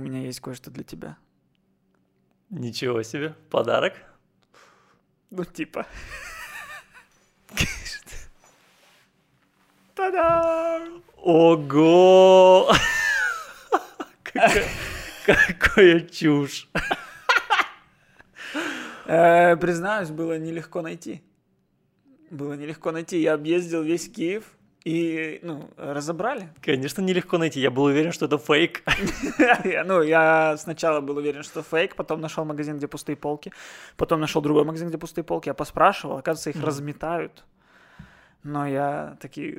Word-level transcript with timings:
меня 0.00 0.20
есть 0.22 0.40
кое-что 0.40 0.70
для 0.70 0.84
тебя. 0.84 1.16
Ничего 2.50 3.02
себе. 3.02 3.34
Подарок? 3.50 3.94
Ну, 5.30 5.44
типа. 5.44 5.86
Та-дам! 9.94 11.02
Ого! 11.16 12.72
Какая- 14.22 16.00
чушь. 16.08 16.68
Э, 19.06 19.56
Признаюсь, 19.56 20.10
было 20.10 20.38
нелегко 20.38 20.82
найти. 20.82 21.22
Было 22.30 22.54
нелегко 22.54 22.92
найти. 22.92 23.20
Я 23.20 23.34
объездил 23.34 23.82
весь 23.82 24.08
Киев 24.08 24.44
и, 24.84 25.40
ну, 25.42 25.68
разобрали. 25.76 26.48
Конечно, 26.62 27.02
нелегко 27.02 27.38
найти. 27.38 27.60
Я 27.60 27.70
был 27.70 27.84
уверен, 27.84 28.12
что 28.12 28.26
это 28.26 28.38
фейк. 28.38 28.82
Ну, 29.84 30.02
я 30.02 30.56
сначала 30.58 31.00
был 31.00 31.16
уверен, 31.16 31.42
что 31.42 31.62
фейк, 31.62 31.96
потом 31.96 32.20
нашел 32.20 32.44
магазин, 32.44 32.76
где 32.76 32.86
пустые 32.86 33.16
полки, 33.16 33.52
потом 33.96 34.20
нашел 34.20 34.42
другой 34.42 34.64
магазин, 34.64 34.88
где 34.88 34.98
пустые 34.98 35.24
полки, 35.24 35.48
я 35.48 35.54
поспрашивал, 35.54 36.16
оказывается, 36.16 36.50
их 36.50 36.64
разметают. 36.64 37.44
Но 38.42 38.66
я 38.66 39.18
таки, 39.20 39.58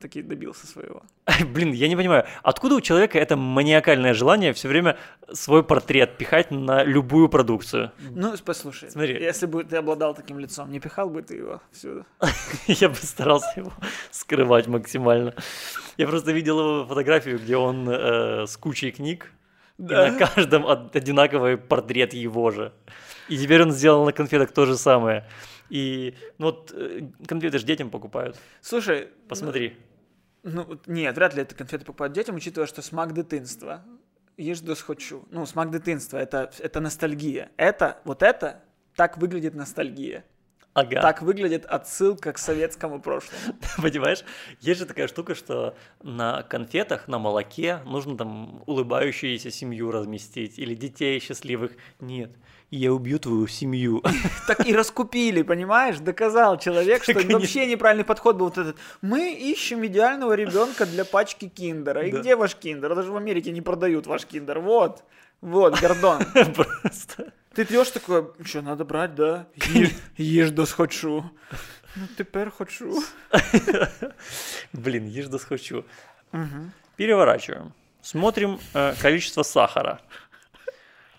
таки 0.00 0.22
добился 0.22 0.66
своего. 0.66 1.02
Блин, 1.52 1.72
я 1.72 1.88
не 1.88 1.96
понимаю, 1.96 2.26
откуда 2.44 2.76
у 2.76 2.80
человека 2.80 3.18
это 3.18 3.36
маниакальное 3.36 4.14
желание 4.14 4.52
все 4.52 4.68
время 4.68 4.96
свой 5.32 5.64
портрет 5.64 6.16
пихать 6.16 6.52
на 6.52 6.84
любую 6.84 7.28
продукцию? 7.28 7.90
Ну, 7.98 8.32
послушай, 8.44 8.90
Смотри. 8.90 9.14
если 9.20 9.46
бы 9.46 9.64
ты 9.64 9.76
обладал 9.76 10.14
таким 10.14 10.38
лицом, 10.38 10.70
не 10.70 10.78
пихал 10.78 11.10
бы 11.10 11.22
ты 11.22 11.36
его 11.36 11.60
всюду. 11.72 12.06
Я 12.66 12.88
бы 12.88 12.94
старался 12.94 13.52
его 13.56 13.72
скрывать 14.12 14.68
максимально. 14.68 15.34
Я 15.96 16.06
просто 16.06 16.30
видел 16.30 16.60
его 16.60 16.86
фотографию, 16.86 17.38
где 17.38 17.56
он 17.56 17.88
э, 17.88 18.46
с 18.46 18.56
кучей 18.56 18.92
книг, 18.92 19.32
и 19.78 19.82
на 19.82 20.16
каждом 20.16 20.64
од- 20.66 20.94
одинаковый 20.94 21.56
портрет 21.56 22.14
его 22.14 22.50
же. 22.52 22.72
И 23.28 23.36
теперь 23.36 23.62
он 23.62 23.72
сделал 23.72 24.04
на 24.04 24.12
конфетах 24.12 24.52
то 24.52 24.66
же 24.66 24.76
самое. 24.76 25.24
И 25.70 26.14
ну 26.38 26.46
вот 26.46 26.72
э, 26.74 27.08
конфеты 27.26 27.58
же 27.58 27.64
детям 27.64 27.90
покупают. 27.90 28.36
Слушай, 28.60 29.08
Посмотри. 29.28 29.76
ну, 30.42 30.64
вот 30.64 30.86
нет, 30.86 31.14
вряд 31.16 31.34
ли 31.34 31.42
это 31.42 31.54
конфеты 31.54 31.84
покупают 31.84 32.12
детям, 32.12 32.34
учитывая, 32.34 32.66
что 32.66 32.82
смак 32.82 33.14
дитинства. 33.14 33.82
Ешь 34.36 34.60
дос 34.60 34.82
хочу. 34.82 35.26
Ну, 35.30 35.46
смак 35.46 35.70
дитинства 35.70 36.18
это, 36.18 36.50
это 36.58 36.80
ностальгия. 36.80 37.50
Это, 37.56 38.00
вот 38.04 38.22
это, 38.22 38.62
так 38.96 39.18
выглядит 39.18 39.54
ностальгия. 39.54 40.24
Ага. 40.72 41.00
Так 41.00 41.22
выглядит 41.22 41.66
отсылка 41.66 42.32
к 42.32 42.38
советскому 42.38 43.00
прошлому. 43.00 43.56
Понимаешь, 43.82 44.24
есть 44.60 44.78
же 44.78 44.86
такая 44.86 45.08
штука, 45.08 45.34
что 45.34 45.76
на 46.02 46.42
конфетах, 46.44 47.08
на 47.08 47.18
молоке 47.18 47.80
нужно 47.84 48.16
там 48.16 48.62
улыбающуюся 48.66 49.50
семью 49.50 49.90
разместить 49.90 50.58
или 50.58 50.74
детей 50.74 51.18
счастливых. 51.18 51.72
Нет, 51.98 52.30
я 52.70 52.92
убью 52.92 53.18
твою 53.18 53.46
семью. 53.46 54.02
Так 54.46 54.66
и 54.66 54.74
раскупили, 54.74 55.42
понимаешь? 55.42 55.98
Доказал 55.98 56.58
человек, 56.58 57.02
что 57.02 57.14
вообще 57.14 57.66
неправильный 57.66 58.04
подход 58.04 58.36
был 58.36 58.46
вот 58.46 58.58
этот. 58.58 58.76
Мы 59.02 59.32
ищем 59.32 59.84
идеального 59.86 60.32
ребенка 60.34 60.86
для 60.86 61.04
пачки 61.04 61.48
киндера. 61.48 62.06
И 62.06 62.12
Да. 62.12 62.18
где 62.20 62.36
ваш 62.36 62.54
киндер? 62.56 62.94
Даже 62.94 63.10
в 63.12 63.16
Америке 63.16 63.50
не 63.50 63.60
продают 63.60 64.06
ваш 64.06 64.24
киндер. 64.26 64.60
Вот. 64.60 65.02
Вот, 65.40 65.80
Гордон. 65.80 66.22
Просто. 66.54 67.32
Ты 67.54 67.64
пьешь 67.64 67.90
такое, 67.90 68.28
что, 68.44 68.62
надо 68.62 68.84
брать, 68.84 69.14
да? 69.14 69.46
Ешь, 69.74 69.90
ешь 70.16 70.50
дос 70.50 70.72
хочу. 70.72 71.24
Ну, 71.96 72.06
тепер 72.16 72.50
хочу. 72.50 73.02
Блин, 74.72 75.06
ешь 75.06 75.26
да 75.26 75.38
схочу. 75.38 75.84
Переворачиваем. 76.96 77.72
Смотрим 78.02 78.58
э, 78.74 78.94
количество 79.00 79.42
сахара. 79.42 80.00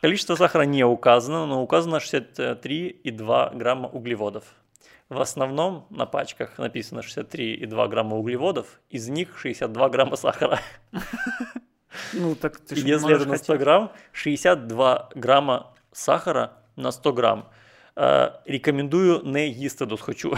Количество 0.02 0.36
сахара 0.36 0.64
не 0.64 0.84
указано, 0.84 1.46
но 1.46 1.62
указано 1.62 1.98
63,2 1.98 3.56
грамма 3.56 3.88
углеводов. 3.88 4.46
В 5.10 5.22
основном 5.22 5.86
на 5.92 6.08
пачках 6.08 6.58
написано 6.58 7.02
63,2 7.02 7.88
грамма 7.88 8.18
углеводов, 8.18 8.80
из 8.90 9.10
них 9.10 9.38
62 9.38 9.90
грамма 9.90 10.16
сахара. 10.16 10.60
Ну, 12.14 12.36
так 12.36 12.58
ты 12.58 12.76
если 12.76 13.16
это 13.16 13.28
на 13.28 13.38
100 13.38 13.46
хотеть. 13.46 13.62
грамм, 13.62 13.92
62 14.14 15.10
грамма 15.14 15.74
сахара 15.92 16.54
на 16.76 16.92
100 16.92 17.14
грамм. 17.14 17.50
Э, 17.96 18.32
рекомендую 18.46 19.22
не 19.24 19.50
їсти 19.50 19.86
досхочу, 19.86 20.36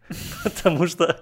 потому 0.44 0.86
что 0.88 1.20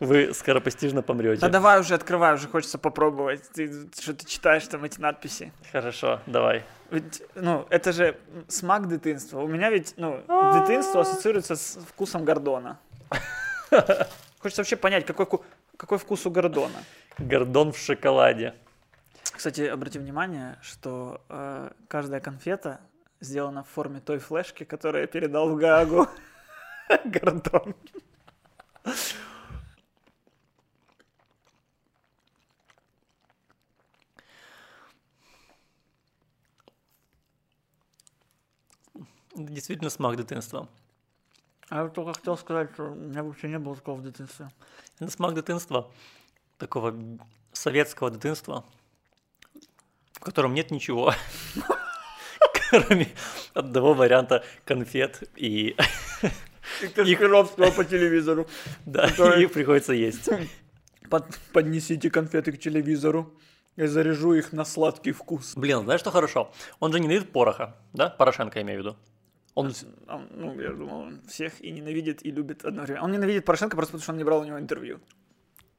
вы 0.00 0.32
скоропостижно 0.32 1.02
помрете. 1.02 1.40
Да 1.40 1.48
давай 1.48 1.80
уже 1.80 1.94
открывай, 1.94 2.34
уже 2.34 2.48
хочется 2.48 2.78
попробовать. 2.78 3.42
Ты 3.52 3.90
что 4.00 4.14
ты 4.14 4.24
читаешь 4.24 4.66
там 4.68 4.84
эти 4.84 5.00
надписи? 5.00 5.52
Хорошо, 5.72 6.20
давай. 6.26 6.64
Ведь, 6.90 7.22
ну, 7.34 7.66
это 7.70 7.92
же 7.92 8.16
смак 8.48 8.88
дитинства. 8.88 9.40
У 9.40 9.48
меня 9.48 9.70
ведь, 9.70 9.94
ну, 9.96 10.20
дитинство 10.54 11.00
ассоциируется 11.00 11.56
с 11.56 11.78
вкусом 11.88 12.24
Гордона. 12.24 12.78
Хочется 14.38 14.60
вообще 14.60 14.76
понять, 14.76 15.04
какой, 15.06 15.26
какой 15.76 15.98
вкус 15.98 16.26
у 16.26 16.30
Гордона. 16.30 16.78
Гордон 17.18 17.72
в 17.72 17.78
шоколаде. 17.78 18.54
Кстати, 19.32 19.62
обрати 19.62 19.98
внимание, 19.98 20.56
что 20.62 21.20
э, 21.28 21.70
каждая 21.88 22.20
конфета 22.20 22.80
сделана 23.20 23.64
в 23.64 23.68
форме 23.68 24.00
той 24.00 24.18
флешки, 24.18 24.64
которую 24.64 25.02
я 25.02 25.06
передал 25.06 25.48
в 25.50 25.56
Гаагу. 25.56 26.06
Гордон. 27.04 27.74
Действительно 39.36 39.90
смак 39.90 40.16
дитинства. 40.16 40.66
А 41.68 41.82
я 41.82 41.88
только 41.88 42.14
хотел 42.14 42.38
сказать, 42.38 42.70
что 42.72 42.84
у 42.84 42.94
меня 42.94 43.22
вообще 43.22 43.48
не 43.48 43.58
было 43.58 43.76
такого 43.76 43.96
в 43.96 44.02
детстве. 44.02 44.48
Это 44.98 45.10
смак 45.10 45.34
дитинства, 45.34 45.90
такого 46.56 46.94
советского 47.52 48.10
дитинства, 48.10 48.64
в 50.12 50.20
котором 50.20 50.54
нет 50.54 50.70
ничего, 50.70 51.12
кроме 52.70 53.08
одного 53.52 53.92
варианта 53.92 54.42
конфет 54.64 55.28
и, 55.36 55.76
Кашпировского 56.94 57.70
по 57.72 57.84
телевизору. 57.84 58.46
да, 58.86 59.06
их 59.06 59.52
приходится 59.52 59.92
есть. 59.92 60.30
Под- 61.10 61.38
поднесите 61.52 62.10
конфеты 62.10 62.52
к 62.52 62.58
телевизору. 62.58 63.34
Я 63.76 63.88
заряжу 63.88 64.32
их 64.32 64.52
на 64.52 64.64
сладкий 64.64 65.12
вкус. 65.12 65.54
Блин, 65.56 65.82
знаешь, 65.82 66.00
что 66.00 66.10
хорошо? 66.10 66.50
Он 66.80 66.90
же 66.92 67.00
ненавидит 67.00 67.30
пороха, 67.32 67.76
да? 67.92 68.08
Порошенко, 68.08 68.58
я 68.58 68.62
имею 68.64 68.80
в 68.80 68.84
виду. 68.86 68.96
Он... 69.56 69.72
Он, 70.06 70.28
ну, 70.30 70.60
я 70.60 70.70
думал, 70.70 70.98
он 71.00 71.20
всех 71.26 71.60
и 71.62 71.70
ненавидит, 71.72 72.24
и 72.24 72.30
любит 72.30 72.64
одновременно. 72.64 73.04
Он 73.04 73.10
ненавидит 73.10 73.44
Порошенко 73.44 73.74
просто 73.76 73.92
потому, 73.92 74.02
что 74.02 74.12
он 74.12 74.18
не 74.18 74.24
брал 74.24 74.40
у 74.40 74.44
него 74.44 74.58
интервью. 74.60 75.00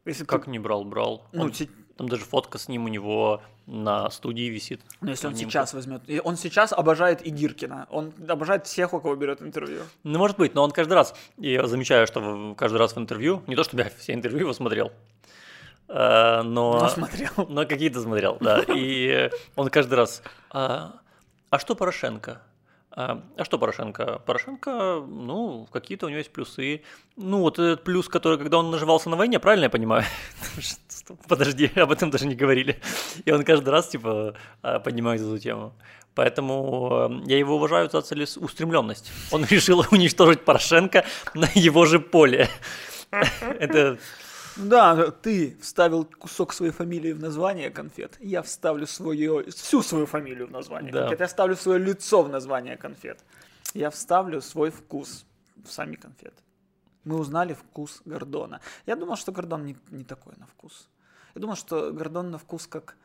Если 0.03 0.25
Как 0.25 0.45
ты- 0.45 0.49
не 0.51 0.59
брал, 0.59 0.83
брал. 0.83 1.27
Ну, 1.31 1.43
Он- 1.43 1.53
се- 1.53 1.69
Там 1.95 2.09
даже 2.09 2.23
фотка 2.25 2.57
с 2.57 2.67
ним 2.69 2.85
у 2.85 2.88
него 2.88 3.41
на 3.67 4.09
студии 4.09 4.49
висит. 4.49 4.81
ну, 5.01 5.09
если 5.09 5.27
он 5.27 5.35
Снимку. 5.35 5.51
сейчас 5.51 5.73
возьмет... 5.73 6.01
Он 6.23 6.38
сейчас 6.38 6.73
обожает 6.73 7.25
и 7.25 7.29
Гиркина. 7.29 7.88
Он 7.89 8.13
обожает 8.29 8.65
всех, 8.67 8.93
у 8.93 8.99
кого 8.99 9.15
берет 9.15 9.41
интервью. 9.41 9.81
Ну, 10.03 10.17
может 10.19 10.38
быть, 10.38 10.55
но 10.55 10.63
он 10.63 10.71
каждый 10.71 10.94
раз, 10.94 11.13
я 11.38 11.67
замечаю, 11.67 12.07
что 12.07 12.55
каждый 12.57 12.77
раз 12.77 12.95
в 12.95 12.99
интервью, 12.99 13.44
не 13.47 13.55
то 13.55 13.63
чтобы 13.63 13.83
я 13.83 13.89
все 13.89 14.13
интервью 14.13 14.39
его 14.41 14.53
смотрел, 14.53 14.91
э, 15.88 16.41
но... 16.44 16.79
Но 16.79 16.89
смотрел. 16.89 17.31
Но 17.49 17.65
какие-то 17.65 18.01
смотрел, 18.01 18.38
да. 18.41 18.63
И 18.67 19.29
он 19.55 19.69
каждый 19.69 19.95
раз, 19.95 20.21
а, 20.49 20.99
а 21.49 21.59
что 21.59 21.75
Порошенко? 21.75 22.41
А, 22.99 23.21
а 23.37 23.45
что 23.45 23.59
Порошенко? 23.59 24.23
Порошенко, 24.25 25.05
ну, 25.07 25.67
какие-то 25.71 26.07
у 26.07 26.09
него 26.09 26.17
есть 26.17 26.31
плюсы. 26.31 26.81
Ну, 27.15 27.41
вот 27.41 27.59
этот 27.59 27.83
плюс, 27.83 28.09
который, 28.09 28.39
когда 28.39 28.57
он 28.57 28.71
наживался 28.71 29.07
на 29.11 29.15
войне, 29.15 29.39
правильно 29.39 29.65
я 29.65 29.69
понимаю? 29.69 30.03
Подожди, 31.27 31.71
об 31.75 31.91
этом 31.91 32.09
даже 32.09 32.25
не 32.25 32.33
говорили. 32.33 32.81
И 33.23 33.31
он 33.31 33.43
каждый 33.43 33.69
раз, 33.69 33.89
типа, 33.89 34.33
а, 34.63 34.79
поднимает 34.79 35.21
эту 35.21 35.37
тему. 35.37 35.73
Поэтому 36.15 37.21
э, 37.25 37.29
я 37.29 37.38
его 37.38 37.57
уважаю 37.57 37.88
за 37.88 38.01
целеустремленность. 38.01 39.11
Он 39.31 39.45
решил 39.50 39.85
уничтожить 39.91 40.43
Порошенко 40.43 41.05
на 41.35 41.47
его 41.53 41.85
же 41.85 42.00
поле. 42.00 42.50
Это 43.59 44.00
Да, 44.57 45.12
ты 45.12 45.57
вставил 45.62 46.06
кусок 46.06 46.54
своей 46.54 46.71
фамилии 46.71 47.13
в 47.13 47.19
название 47.19 47.69
конфет. 47.69 48.18
Я 48.19 48.42
вставлю 48.42 48.88
свою, 48.88 49.50
всю 49.51 49.81
свою 49.83 50.06
фамилию 50.06 50.48
в 50.48 50.51
название 50.51 50.92
Да. 50.92 51.01
конфет. 51.01 51.19
Я 51.19 51.27
вставлю 51.27 51.56
свое 51.56 51.80
лицо 51.80 52.24
в 52.24 52.30
название 52.30 52.77
конфет. 52.77 53.24
Я 53.74 53.89
вставлю 53.89 54.42
свой 54.42 54.71
вкус 54.71 55.25
в 55.63 55.71
сами 55.71 55.95
конфеты. 55.95 56.42
Мы 57.04 57.18
узнали 57.18 57.54
вкус 57.54 58.01
Гордона. 58.06 58.59
Я 58.86 58.95
думал, 58.95 59.15
что 59.15 59.31
Гордон 59.31 59.65
не, 59.65 59.77
не 59.92 60.04
такой 60.04 60.33
на 60.38 60.45
вкус. 60.45 60.89
Я 61.36 61.42
думал, 61.42 61.56
что 61.56 61.92
Гордон 61.94 62.31
на 62.31 62.38
вкус 62.38 62.68
как 62.68 62.95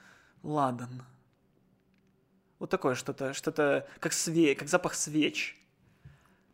ладан. 0.42 1.02
Вот 2.58 2.70
такое 2.70 2.94
что-то, 2.94 3.32
что-то 3.34 3.86
как 4.00 4.12
све, 4.12 4.54
как 4.54 4.68
запах 4.68 4.94
свеч. 4.94 5.61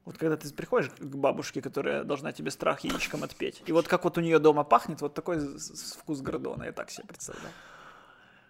Вот 0.08 0.16
когда 0.16 0.38
ты 0.38 0.50
приходишь 0.55 0.88
к 0.88 1.16
бабушке, 1.16 1.60
которая 1.60 2.02
должна 2.02 2.32
тебе 2.32 2.50
страх 2.50 2.81
яичком 2.81 3.25
отпеть, 3.25 3.62
и 3.66 3.72
вот 3.72 3.88
как 3.88 4.05
вот 4.05 4.16
у 4.16 4.22
нее 4.22 4.38
дома 4.38 4.64
пахнет, 4.64 5.02
вот 5.02 5.12
такой 5.12 5.38
вкус 5.99 6.22
Гордона, 6.22 6.64
я 6.64 6.72
так 6.72 6.90
себе 6.90 7.06
представляю. 7.06 7.52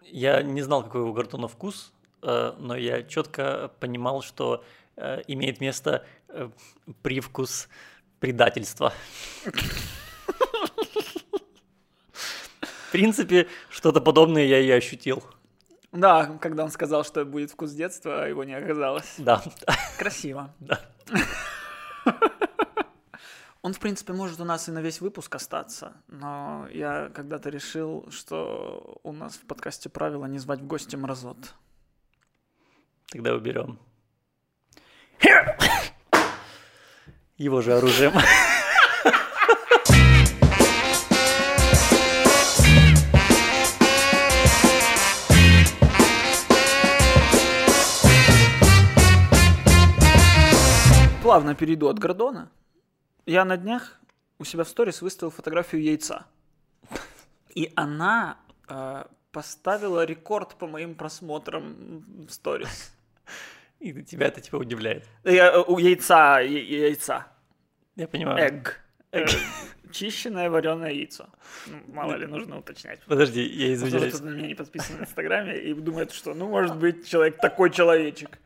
Я 0.03 0.43
не 0.43 0.63
знал, 0.63 0.85
какой 0.85 1.01
у 1.01 1.13
Гордона 1.13 1.49
вкус, 1.49 1.93
э, 2.23 2.53
но 2.61 2.77
я 2.77 3.03
четко 3.03 3.73
понимал, 3.81 4.23
что 4.23 4.63
э, 4.95 5.23
имеет 5.27 5.61
место 5.61 6.07
э, 6.29 6.49
привкус 7.03 7.69
предательства. 8.21 8.93
В 12.63 12.93
принципе, 12.93 13.49
что-то 13.69 14.01
подобное 14.01 14.45
я 14.45 14.61
и 14.61 14.71
ощутил. 14.71 15.25
Да, 15.91 16.39
когда 16.41 16.63
он 16.63 16.71
сказал, 16.71 17.03
что 17.05 17.25
будет 17.25 17.51
вкус 17.51 17.73
детства, 17.73 18.29
его 18.29 18.45
не 18.45 18.55
оказалось. 18.55 19.15
Да. 19.19 19.43
Красиво. 19.99 20.55
Да. 20.61 20.79
Он, 23.69 23.75
в 23.75 23.81
принципе, 23.81 24.15
может 24.15 24.41
у 24.41 24.45
нас 24.45 24.67
и 24.67 24.73
на 24.73 24.81
весь 24.81 25.03
выпуск 25.03 25.35
остаться, 25.35 25.93
но 26.07 26.67
я 26.73 27.11
когда-то 27.11 27.51
решил, 27.51 28.09
что 28.11 28.99
у 29.03 29.13
нас 29.13 29.35
в 29.35 29.47
подкасте 29.47 29.91
правило 29.91 30.25
не 30.25 30.39
звать 30.39 30.61
в 30.61 30.67
гости 30.67 30.97
мразот. 30.97 31.37
Тогда 33.09 33.35
уберем. 33.35 33.79
Его 37.37 37.61
же 37.61 37.75
оружием. 37.77 38.13
Плавно 51.23 51.55
перейду 51.55 51.89
от 51.89 51.99
Гордона. 51.99 52.51
Я 53.29 53.45
на 53.45 53.59
днях 53.59 54.01
у 54.39 54.45
себя 54.45 54.65
в 54.65 54.69
сторис 54.71 55.03
выставил 55.03 55.31
фотографию 55.31 55.83
яйца. 55.83 56.25
И 57.55 57.71
она 57.77 58.39
э, 58.67 59.05
поставила 59.33 60.07
рекорд 60.07 60.55
по 60.55 60.67
моим 60.67 60.95
просмотрам 60.95 62.27
в 62.27 62.31
сторис. 62.31 62.91
И 63.81 64.03
тебя 64.03 64.29
это 64.29 64.41
типа 64.41 64.57
удивляет. 64.57 65.05
Я, 65.25 65.61
у 65.61 65.77
яйца, 65.77 66.41
я- 66.41 66.87
яйца. 66.87 67.27
Я 67.97 68.09
понимаю. 68.09 68.49
Эгг. 68.49 68.81
Э, 69.13 69.27
Чищенное 69.93 70.49
вареное 70.49 70.93
яйцо. 70.93 71.29
Ну, 71.67 71.83
мало 71.89 72.15
ли, 72.15 72.27
нужно 72.27 72.59
уточнять. 72.59 73.01
Подожди, 73.07 73.43
я 73.43 73.75
извиняюсь. 73.75 74.13
тут 74.13 74.23
на 74.23 74.31
меня 74.31 74.47
не 74.47 74.55
подписан 74.55 74.97
в 74.97 75.01
Инстаграме 75.03 75.59
и 75.59 75.75
думает, 75.75 76.13
что, 76.13 76.33
ну, 76.33 76.49
может 76.49 76.77
быть, 76.77 77.07
человек 77.07 77.37
такой 77.37 77.69
человечек. 77.69 78.39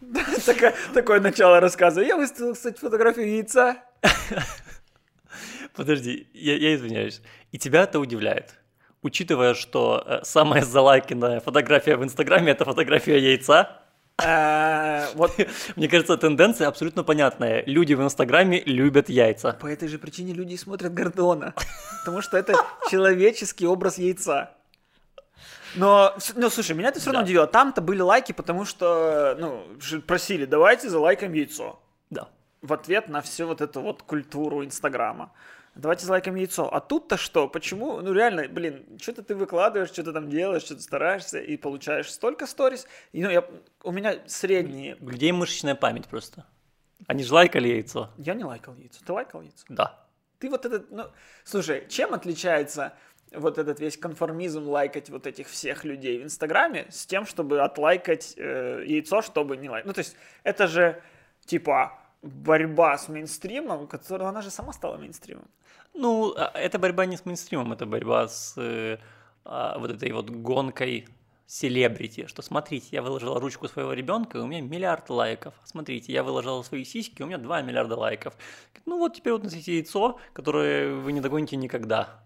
Такое, 0.94 1.20
начало 1.20 1.60
рассказа. 1.60 2.02
Я 2.02 2.16
выставил, 2.16 2.54
кстати, 2.54 2.78
фотографию 2.78 3.28
яйца. 3.36 3.76
Подожди, 5.74 6.28
я, 6.32 6.56
я 6.56 6.74
извиняюсь. 6.74 7.20
И 7.52 7.58
тебя 7.58 7.82
это 7.82 8.00
удивляет? 8.00 8.54
Учитывая, 9.02 9.54
что 9.54 10.02
э, 10.04 10.20
самая 10.24 10.62
залайканная 10.62 11.40
фотография 11.40 11.96
в 11.96 12.04
Инстаграме 12.04 12.52
это 12.52 12.64
фотография 12.64 13.18
яйца, 13.18 13.82
Э, 14.20 15.06
Вот 15.14 15.32
мне 15.76 15.88
кажется, 15.88 16.16
тенденция 16.16 16.68
абсолютно 16.68 17.04
понятная. 17.04 17.62
Люди 17.66 17.94
в 17.94 18.02
Инстаграме 18.02 18.62
любят 18.64 19.08
яйца. 19.08 19.52
по 19.52 19.66
этой 19.66 19.88
же 19.88 19.98
причине 19.98 20.32
люди 20.32 20.56
смотрят 20.56 20.92
Гордона. 20.92 21.54
Потому 22.00 22.22
что 22.22 22.36
это 22.36 22.54
человеческий 22.90 23.66
образ 23.66 23.98
яйца. 23.98 24.50
Но, 25.74 26.16
ну, 26.34 26.50
слушай, 26.50 26.74
меня 26.76 26.88
это 26.88 27.00
все 27.00 27.10
равно 27.10 27.20
Да. 27.20 27.24
удивило. 27.24 27.46
Там-то 27.46 27.80
были 27.80 28.00
лайки, 28.00 28.32
потому 28.32 28.64
что, 28.64 29.36
ну, 29.38 29.64
просили, 30.06 30.44
давайте 30.44 30.88
залайкаем 30.88 31.32
яйцо. 31.32 31.78
Да. 32.10 32.28
в 32.62 32.72
ответ 32.72 33.08
на 33.08 33.20
всю 33.20 33.46
вот 33.46 33.60
эту 33.60 33.80
вот 33.80 34.02
культуру 34.02 34.64
Инстаграма. 34.64 35.32
Давайте 35.76 36.06
залайкаем 36.06 36.34
яйцо. 36.36 36.68
А 36.74 36.80
тут-то 36.80 37.16
что? 37.16 37.46
Почему? 37.48 38.00
Ну 38.00 38.12
реально, 38.12 38.48
блин, 38.48 38.84
что-то 39.00 39.22
ты 39.22 39.36
выкладываешь, 39.36 39.90
что-то 39.90 40.12
там 40.12 40.28
делаешь, 40.28 40.62
что-то 40.62 40.82
стараешься 40.82 41.38
и 41.38 41.56
получаешь 41.56 42.10
столько 42.10 42.46
сторис. 42.46 42.86
И, 43.12 43.22
ну, 43.22 43.30
я, 43.30 43.44
у 43.84 43.92
меня 43.92 44.16
средние... 44.26 44.96
Людей 45.00 45.30
мышечная 45.30 45.76
память 45.76 46.08
просто. 46.08 46.46
Они 47.06 47.22
же 47.22 47.32
лайкали 47.32 47.68
яйцо. 47.68 48.10
Я 48.16 48.34
не 48.34 48.42
лайкал 48.44 48.74
яйцо. 48.74 48.98
Ты 49.06 49.12
лайкал 49.12 49.42
яйцо? 49.42 49.64
Да. 49.68 50.04
Ты 50.40 50.50
вот 50.50 50.66
этот, 50.66 50.90
ну, 50.90 51.04
слушай, 51.44 51.86
чем 51.88 52.12
отличается 52.12 52.92
вот 53.32 53.58
этот 53.58 53.80
весь 53.80 53.96
конформизм 53.96 54.68
лайкать 54.68 55.10
вот 55.10 55.26
этих 55.26 55.48
всех 55.48 55.84
людей 55.84 56.18
в 56.20 56.24
Инстаграме 56.24 56.86
с 56.90 57.06
тем, 57.06 57.26
чтобы 57.26 57.60
отлайкать 57.60 58.34
э, 58.36 58.84
яйцо, 58.86 59.22
чтобы 59.22 59.56
не 59.56 59.68
лайкать? 59.68 59.86
Ну, 59.86 59.92
то 59.92 60.00
есть, 60.00 60.16
это 60.44 60.66
же, 60.66 61.00
типа, 61.44 61.98
борьба 62.22 62.96
с 62.96 63.08
мейнстримом, 63.08 63.86
которая, 63.86 64.28
она 64.28 64.42
же 64.42 64.50
сама 64.50 64.72
стала 64.72 64.96
мейнстримом. 64.96 65.48
Ну, 65.94 66.34
а, 66.36 66.50
это 66.54 66.78
борьба 66.78 67.06
не 67.06 67.16
с 67.16 67.24
мейнстримом, 67.24 67.72
это 67.72 67.86
борьба 67.86 68.28
с 68.28 68.54
э, 68.56 68.98
а, 69.44 69.78
вот 69.78 69.90
этой 69.90 70.12
вот 70.12 70.30
гонкой 70.30 71.06
селебрити, 71.46 72.26
что 72.26 72.42
смотрите, 72.42 72.88
я 72.90 73.02
выложила 73.02 73.40
ручку 73.40 73.68
своего 73.68 73.94
ребенка, 73.94 74.36
у 74.36 74.46
меня 74.46 74.60
миллиард 74.60 75.08
лайков. 75.08 75.54
Смотрите, 75.64 76.12
я 76.12 76.22
выложила 76.22 76.62
свои 76.62 76.84
сиськи, 76.84 77.22
у 77.22 77.26
меня 77.26 77.38
2 77.38 77.62
миллиарда 77.62 77.96
лайков. 77.96 78.34
Ну 78.84 78.98
вот 78.98 79.14
теперь 79.14 79.32
вот 79.32 79.44
носите 79.44 79.76
яйцо, 79.76 80.18
которое 80.34 80.94
вы 80.94 81.12
не 81.12 81.22
догоните 81.22 81.56
никогда. 81.56 82.22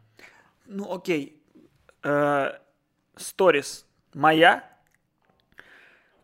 Ну, 0.67 0.93
окей. 0.93 1.43
Э, 2.03 2.59
Сторис 3.17 3.87
моя. 4.15 4.69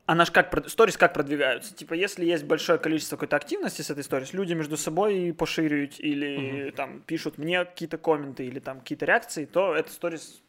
Она 0.07 0.25
ж 0.25 0.31
как... 0.31 0.69
Сторис 0.69 0.97
как 0.97 1.13
продвигаются? 1.13 1.75
Типа, 1.75 1.93
если 1.93 2.25
есть 2.25 2.45
большое 2.45 2.79
количество 2.79 3.17
какой-то 3.17 3.37
активности 3.37 3.83
с 3.83 3.91
этой 3.91 4.03
сторис, 4.03 4.33
люди 4.33 4.55
между 4.55 4.79
собой 4.79 5.35
поширяют 5.37 6.01
или 6.01 6.71
там 6.71 7.03
пишут 7.03 7.37
мне 7.37 7.67
какие-то 7.67 7.99
комменты 7.99 8.47
или 8.47 8.59
там 8.59 8.81
какие-то 8.81 9.05
реакции, 9.05 9.45
то 9.45 9.75
эта 9.75 9.93
сторис 9.93 10.43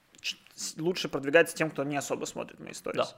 лучше 0.77 1.09
продвигается 1.09 1.57
тем, 1.57 1.71
кто 1.71 1.83
не 1.83 1.97
особо 1.97 2.23
смотрит 2.23 2.59
мои 2.61 2.73
сторис. 2.73 3.09
Да. 3.09 3.17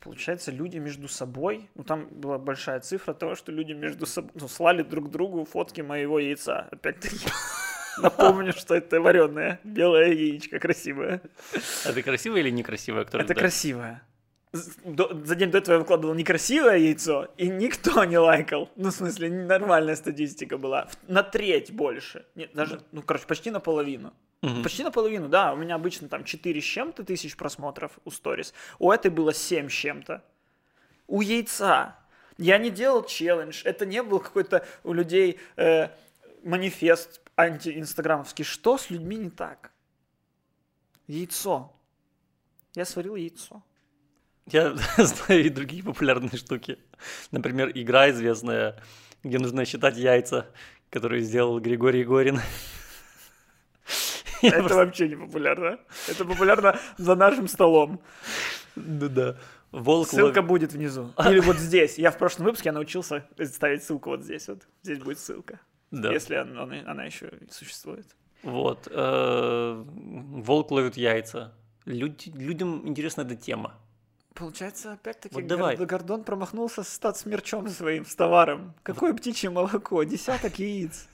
Получается, 0.00 0.52
люди 0.52 0.78
между 0.78 1.08
собой, 1.08 1.68
ну 1.74 1.82
там 1.82 2.06
была 2.10 2.38
большая 2.38 2.78
цифра 2.80 3.12
того, 3.12 3.34
что 3.34 3.50
люди 3.50 3.72
между 3.72 4.06
собой 4.06 4.30
ну, 4.34 4.46
слали 4.46 4.82
друг 4.82 5.10
другу 5.10 5.44
фотки 5.44 5.80
моего 5.80 6.20
яйца. 6.20 6.68
Опять-таки, 6.70 7.26
напомню, 8.02 8.52
что 8.52 8.74
это 8.74 9.00
вареное 9.00 9.60
белое 9.64 10.12
яичко 10.12 10.58
красивое. 10.58 11.20
Это 11.84 12.02
красивое 12.02 12.40
или 12.40 12.50
некрасивое? 12.50 13.04
Кто 13.04 13.18
Это 13.18 13.34
красивое. 13.34 14.02
До- 14.84 15.12
за 15.24 15.34
день 15.34 15.50
до 15.50 15.58
этого 15.58 15.74
я 15.74 15.78
выкладывал 15.80 16.14
некрасивое 16.14 16.76
яйцо, 16.78 17.28
и 17.36 17.48
никто 17.48 18.04
не 18.06 18.18
лайкал. 18.18 18.70
Ну, 18.76 18.90
в 18.90 18.94
смысле, 18.94 19.30
нормальная 19.30 19.96
статистика 19.96 20.56
была. 20.56 20.88
На 21.08 21.22
треть 21.22 21.72
больше. 21.72 22.24
Нет, 22.34 22.50
даже, 22.54 22.80
ну, 22.92 23.02
короче, 23.02 23.26
почти 23.26 23.50
наполовину. 23.50 24.12
Мгм. 24.42 24.62
Почти 24.62 24.84
наполовину, 24.84 25.28
да. 25.28 25.52
У 25.52 25.56
меня 25.56 25.74
обычно 25.74 26.08
там 26.08 26.24
4 26.24 26.60
с 26.60 26.64
чем-то 26.64 27.04
тысяч 27.04 27.36
просмотров 27.36 27.98
у 28.04 28.10
сторис. 28.10 28.54
У 28.78 28.90
этой 28.90 29.10
было 29.10 29.34
7 29.34 29.68
с 29.68 29.72
чем-то. 29.72 30.22
У 31.06 31.20
яйца. 31.20 31.96
Я 32.38 32.58
не 32.58 32.70
делал 32.70 33.04
челлендж. 33.04 33.62
Это 33.64 33.86
не 33.86 34.02
был 34.02 34.20
какой-то 34.20 34.64
у 34.84 34.92
людей 34.92 35.40
э, 35.56 35.88
манифест 36.44 37.20
антиинстаграмовский. 37.36 38.44
Что 38.44 38.78
с 38.78 38.90
людьми 38.90 39.16
не 39.16 39.30
так? 39.30 39.72
Яйцо. 41.06 41.72
Я 42.74 42.84
сварил 42.84 43.16
яйцо. 43.16 43.62
Я 44.46 44.74
знаю 44.98 45.44
и 45.44 45.48
другие 45.48 45.82
популярные 45.82 46.36
штуки. 46.36 46.78
Например, 47.30 47.70
игра 47.74 48.10
известная, 48.10 48.80
где 49.22 49.38
нужно 49.38 49.64
считать 49.64 49.96
яйца, 49.96 50.46
которую 50.90 51.20
сделал 51.22 51.58
Григорий 51.60 52.04
Горин. 52.04 52.40
Это 54.42 54.58
просто- 54.58 54.76
вообще 54.76 55.08
не 55.08 55.16
популярно. 55.16 55.78
Это 56.08 56.24
популярно 56.24 56.78
за 56.98 57.14
нашим 57.14 57.48
столом. 57.48 58.00
Ну 58.74 59.08
да. 59.08 59.38
Волк 59.72 60.08
Ссылка 60.08 60.38
лов- 60.38 60.46
будет 60.46 60.72
внизу. 60.72 61.12
Или 61.26 61.40
вот 61.40 61.56
здесь. 61.58 61.98
Я 61.98 62.10
в 62.10 62.18
прошлом 62.18 62.46
выпуске 62.46 62.70
научился 62.72 63.26
ставить 63.44 63.82
ссылку 63.82 64.10
вот 64.10 64.22
здесь 64.22 64.48
вот. 64.48 64.62
Здесь 64.82 64.98
будет 64.98 65.18
ссылка. 65.18 65.60
Да. 65.90 66.12
Если 66.12 66.34
она, 66.34 66.62
она 66.62 67.04
еще 67.04 67.30
существует. 67.50 68.06
Вот. 68.42 68.88
э, 68.90 69.84
Волк 69.86 70.70
ловит 70.70 70.96
яйца. 70.96 71.52
Люд- 71.84 72.26
Людям 72.26 72.86
интересна 72.86 73.22
эта 73.22 73.36
тема. 73.36 73.74
Получается, 74.34 74.92
опять-таки, 74.92 75.34
Вот 75.34 75.46
давай. 75.46 75.76
Гор- 75.76 75.86
Гордон 75.86 76.24
промахнулся 76.24 76.82
с 76.82 76.88
статсмерчом 76.88 77.68
своим, 77.68 78.04
с 78.04 78.14
товаром. 78.14 78.74
Какое 78.82 79.14
птичье 79.14 79.48
молоко? 79.50 80.02
Десяток 80.04 80.58
яиц. 80.58 81.08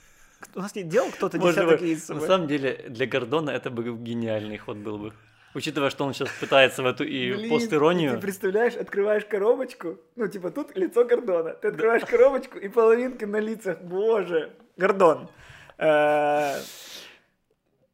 У 0.57 0.61
нас 0.61 0.75
не 0.75 0.83
делал 0.83 1.11
кто-то 1.11 1.39
Может 1.39 1.55
десяток 1.55 1.81
быть, 1.81 1.89
яиц 1.89 2.09
На 2.09 2.21
самом 2.21 2.49
деле, 2.49 2.87
для 2.89 3.07
Гордона 3.07 3.51
это 3.51 3.71
бы 3.71 3.85
гениальный 3.97 4.59
ход 4.59 4.77
был 4.79 4.99
бы. 4.99 5.13
Учитывая, 5.55 5.91
что 5.91 6.05
он 6.05 6.15
сейчас 6.15 6.31
пытается 6.41 6.83
в 6.83 6.87
эту 6.87 7.05
и 7.05 7.33
Блин, 7.35 7.51
постиронию. 7.51 8.13
Ты 8.13 8.19
представляешь, 8.19 8.75
открываешь 8.75 9.25
коробочку, 9.27 9.99
ну, 10.17 10.27
типа, 10.27 10.51
тут 10.51 10.77
лицо 10.77 11.05
Гордона. 11.05 11.53
Ты 11.53 11.69
открываешь 11.69 12.05
коробочку, 12.07 12.59
и 12.59 12.69
половинка 12.69 13.27
на 13.27 13.39
лицах. 13.39 13.81
Боже. 13.83 14.57
Гордон. 14.79 15.29
э, 15.77 16.55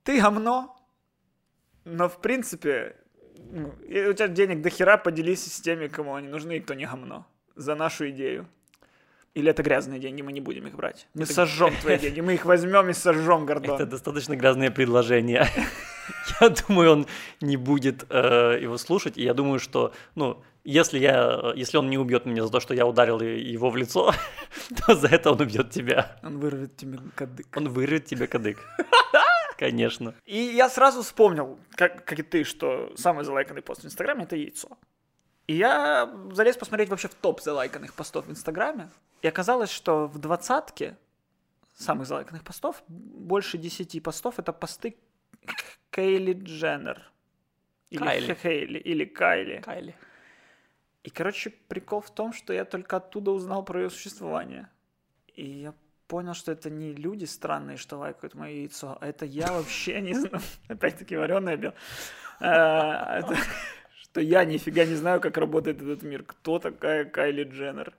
Ты 0.04 0.20
гомно, 0.20 0.68
но, 1.84 2.08
в 2.08 2.20
принципе, 2.20 2.94
ну, 3.50 3.68
у 3.68 4.12
тебя 4.12 4.28
денег 4.28 4.62
до 4.62 4.70
хера, 4.70 4.96
поделись 4.96 5.52
с 5.52 5.60
теми, 5.60 5.88
кому 5.88 6.14
они 6.14 6.28
нужны, 6.28 6.58
и 6.58 6.60
кто 6.60 6.74
не 6.74 6.86
гомно. 6.86 7.26
За 7.56 7.74
нашу 7.74 8.10
идею. 8.10 8.46
Или 9.38 9.52
это 9.52 9.62
грязные 9.62 10.00
деньги, 10.00 10.20
мы 10.20 10.32
не 10.32 10.40
будем 10.40 10.66
их 10.66 10.74
брать. 10.74 11.06
Мы 11.14 11.24
сожжем 11.24 11.72
твои 11.80 11.96
деньги, 12.00 12.20
мы 12.20 12.34
их 12.34 12.44
возьмем 12.44 12.90
и 12.90 12.92
сожжем, 12.92 13.46
Гордон. 13.46 13.76
Это 13.76 13.86
достаточно 13.86 14.34
грязное 14.34 14.72
предложение. 14.72 15.46
Я 16.40 16.48
думаю, 16.48 16.92
он 16.92 17.06
не 17.40 17.56
будет 17.56 18.04
э, 18.10 18.58
его 18.60 18.76
слушать. 18.78 19.16
И 19.16 19.22
я 19.22 19.34
думаю, 19.34 19.60
что, 19.60 19.92
ну, 20.14 20.42
если, 20.64 20.98
я, 20.98 21.52
если 21.54 21.76
он 21.76 21.88
не 21.88 21.98
убьет 21.98 22.26
меня 22.26 22.44
за 22.44 22.50
то, 22.50 22.60
что 22.60 22.74
я 22.74 22.86
ударил 22.86 23.20
его 23.20 23.70
в 23.70 23.76
лицо, 23.76 24.12
то 24.86 24.94
за 24.94 25.08
это 25.08 25.30
он 25.30 25.40
убьет 25.40 25.70
тебя. 25.70 26.18
Он 26.22 26.38
вырвет 26.38 26.76
тебе 26.76 26.98
кадык. 27.14 27.46
Он 27.56 27.68
вырвет 27.68 28.06
тебе 28.06 28.26
кадык. 28.26 28.58
Конечно. 29.56 30.14
И 30.24 30.36
я 30.36 30.68
сразу 30.68 31.02
вспомнил, 31.02 31.58
как, 31.76 32.04
как 32.04 32.18
и 32.18 32.22
ты, 32.22 32.44
что 32.44 32.92
самый 32.96 33.24
залайканный 33.24 33.62
пост 33.62 33.82
в 33.82 33.86
Инстаграме— 33.86 34.24
это 34.24 34.34
яйцо. 34.34 34.68
И 35.48 35.54
я 35.54 36.14
залез 36.32 36.56
посмотреть 36.56 36.90
вообще 36.90 37.08
в 37.08 37.14
топ 37.14 37.40
залайканных 37.40 37.94
постов 37.94 38.26
в 38.26 38.30
Инстаграме. 38.30 38.90
И 39.22 39.26
оказалось, 39.26 39.70
что 39.70 40.06
в 40.06 40.18
двадцатке 40.18 40.96
самых 41.74 42.06
залайканных 42.06 42.44
постов 42.44 42.82
больше 42.86 43.56
десяти 43.56 43.98
постов— 43.98 44.34
это 44.38 44.52
посты 44.52 44.96
Кейли 45.90 46.34
Дженнер. 46.34 47.10
Или 47.90 48.04
Кайли. 48.04 48.34
Хейли, 48.34 48.78
или 48.78 49.04
Кайли. 49.06 49.60
Кайли. 49.60 49.96
И, 51.02 51.10
короче, 51.10 51.50
прикол 51.50 52.02
в 52.02 52.10
том, 52.10 52.34
что 52.34 52.52
я 52.52 52.66
только 52.66 52.98
оттуда 52.98 53.30
узнал 53.30 53.64
про 53.64 53.82
ее 53.82 53.90
существование. 53.90 54.68
И 55.34 55.48
я 55.48 55.74
понял, 56.08 56.34
что 56.34 56.52
это 56.52 56.68
не 56.68 56.92
люди 56.92 57.24
странные, 57.24 57.78
что 57.78 57.96
лайкают 57.96 58.34
мое 58.34 58.52
яйцо, 58.52 58.98
а 59.00 59.06
это 59.06 59.24
я 59.24 59.50
вообще 59.52 60.02
не 60.02 60.12
знаю. 60.18 60.42
Опять-таки 60.68 61.16
вареное 61.16 61.56
бел. 61.56 61.72
Что 64.10 64.20
я 64.20 64.44
нифига 64.44 64.84
не 64.84 64.94
знаю, 64.94 65.20
как 65.20 65.36
работает 65.36 65.82
этот 65.82 66.02
мир. 66.02 66.22
Кто 66.24 66.58
такая 66.58 67.04
Кайли 67.04 67.44
Дженнер? 67.44 67.94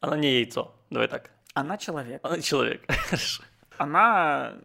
Она 0.00 0.16
не 0.16 0.34
яйцо. 0.38 0.74
Давай 0.90 1.08
так. 1.08 1.30
Она 1.54 1.76
человек. 1.78 2.20
Она 2.24 2.40
человек. 2.40 2.84
Хорошо. 2.88 3.42
Она 3.76 4.56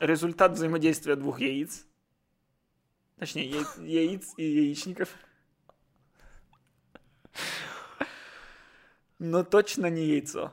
результат 0.00 0.52
взаимодействия 0.52 1.16
двух 1.16 1.40
яиц. 1.40 1.86
Точнее, 3.18 3.50
яи- 3.50 3.84
яиц 3.86 4.32
и 4.36 4.44
яичников. 4.44 5.08
Но 9.18 9.44
точно 9.44 9.86
не 9.86 10.04
яйцо. 10.04 10.52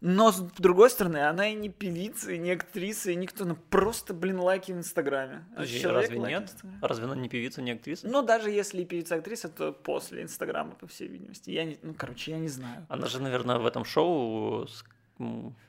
Но, 0.00 0.32
с 0.32 0.40
другой 0.40 0.88
стороны, 0.88 1.18
она 1.28 1.48
и 1.48 1.54
не 1.54 1.68
певица, 1.68 2.32
и 2.32 2.38
не 2.38 2.52
актриса, 2.52 3.10
и 3.10 3.16
никто. 3.16 3.44
Ну, 3.44 3.54
просто, 3.54 4.14
блин, 4.14 4.40
лайки 4.40 4.72
в 4.72 4.78
Инстаграме. 4.78 5.44
А 5.52 5.56
Подожди, 5.56 5.86
разве 5.86 6.18
нет? 6.18 6.54
Разве 6.80 7.04
она 7.04 7.16
не 7.16 7.28
певица, 7.28 7.60
не 7.60 7.72
актриса? 7.72 8.08
Ну, 8.08 8.22
даже 8.22 8.50
если 8.50 8.80
и 8.80 8.84
певица-актриса, 8.86 9.50
то 9.50 9.72
после 9.72 10.22
Инстаграма, 10.22 10.74
по 10.74 10.86
всей 10.86 11.08
видимости. 11.08 11.50
Я 11.50 11.64
не, 11.64 11.78
ну, 11.82 11.92
короче, 11.94 12.30
я 12.30 12.38
не 12.38 12.48
знаю. 12.48 12.86
Она 12.88 13.08
же, 13.08 13.20
наверное, 13.20 13.58
в 13.58 13.66
этом 13.66 13.84
шоу 13.84 14.66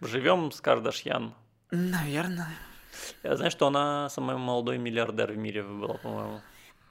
«Живем 0.01 0.51
с 0.51 0.61
Кардашьян». 0.61 1.33
Наверное. 1.71 2.53
Я 3.23 3.35
знаю, 3.35 3.51
что 3.51 3.67
она 3.67 4.09
самый 4.09 4.37
молодой 4.37 4.77
миллиардер 4.77 5.33
в 5.33 5.37
мире 5.37 5.63
была, 5.63 5.95
по-моему. 5.95 6.41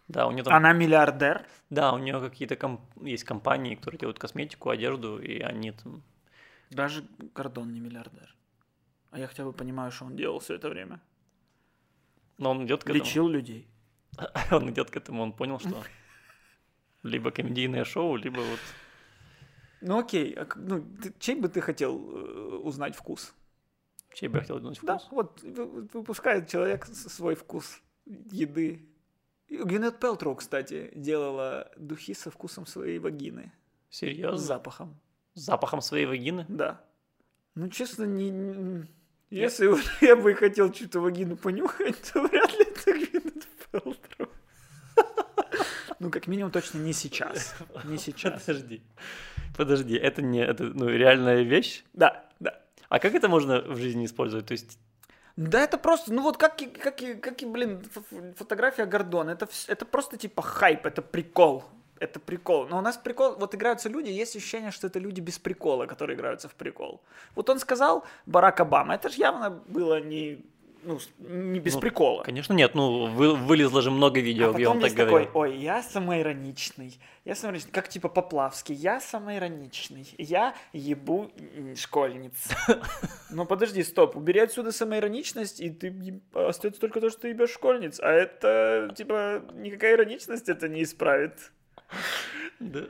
Да, 0.09 0.27
у 0.27 0.33
нее 0.33 0.43
там... 0.43 0.55
Она 0.55 0.73
миллиардер. 0.73 1.47
Да, 1.71 1.93
у 1.93 1.99
нее 1.99 2.21
какие-то 2.21 2.57
ком- 2.57 2.85
есть 3.01 3.25
компании, 3.25 3.77
которые 3.77 4.01
делают 4.01 4.19
косметику, 4.19 4.71
одежду, 4.71 5.19
и 5.19 5.41
они 5.41 5.73
там... 5.73 6.03
Даже 6.71 7.05
Гордон 7.35 7.73
не 7.75 7.81
миллиардер. 7.81 8.35
А 9.11 9.19
я 9.19 9.27
хотя 9.27 9.45
бы 9.45 9.53
понимаю, 9.53 9.91
что 9.91 10.05
он 10.07 10.17
делал 10.17 10.39
все 10.39 10.55
это 10.55 10.69
время. 10.69 11.01
Но 12.39 12.51
он 12.51 12.65
идет 12.65 12.85
к 12.85 12.91
этому. 12.91 13.05
Лечил 13.05 13.29
людей. 13.29 13.67
Он 14.51 14.69
идет 14.71 14.91
к 14.91 14.97
этому, 14.97 15.23
он 15.23 15.33
понял, 15.33 15.61
что 15.61 15.85
либо 17.05 17.31
комедийное 17.31 17.85
шоу, 17.85 18.17
либо 18.17 18.41
вот... 18.41 18.59
Ну 19.81 19.99
окей, 19.99 20.35
а 20.35 20.47
ну, 20.57 20.83
ты- 21.03 21.15
чей 21.19 21.37
бы 21.37 21.49
ты 21.49 21.61
хотел 21.61 21.95
э, 21.97 22.57
узнать 22.65 22.97
вкус? 22.97 23.33
Чей 24.13 24.29
бы 24.29 24.35
я 24.37 24.41
хотел 24.41 24.57
узнать 24.57 24.79
Да, 24.83 24.99
вкус? 24.99 25.09
вот 25.13 25.43
вы- 25.43 25.89
выпускает 25.95 26.49
человек 26.49 26.87
свой 26.87 27.35
вкус 27.35 27.81
еды. 28.07 28.85
Гвинет 29.49 30.01
Пелтроу, 30.01 30.35
кстати, 30.35 30.91
делала 30.95 31.71
духи 31.77 32.13
со 32.15 32.31
вкусом 32.31 32.67
своей 32.67 32.99
вагины. 32.99 33.53
Серьезно? 33.91 34.39
С 34.39 34.43
запахом 34.43 35.01
своей 35.35 36.07
вагины? 36.07 36.47
Да. 36.49 36.81
Ну, 37.55 37.69
честно, 37.69 38.05
не... 38.05 38.31
не- 38.31 38.87
Если 39.31 39.67
уж 39.67 39.85
я 40.01 40.17
бы 40.17 40.35
хотел 40.35 40.73
чью-то 40.73 41.01
вагину 41.01 41.37
понюхать, 41.37 41.97
то 42.13 42.23
вряд 42.23 42.53
ли 42.59 42.65
это 42.65 42.93
Гвинет 42.93 43.47
Пелтроу. 43.71 44.29
Ну, 45.99 46.11
как 46.11 46.29
минимум, 46.29 46.51
точно 46.51 46.79
не 46.79 46.95
сейчас. 46.95 47.55
Не 47.85 47.99
сейчас. 47.99 48.43
Подожди. 48.45 48.83
Подожди, 49.55 49.97
это 49.97 50.23
не... 50.23 50.41
Это, 50.41 50.65
ну, 50.65 50.89
реальная 50.89 51.43
вещь? 51.43 51.85
Да, 51.93 52.25
да. 52.41 52.59
А 52.89 52.99
как 52.99 53.15
это 53.15 53.29
можно 53.29 53.61
в 53.61 53.77
жизни 53.77 54.07
использовать? 54.07 54.47
То 54.47 54.53
есть... 54.53 54.79
Да 55.37 55.61
это 55.61 55.77
просто, 55.77 56.13
ну 56.13 56.23
вот 56.23 56.39
как 56.39 56.63
и, 56.63 56.67
как 56.67 57.03
и, 57.03 57.15
как 57.15 57.43
и 57.43 57.47
блин, 57.47 57.83
фотография 58.37 58.87
Гордона, 58.87 59.31
это, 59.31 59.47
это 59.69 59.85
просто 59.85 60.17
типа 60.17 60.43
хайп, 60.43 60.87
это 60.87 61.03
прикол. 61.03 61.65
Это 62.01 62.19
прикол. 62.19 62.67
Но 62.69 62.79
у 62.79 62.81
нас 62.81 62.97
прикол, 62.97 63.37
вот 63.37 63.55
играются 63.55 63.89
люди, 63.91 64.09
есть 64.09 64.35
ощущение, 64.35 64.71
что 64.73 64.87
это 64.87 64.99
люди 64.99 65.21
без 65.21 65.39
прикола, 65.39 65.87
которые 65.87 66.17
играются 66.17 66.49
в 66.49 66.55
прикол. 66.55 67.01
Вот 67.37 67.49
он 67.51 67.59
сказал 67.59 68.05
Барак 68.27 68.59
Обама, 68.61 68.95
это 68.95 69.11
же 69.11 69.17
явно 69.19 69.51
было 69.51 70.01
не, 70.01 70.43
ну, 70.83 70.99
не 71.19 71.61
без 71.61 71.75
Ну, 71.75 71.81
прикола. 71.81 72.23
Конечно, 72.23 72.55
нет. 72.55 72.75
Ну, 72.75 73.05
вы- 73.07 73.37
вылезло 73.37 73.83
же 73.83 73.91
много 73.91 74.19
видео, 74.21 74.49
А 74.49 74.53
где 74.55 74.67
он 74.67 74.79
потом 74.79 74.81
так 74.81 74.85
есть 74.85 74.97
говорил. 74.97 75.27
такой, 75.29 75.51
ой, 75.51 75.59
я 75.59 75.83
самоироничный, 75.83 76.99
я 77.27 77.35
самоироничный, 77.35 77.73
как 77.73 77.89
типа 77.91 78.09
Поплавский, 78.09 78.75
я 78.75 78.99
самоироничный, 79.01 80.07
я 80.17 80.55
ебу 80.73 81.31
школьниц. 81.77 82.49
Ну 83.33 83.45
подожди, 83.47 83.85
стоп, 83.85 84.17
убери 84.17 84.41
отсюда 84.41 84.73
самоироничность, 84.73 85.61
и 85.61 85.71
ты 85.71 86.21
остается 86.35 86.81
только 86.81 87.01
то, 87.01 87.11
что 87.11 87.21
ты 87.21 87.29
ебешь 87.29 87.51
школьниц, 87.53 88.01
а 88.01 88.11
это, 88.11 88.93
типа, 88.97 89.43
никакая 89.55 89.95
ироничность 89.95 90.49
это 90.49 90.67
не 90.69 90.83
исправит. 90.83 91.53
Да. 92.61 92.81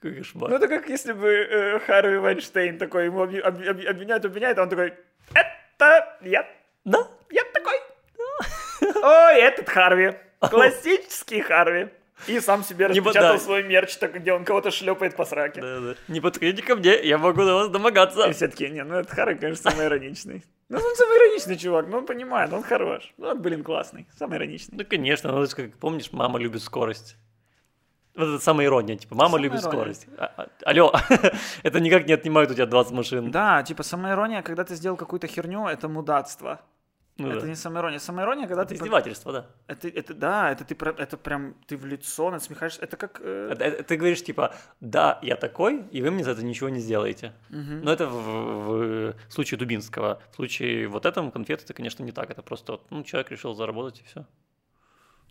Какой 0.00 0.16
кошмар. 0.18 0.50
Ну 0.50 0.56
это 0.56 0.68
как 0.68 0.88
если 0.88 1.12
бы 1.12 1.28
э, 1.28 1.78
Харви 1.80 2.16
Вайнштейн 2.18 2.78
такой, 2.78 3.06
ему 3.06 3.24
обви- 3.24 3.42
обви- 3.44 3.68
обви- 3.68 3.86
обвиняют, 3.86 4.24
обвиняют, 4.24 4.58
а 4.58 4.62
он 4.62 4.68
такой, 4.70 4.94
это 5.34 6.18
я, 6.22 6.48
Да? 6.84 7.06
я 7.30 7.42
такой. 7.52 7.74
Ой, 9.02 9.40
этот 9.40 9.68
Харви, 9.68 10.14
классический 10.40 11.42
Харви. 11.42 11.88
И 12.26 12.38
сам 12.40 12.62
себе 12.64 12.86
распечатал 12.86 13.22
бодай. 13.32 13.38
свой 13.38 13.62
мерч, 13.62 13.96
так, 13.96 14.12
где 14.14 14.32
он 14.34 14.44
кого-то 14.44 14.70
шлепает 14.70 15.16
по 15.16 15.24
сраке. 15.24 15.60
Да, 15.62 15.80
да. 15.80 15.94
Не 16.08 16.20
подходите 16.20 16.62
ко 16.62 16.76
мне, 16.76 17.02
я 17.02 17.16
могу 17.18 17.44
до 17.44 17.54
вас 17.54 17.68
домогаться. 17.70 18.26
И 18.28 18.32
все 18.32 18.48
таки 18.48 18.68
не, 18.68 18.84
ну 18.84 18.96
этот 18.96 19.10
Харви, 19.12 19.38
конечно, 19.38 19.70
самый 19.70 19.86
ироничный. 19.86 20.42
Ну, 20.70 20.78
он 20.78 20.94
самый 20.96 21.18
ироничный 21.18 21.56
чувак, 21.56 21.86
ну 21.88 21.98
он 21.98 22.06
понимает, 22.06 22.52
он 22.52 22.62
хорош. 22.62 23.12
Ну, 23.18 23.26
он, 23.26 23.42
блин, 23.42 23.64
классный, 23.64 24.06
самый 24.16 24.38
ироничный. 24.38 24.78
Ну, 24.78 24.84
конечно, 24.88 25.32
ну, 25.32 25.44
как, 25.48 25.76
помнишь, 25.78 26.12
мама 26.12 26.38
любит 26.38 26.62
скорость. 26.62 27.16
Вот 28.14 28.28
это 28.28 28.38
самая 28.38 28.66
ирония, 28.66 28.96
типа, 28.96 29.16
мама 29.16 29.30
Самая 29.30 29.42
любит 29.44 29.60
ирония. 29.62 29.78
скорость. 29.94 30.06
А- 30.16 30.32
а- 30.36 30.48
алло, 30.64 30.92
это 31.64 31.80
никак 31.80 32.06
не 32.06 32.12
отнимает 32.12 32.50
у 32.52 32.54
тебя 32.54 32.66
20 32.66 32.92
машин. 32.92 33.30
Да, 33.32 33.62
типа 33.64 33.82
самоирония, 33.82 34.42
когда 34.42 34.62
ты 34.62 34.76
сделал 34.76 34.96
какую-то 34.96 35.26
херню, 35.26 35.66
это 35.66 35.88
мудацтво. 35.88 36.60
Ну 37.22 37.30
это 37.32 37.40
да. 37.42 37.46
не 37.48 37.54
самоирония. 37.56 37.98
Самоирония, 37.98 38.46
когда 38.46 38.62
Это 38.62 38.68
ты... 38.70 38.74
издевательство, 38.76 39.32
да. 39.32 39.46
Это, 39.66 39.88
это, 39.88 40.14
да, 40.14 40.50
это 40.52 40.64
ты 40.64 40.74
это 40.98 41.16
прям 41.16 41.54
ты 41.66 41.76
в 41.76 41.86
лицо 41.86 42.30
насмехаешься. 42.30 42.82
Это 42.82 42.96
как... 42.96 43.20
э, 43.22 43.50
Это- 43.52 43.64
это 43.64 43.82
ты 43.82 43.96
говоришь, 43.96 44.22
типа, 44.24 44.54
да, 44.80 45.18
я 45.22 45.36
такой, 45.36 45.84
и 45.92 46.02
вы 46.02 46.10
мне 46.10 46.24
за 46.24 46.30
это 46.32 46.42
ничего 46.44 46.68
не 46.68 46.80
сделаете. 46.80 47.32
мгм. 47.50 47.82
Но 47.82 47.92
это 47.92 48.06
в, 48.06 49.12
в 49.12 49.14
случае 49.28 49.58
Дубинского. 49.58 50.20
В 50.32 50.36
случае 50.36 50.86
вот 50.88 51.06
этом 51.06 51.30
конфеты 51.30 51.64
это, 51.64 51.74
конечно, 51.74 52.02
не 52.04 52.12
так. 52.12 52.30
Это 52.30 52.42
просто, 52.42 52.72
вот, 52.72 52.90
ну, 52.90 53.02
человек 53.04 53.30
решил 53.30 53.54
заработать 53.54 54.00
и 54.00 54.04
все. 54.04 54.20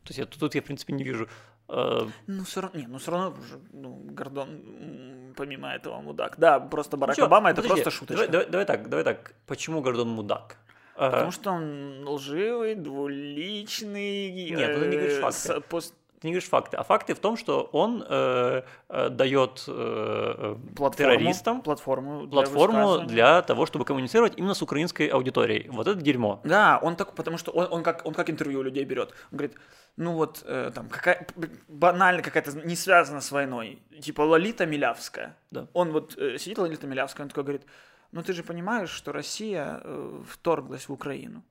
То 0.04 0.12
есть 0.12 0.20
я, 0.20 0.26
тут 0.26 0.56
я, 0.56 0.62
в 0.62 0.66
принципе, 0.66 0.94
не 0.94 1.04
вижу. 1.04 1.28
э, 1.68 2.08
Ну, 2.28 2.44
все 2.44 2.62
равно, 2.62 2.80
не, 2.80 2.88
ну, 2.88 2.98
все 2.98 3.12
равно, 3.12 3.38
уже, 3.40 3.60
ну, 3.74 4.00
Гордон, 4.12 5.34
помимо 5.36 5.68
этого, 5.74 6.02
мудак. 6.02 6.36
Да, 6.38 6.60
просто 6.60 6.98
Барак 6.98 7.16
ничего, 7.18 7.28
Обама, 7.28 7.50
это 7.52 7.62
подожди, 7.62 7.84
просто 7.84 8.00
шуточка. 8.00 8.28
Давай, 8.28 8.32
давай- 8.32 8.50
давай 8.50 8.66
так, 8.66 8.90
давай 8.90 9.04
так. 9.04 9.34
Почему 9.46 9.82
Гордон 9.82 10.10
мудак? 10.10 10.58
Потому 11.00 11.32
что 11.32 11.52
он 11.52 12.08
лживый, 12.08 12.76
двуличный. 12.76 14.52
Нет, 14.52 14.72
ну, 14.76 14.80
ты 14.84 14.88
не 14.88 14.98
говоришь 14.98 15.18
э, 15.18 15.22
факты. 15.22 15.62
пост- 15.70 15.94
Ты 16.22 16.28
не 16.28 16.34
говоришь 16.34 16.50
факты, 16.50 16.76
а 16.78 16.84
факты 16.84 17.14
в 17.14 17.20
том, 17.20 17.38
что 17.38 17.70
он 17.72 18.04
э, 18.10 18.62
э, 18.90 19.10
дает 19.10 19.64
э, 19.68 19.72
э, 19.72 20.56
платформу, 20.76 21.12
террористам 21.14 21.62
платформу, 21.62 22.26
для 22.28 22.42
платформу 22.42 22.98
для 23.08 23.42
того, 23.42 23.66
чтобы 23.66 23.86
коммуницировать 23.86 24.34
именно 24.38 24.54
с 24.54 24.62
украинской 24.62 25.08
аудиторией. 25.08 25.70
Вот 25.70 25.88
это 25.88 26.02
дерьмо. 26.02 26.40
Да, 26.44 26.78
он 26.84 26.96
так, 26.96 27.14
потому 27.16 27.38
что 27.38 27.52
он, 27.52 27.68
он 27.72 27.84
как 27.84 28.06
он 28.06 28.14
как 28.14 28.30
интервью 28.30 28.64
людей 28.64 28.84
берет. 28.86 29.12
Он 29.32 29.38
говорит, 29.38 29.56
ну 29.98 30.12
вот 30.14 30.44
э, 30.46 30.72
там 30.76 30.90
какая 30.90 31.26
банально 31.70 32.22
какая-то 32.22 32.52
не 32.68 32.76
связана 32.76 33.22
с 33.22 33.32
войной, 33.32 33.80
типа 34.02 34.22
Лолита 34.24 34.66
Милявская. 34.66 35.38
Да. 35.52 35.68
Он 35.74 35.92
вот 35.92 36.18
э, 36.18 36.38
сидит 36.38 36.58
Лолита 36.58 36.86
Милявская, 36.88 37.24
он 37.26 37.30
такой 37.30 37.44
говорит, 37.44 37.66
ну 38.12 38.24
ты 38.24 38.34
же 38.34 38.44
понимаешь, 38.44 38.90
что 38.90 39.12
Россия 39.12 39.82
э, 39.84 40.24
вторглась 40.28 40.88
в 40.88 40.94
Украину. 40.94 41.44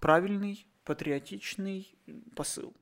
Правильный, 0.00 0.66
патриотичный 0.84 1.94
посыл. 2.34 2.74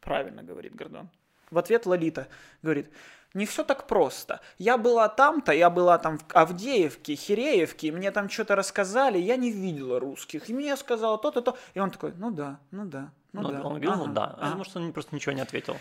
Правильно 0.00 0.42
говорит 0.42 0.74
Гордон. 0.74 1.08
В 1.50 1.58
ответ 1.58 1.86
Лолита 1.86 2.28
говорит, 2.62 2.90
не 3.34 3.46
все 3.46 3.62
так 3.64 3.86
просто. 3.86 4.40
Я 4.58 4.76
была 4.76 5.08
там-то, 5.08 5.52
я 5.52 5.70
была 5.70 5.98
там 5.98 6.18
в 6.18 6.24
Авдеевке, 6.32 7.14
Хиреевке, 7.14 7.92
мне 7.92 8.10
там 8.10 8.28
что-то 8.28 8.56
рассказали, 8.56 9.18
я 9.18 9.36
не 9.36 9.52
видела 9.52 10.00
русских. 10.00 10.48
И 10.48 10.54
мне 10.54 10.76
сказала 10.76 11.18
то-то, 11.18 11.40
то. 11.40 11.58
И 11.74 11.80
он 11.80 11.90
такой, 11.90 12.12
ну 12.16 12.30
да, 12.30 12.58
ну 12.70 12.84
да. 12.84 13.12
Ну, 13.32 13.42
Ну, 13.42 13.48
да. 13.50 13.58
он 13.62 13.62
говорил, 13.74 13.92
ага, 13.92 14.04
ну 14.06 14.12
да. 14.12 14.24
ага». 14.38 14.52
А 14.52 14.56
может, 14.56 14.76
он 14.76 14.92
просто 14.92 15.14
ничего 15.14 15.32
не 15.32 15.40
ответил. 15.40 15.76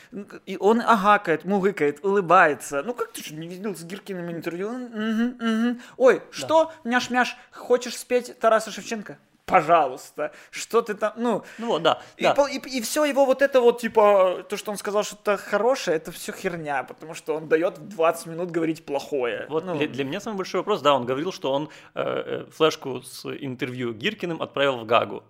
И 0.46 0.58
он 0.58 0.82
агакает, 0.82 1.46
мугыкает, 1.46 2.04
улыбается. 2.06 2.84
Ну 2.84 2.94
как 2.94 3.12
ты 3.12 3.22
что, 3.22 3.34
не 3.36 3.48
видел 3.48 3.76
с 3.76 3.84
Гиркиным 3.84 4.30
интервью? 4.32 4.72
Мгм, 4.72 5.38
мгм. 5.40 5.82
Ой, 5.98 6.22
что, 6.32 6.72
няш-мяш, 6.84 7.36
хочешь 7.52 7.98
спеть 7.98 8.38
Тараса 8.40 8.72
Шевченко? 8.72 9.18
Пожалуйста. 9.46 10.32
Что 10.52 10.82
ты 10.84 10.94
там, 10.94 11.14
ну... 11.18 11.44
Ну 11.58 11.68
вот, 11.68 11.82
да. 11.82 12.02
И, 12.18 12.24
да. 12.24 12.36
пол- 12.36 12.46
и, 12.48 12.82
все 12.82 13.04
его 13.06 13.26
вот 13.26 13.42
это 13.42 13.62
вот, 13.62 13.82
типа, 13.82 14.46
то, 14.48 14.58
что 14.58 14.70
он 14.72 14.78
сказал 14.78 15.04
что-то 15.04 15.38
хорошее, 15.38 15.98
это 15.98 16.12
все 16.12 16.32
херня, 16.32 16.84
потому 16.84 17.16
что 17.16 17.36
он 17.36 17.48
дает 17.50 17.80
в 17.80 17.88
20 17.88 18.28
минут 18.28 18.52
говорить 18.52 18.86
плохое. 18.86 19.48
Вот 19.50 19.66
Ну, 19.66 19.76
для, 19.76 19.88
для 19.88 20.04
меня 20.04 20.20
самый 20.20 20.38
большой 20.38 20.60
вопрос, 20.60 20.82
да, 20.82 20.94
он 20.94 21.06
говорил, 21.06 21.32
что 21.32 21.52
он 21.52 21.70
э, 21.96 22.02
э, 22.46 22.46
флешку 22.52 23.02
с 23.02 23.26
интервью 23.26 23.94
Гиркиным 23.94 24.40
отправил 24.42 24.78
в 24.78 24.86
Гагу. 24.86 25.24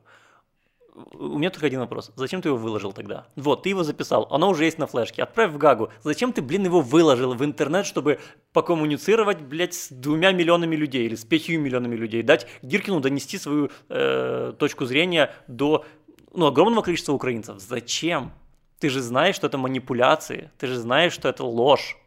У 1.13 1.37
меня 1.37 1.49
только 1.49 1.67
один 1.67 1.79
вопрос. 1.79 2.11
Зачем 2.15 2.41
ты 2.41 2.49
его 2.49 2.57
выложил 2.57 2.91
тогда? 2.91 3.27
Вот, 3.35 3.63
ты 3.63 3.69
его 3.69 3.83
записал, 3.83 4.27
оно 4.31 4.49
уже 4.49 4.65
есть 4.65 4.77
на 4.77 4.87
флешке. 4.87 5.23
Отправь 5.23 5.51
в 5.51 5.57
Гагу. 5.57 5.89
Зачем 6.03 6.33
ты, 6.33 6.41
блин, 6.41 6.65
его 6.65 6.81
выложил 6.81 7.33
в 7.33 7.43
интернет, 7.43 7.85
чтобы 7.85 8.19
покоммуницировать, 8.53 9.41
блядь, 9.41 9.73
с 9.73 9.89
двумя 9.89 10.31
миллионами 10.31 10.75
людей 10.75 11.05
или 11.05 11.15
с 11.15 11.25
пятью 11.25 11.61
миллионами 11.61 11.95
людей? 11.95 12.23
Дать 12.23 12.47
Гиркину 12.61 12.99
донести 12.99 13.37
свою 13.37 13.69
э, 13.89 14.53
точку 14.57 14.85
зрения 14.85 15.31
до 15.47 15.85
ну, 16.33 16.47
огромного 16.47 16.83
количества 16.83 17.13
украинцев. 17.13 17.59
Зачем? 17.59 18.31
Ты 18.79 18.89
же 18.89 19.01
знаешь, 19.01 19.35
что 19.35 19.47
это 19.47 19.57
манипуляции. 19.57 20.51
Ты 20.57 20.67
же 20.67 20.77
знаешь, 20.77 21.13
что 21.13 21.29
это 21.29 21.43
ложь. 21.43 21.97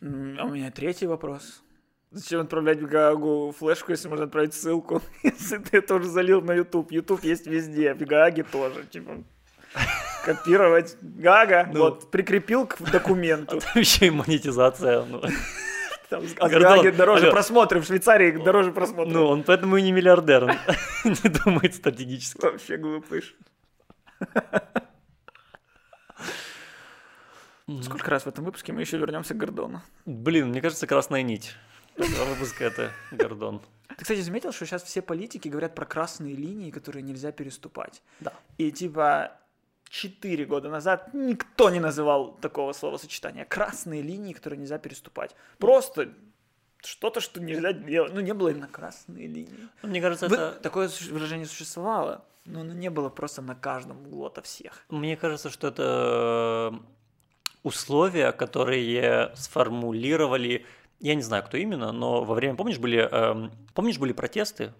а 0.00 0.04
у 0.44 0.50
меня 0.50 0.70
третий 0.70 1.06
вопрос. 1.06 1.62
Зачем 2.12 2.40
отправлять 2.40 2.80
в 2.80 2.86
Гаагу 2.86 3.54
флешку, 3.56 3.92
если 3.92 4.08
можно 4.08 4.24
отправить 4.24 4.52
ссылку? 4.52 5.00
Если 5.22 5.58
ты 5.58 5.78
это 5.78 5.94
уже 5.94 6.08
залил 6.08 6.42
на 6.42 6.52
YouTube. 6.54 6.90
YouTube 6.90 7.22
есть 7.22 7.46
везде, 7.46 7.94
в 7.94 7.98
Гааге 8.00 8.42
тоже. 8.42 8.84
Типа, 8.90 9.22
копировать 10.24 10.96
Гага, 11.00 11.70
Ну. 11.72 11.78
вот, 11.80 12.10
прикрепил 12.10 12.66
к 12.66 12.80
документу. 12.90 13.60
Еще 13.76 14.06
и 14.06 14.10
монетизация. 14.10 15.04
ну. 15.04 15.22
Там, 16.08 16.24
а 16.40 16.48
Гордон, 16.48 16.96
дороже 16.96 17.26
алло. 17.26 17.32
просмотры, 17.32 17.80
в 17.80 17.84
Швейцарии 17.86 18.32
дороже 18.32 18.72
просмотры. 18.72 19.12
Ну, 19.12 19.26
он 19.28 19.44
поэтому 19.44 19.76
и 19.76 19.82
не 19.82 19.92
миллиардер, 19.92 20.42
он 20.42 20.56
не 21.04 21.30
думает 21.30 21.76
стратегически. 21.76 22.40
Вообще 22.44 22.76
глупыш. 22.76 23.36
Сколько 27.82 28.10
раз 28.10 28.24
в 28.24 28.26
этом 28.26 28.44
выпуске 28.44 28.72
мы 28.72 28.80
еще 28.80 28.98
вернемся 28.98 29.34
к 29.34 29.36
Гордону? 29.36 29.82
Блин, 30.04 30.48
мне 30.48 30.60
кажется, 30.60 30.88
красная 30.88 31.22
нить. 31.22 31.54
Выпуска 32.00 32.64
это 32.64 32.92
Гордон. 33.10 33.60
Ты, 33.88 34.02
кстати, 34.04 34.20
заметил, 34.20 34.52
что 34.52 34.66
сейчас 34.66 34.82
все 34.82 35.02
политики 35.02 35.48
говорят 35.48 35.74
про 35.74 35.84
красные 35.84 36.34
линии, 36.34 36.70
которые 36.70 37.02
нельзя 37.02 37.32
переступать? 37.32 38.02
Да. 38.20 38.32
И 38.58 38.70
типа 38.72 39.32
четыре 39.88 40.46
года 40.46 40.70
назад 40.70 41.12
никто 41.12 41.68
не 41.70 41.80
называл 41.80 42.32
такого 42.40 42.72
словосочетания. 42.72 43.44
Красные 43.44 44.02
линии, 44.02 44.32
которые 44.32 44.58
нельзя 44.60 44.78
переступать. 44.78 45.34
Просто 45.58 46.14
что-то, 46.82 47.20
что 47.20 47.40
нельзя 47.40 47.72
делать. 47.72 48.14
Ну, 48.14 48.20
не 48.20 48.32
было 48.32 48.48
именно 48.48 48.68
красные 48.68 49.26
линии. 49.26 49.68
Ну, 49.82 49.88
Мне 49.88 50.00
кажется, 50.00 50.28
Вы- 50.28 50.36
это... 50.36 50.52
Такое 50.62 50.88
выражение 51.10 51.46
существовало, 51.46 52.24
но 52.46 52.60
оно 52.60 52.72
не 52.72 52.88
было 52.88 53.10
просто 53.10 53.42
на 53.42 53.54
каждом 53.54 54.06
углу 54.06 54.26
ото 54.26 54.40
всех. 54.42 54.84
Мне 54.88 55.16
кажется, 55.16 55.50
что 55.50 55.68
это 55.68 56.80
условия, 57.62 58.32
которые 58.32 59.32
сформулировали, 59.36 60.64
я 61.00 61.14
не 61.14 61.22
знаю, 61.22 61.42
кто 61.42 61.56
именно, 61.56 61.92
но 61.92 62.24
во 62.24 62.34
время, 62.34 62.54
помнишь, 62.56 62.78
были, 62.78 62.98
эм, 62.98 63.50
помнишь, 63.74 63.98
были 63.98 64.12
протесты 64.12 64.72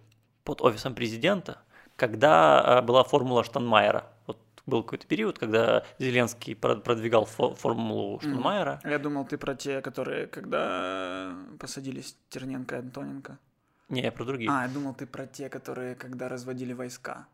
под 0.44 0.60
офисом 0.60 0.94
президента, 0.94 1.58
когда 1.96 2.80
э, 2.80 2.82
была 2.82 3.04
формула 3.04 3.42
Штанмайера. 3.42 4.06
Вот 4.26 4.38
был 4.66 4.82
какой-то 4.82 5.06
период, 5.06 5.38
когда 5.38 5.84
Зеленский 5.98 6.54
про- 6.54 6.76
продвигал 6.76 7.24
фо- 7.24 7.54
формулу 7.54 8.20
Штанмайера. 8.20 8.80
Я 8.84 8.98
думал, 8.98 9.24
ты 9.26 9.38
про 9.38 9.54
те, 9.54 9.80
которые, 9.80 10.26
когда 10.26 11.34
посадили 11.58 12.02
Стерненко 12.02 12.76
и 12.76 12.78
Антоненко. 12.78 13.38
Не, 13.88 14.02
я 14.02 14.12
про 14.12 14.24
другие. 14.24 14.50
А, 14.50 14.62
я 14.62 14.68
думал, 14.68 14.94
ты 14.94 15.06
про 15.06 15.26
те, 15.26 15.48
которые, 15.48 15.94
когда 15.96 16.28
разводили 16.28 16.72
войска. 16.72 17.26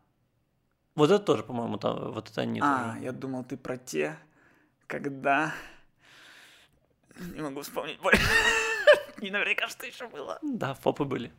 Вот 0.95 1.11
это 1.11 1.23
тоже, 1.23 1.43
по-моему, 1.43 1.77
там, 1.77 2.11
вот 2.11 2.29
это 2.31 2.41
они 2.41 2.59
а, 2.63 2.93
тоже. 2.93 3.03
я 3.05 3.11
думал, 3.11 3.43
ты 3.43 3.57
про 3.57 3.77
те, 3.77 4.17
когда... 4.87 5.53
Не 7.35 7.41
могу 7.41 7.61
вспомнить 7.61 7.99
больше. 7.99 8.21
Не 9.21 9.31
наверняка, 9.31 9.67
что 9.67 9.85
еще 9.85 10.07
было. 10.07 10.39
Да, 10.41 10.73
фопы 10.73 11.03
были. 11.03 11.31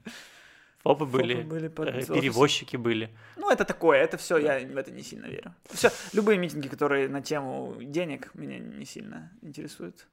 Фопы 0.83 1.05
были, 1.07 1.43
были 1.43 1.69
под 1.69 1.89
э, 1.89 2.07
перевозчики 2.07 2.77
были. 2.77 3.11
Ну, 3.37 3.51
это 3.51 3.65
такое, 3.65 3.99
это 3.99 4.17
все, 4.17 4.39
я 4.39 4.61
в 4.61 4.77
это 4.77 4.93
не 4.93 5.03
сильно 5.03 5.27
верю. 5.27 5.53
Все, 5.71 5.91
любые 6.13 6.39
митинги, 6.39 6.69
которые 6.69 7.09
на 7.09 7.21
тему 7.21 7.75
денег, 7.81 8.31
меня 8.35 8.59
не 8.59 8.85
сильно 8.85 9.31
интересуют. 9.43 10.07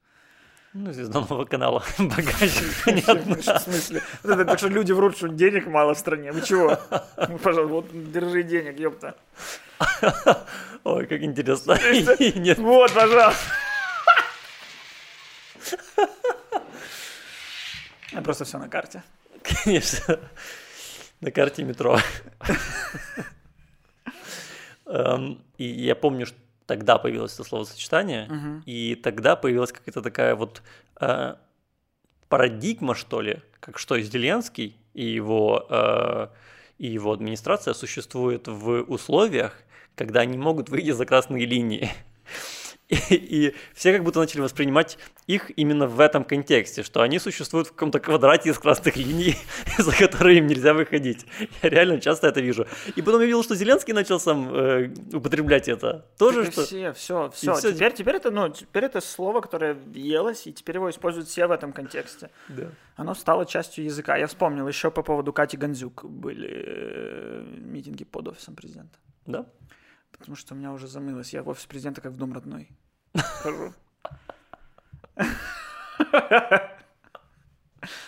Ну, 0.74 0.92
звезда 0.92 1.22
нового 1.22 1.46
канала. 1.46 1.84
Багажник, 2.00 2.84
понятно. 2.84 3.36
В 3.36 3.62
смысле? 3.62 4.02
Вот 4.24 4.34
это 4.34 4.46
так 4.46 4.58
что 4.58 4.68
люди 4.68 4.92
врут, 4.92 5.16
что 5.16 5.30
денег 5.30 5.68
мало 5.68 5.94
в 5.94 5.98
стране. 5.98 6.32
Вы 6.32 6.42
чего? 6.42 6.78
Ну, 7.30 7.38
пожалуйста, 7.38 7.74
вот 7.74 8.12
держи 8.12 8.44
денег, 8.44 8.78
ёпта. 8.80 9.16
Ой, 10.84 11.06
как 11.06 11.22
интересно. 11.22 11.78
Вот, 12.58 12.92
пожалуйста. 12.92 13.36
А 18.16 18.22
Просто 18.22 18.46
все 18.46 18.58
на 18.58 18.70
карте. 18.70 19.04
конечно. 19.64 20.20
На 21.22 21.32
карте 21.32 21.64
метро. 21.64 21.98
Эм, 24.86 25.42
И 25.58 25.64
я 25.66 25.96
помню, 25.96 26.26
что 26.26 26.38
тогда 26.66 26.98
появилось 26.98 27.34
это 27.34 27.44
словосочетание, 27.44 28.62
и 28.66 28.96
тогда 28.96 29.36
появилась 29.36 29.72
какая-то 29.72 30.02
такая 30.02 30.36
вот 30.36 30.62
э, 31.00 31.36
парадигма, 32.30 32.96
что 32.96 33.22
ли, 33.22 33.42
как 33.60 33.78
что 33.80 34.00
Зеленский 34.00 34.76
и 34.94 35.06
его, 35.06 35.66
э, 35.70 36.28
и 36.78 36.88
его 36.88 37.12
администрация 37.14 37.74
существуют 37.74 38.48
в 38.48 38.82
условиях, 38.84 39.58
когда 39.96 40.22
они 40.22 40.38
могут 40.38 40.70
выйти 40.70 40.92
за 40.92 41.06
красные 41.06 41.46
линии. 41.46 41.90
И, 42.88 43.16
и 43.16 43.56
все 43.74 43.94
как 43.94 44.04
будто 44.04 44.20
начали 44.20 44.42
воспринимать 44.42 45.00
их 45.26 45.52
именно 45.58 45.88
в 45.88 46.00
этом 46.00 46.24
контексте, 46.24 46.84
что 46.84 47.02
они 47.02 47.18
существуют 47.18 47.68
в 47.68 47.72
каком-то 47.72 48.00
квадрате 48.00 48.50
из 48.52 48.60
красных 48.60 48.96
линий, 48.96 49.36
за 49.78 49.92
которые 49.92 50.38
им 50.38 50.48
нельзя 50.48 50.74
выходить. 50.74 51.26
Я 51.64 51.70
реально 51.70 52.00
часто 52.00 52.28
это 52.28 52.42
вижу. 52.42 52.68
И 52.96 53.02
потом 53.02 53.22
я 53.22 53.26
видел, 53.26 53.44
что 53.44 53.56
Зеленский 53.56 53.94
начал 53.94 54.20
сам 54.20 54.54
э, 54.54 54.94
употреблять 55.14 55.68
это. 55.68 56.06
Тоже 56.18 56.44
Так 56.44 56.54
что... 56.54 56.62
все, 56.66 56.94
все, 56.94 57.32
все. 57.34 57.54
всё, 57.56 57.72
Теперь, 57.72 57.94
теперь 57.94 58.16
это, 58.18 58.30
ну, 58.30 58.50
теперь 58.50 58.86
это 58.86 59.02
слово, 59.02 59.42
которое 59.42 59.74
въелось, 59.74 60.46
и 60.46 60.54
теперь 60.54 60.76
его 60.76 60.90
используют 60.90 61.28
все 61.28 61.48
в 61.48 61.52
этом 61.52 61.74
контексте. 61.74 62.30
Да. 62.50 62.70
Оно 62.96 63.16
стало 63.16 63.48
частью 63.48 63.86
языка. 63.86 64.16
Я 64.16 64.28
вспомнил 64.28 64.68
еще 64.68 64.92
по 64.92 65.02
поводу 65.02 65.34
Кати 65.34 65.58
Гандзюк 65.58 66.06
были 66.06 66.50
э, 66.52 67.44
митинги 67.58 68.04
под 68.04 68.28
офисом 68.28 68.56
президента. 68.56 69.00
Да? 69.26 69.48
Потому 70.18 70.36
что 70.36 70.54
у 70.54 70.58
меня 70.58 70.72
уже 70.72 70.88
замылось. 70.88 71.34
Я 71.34 71.44
в 71.44 71.50
офис 71.50 71.66
президента 71.66 72.02
как 72.02 72.14
в 72.14 72.18
дом 72.18 72.34
родной. 72.34 72.70
Хожу. 73.16 73.74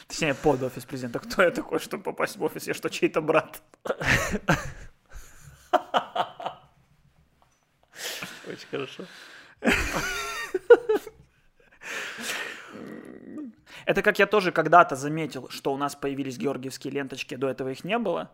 Точнее, 0.07 0.33
под 0.33 0.63
офис 0.63 0.85
президента. 0.85 1.19
Кто 1.19 1.43
я 1.43 1.51
такой, 1.51 1.79
чтобы 1.79 2.03
попасть 2.03 2.37
в 2.37 2.43
офис? 2.43 2.67
Я 2.67 2.73
что, 2.73 2.89
чей-то 2.89 3.21
брат? 3.21 3.61
Очень 8.47 8.67
хорошо. 8.71 9.03
Это 13.85 14.01
как 14.01 14.19
я 14.19 14.25
тоже 14.25 14.51
когда-то 14.51 14.95
заметил, 14.95 15.47
что 15.49 15.73
у 15.73 15.77
нас 15.77 15.95
появились 15.95 16.37
георгиевские 16.37 16.93
ленточки, 16.93 17.35
до 17.35 17.47
этого 17.47 17.69
их 17.69 17.83
не 17.83 17.97
было. 17.97 18.31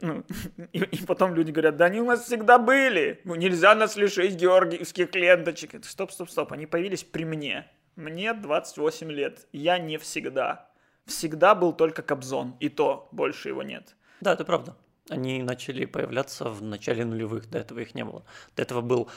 Ну, 0.00 0.24
и, 0.72 0.78
и 0.78 1.06
потом 1.06 1.34
люди 1.34 1.50
говорят, 1.50 1.76
да 1.76 1.86
они 1.86 2.00
у 2.00 2.04
нас 2.04 2.24
всегда 2.24 2.58
были. 2.58 3.20
Ну, 3.24 3.34
нельзя 3.34 3.74
нас 3.74 3.96
лишить 3.96 4.34
георгиевских 4.36 5.14
ленточек. 5.14 5.74
Это 5.74 5.86
Стоп, 5.86 6.12
стоп, 6.12 6.30
стоп. 6.30 6.52
Они 6.52 6.66
появились 6.66 7.04
при 7.04 7.24
мне. 7.24 7.66
Мне 7.96 8.32
28 8.32 9.10
лет. 9.10 9.46
Я 9.52 9.78
не 9.78 9.98
всегда. 9.98 10.70
Всегда 11.06 11.54
был 11.54 11.72
только 11.72 12.02
Кобзон. 12.02 12.56
И 12.60 12.68
то 12.68 13.08
больше 13.12 13.48
его 13.48 13.62
нет. 13.62 13.96
Да, 14.20 14.34
это 14.34 14.44
правда. 14.44 14.76
Они 15.10 15.42
начали 15.42 15.86
появляться 15.86 16.44
в 16.50 16.62
начале 16.62 17.04
нулевых, 17.04 17.48
до 17.50 17.58
этого 17.58 17.78
их 17.80 17.94
не 17.94 18.04
было. 18.04 18.22
До 18.56 18.62
этого 18.62 18.80
был 18.82 19.08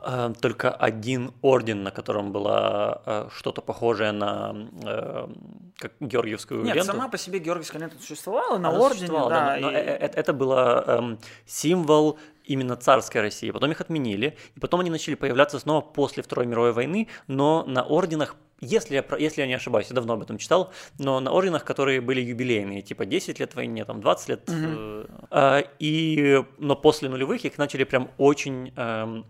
э, 0.00 0.32
только 0.40 0.70
один 0.70 1.32
орден, 1.42 1.82
на 1.82 1.90
котором 1.90 2.32
было 2.32 3.02
э, 3.06 3.28
что-то 3.34 3.62
похожее 3.62 4.12
на 4.12 4.54
э, 4.84 5.28
как 5.78 5.92
Георгиевскую 6.00 6.62
Нет, 6.64 6.76
ленту. 6.76 6.92
сама 6.92 7.08
по 7.08 7.16
себе 7.18 7.38
георгиевская 7.38 7.80
лента 7.80 7.96
существовала 7.98 8.58
на 8.58 8.68
Она 8.68 8.78
ордене, 8.78 8.98
существовала, 9.06 9.30
да. 9.30 9.56
но, 9.60 9.70
но 9.70 9.78
и- 9.78 9.80
э- 9.80 9.96
э- 10.00 10.12
это 10.14 10.32
было 10.32 10.84
эм, 10.86 11.18
символ 11.46 12.18
именно 12.44 12.76
царской 12.76 13.20
России, 13.22 13.50
потом 13.50 13.70
их 13.70 13.80
отменили, 13.80 14.36
и 14.56 14.60
потом 14.60 14.80
они 14.80 14.90
начали 14.90 15.14
появляться 15.14 15.58
снова 15.58 15.80
после 15.80 16.22
Второй 16.22 16.46
мировой 16.46 16.72
войны, 16.72 17.08
но 17.26 17.64
на 17.66 17.82
орденах 17.82 18.36
если 18.60 18.94
я, 18.96 19.04
если 19.18 19.40
я 19.42 19.46
не 19.46 19.54
ошибаюсь, 19.54 19.88
я 19.88 19.94
давно 19.94 20.14
об 20.14 20.22
этом 20.22 20.38
читал, 20.38 20.72
но 20.98 21.20
на 21.20 21.30
орденах, 21.32 21.64
которые 21.64 22.00
были 22.00 22.20
юбилейные, 22.20 22.82
типа 22.82 23.06
10 23.06 23.38
лет 23.40 23.54
войне, 23.54 23.84
там 23.84 24.00
20 24.00 24.28
лет, 24.28 24.48
Мгм. 24.48 24.56
э, 24.78 25.06
а, 25.30 25.58
и, 25.78 26.44
но 26.58 26.74
после 26.76 27.08
нулевых 27.08 27.44
их 27.44 27.58
начали 27.58 27.84
прям 27.84 28.10
очень 28.18 28.72
эм, 28.76 29.24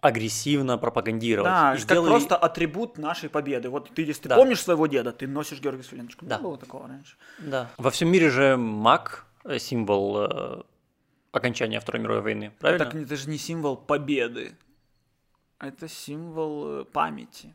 агрессивно 0.00 0.78
пропагандировать. 0.78 1.50
Да, 1.50 1.70
И 1.74 1.76
как 1.76 1.84
сделали- 1.84 2.10
просто 2.10 2.36
атрибут 2.36 2.98
нашей 2.98 3.28
победы. 3.30 3.68
Вот 3.68 3.88
ты, 3.94 4.02
если 4.02 4.22
ты 4.22 4.28
Да. 4.30 4.36
помнишь 4.36 4.60
своего 4.60 4.86
деда, 4.88 5.12
ты 5.12 5.28
носишь 5.28 5.60
Георгиевскую 5.60 5.98
ленточку. 5.98 6.26
Да. 6.26 6.38
Не 6.38 6.42
было 6.42 6.58
такого 6.58 6.88
раньше. 6.88 7.16
Да. 7.38 7.70
Во 7.78 7.90
всем 7.90 8.08
мире 8.10 8.28
же 8.30 8.56
маг 8.56 9.26
э, 9.44 9.58
символ 9.60 10.16
э, 10.24 10.62
окончания 11.30 11.78
Второй 11.80 12.02
мировой 12.02 12.22
войны, 12.22 12.52
правильно? 12.58 12.84
Так 12.84 12.94
это 12.96 13.16
же 13.16 13.30
не 13.30 13.38
символ 13.38 13.76
победы. 13.76 14.56
Это 15.60 15.86
символ 15.88 16.80
э, 16.80 16.84
памяти. 16.84 17.54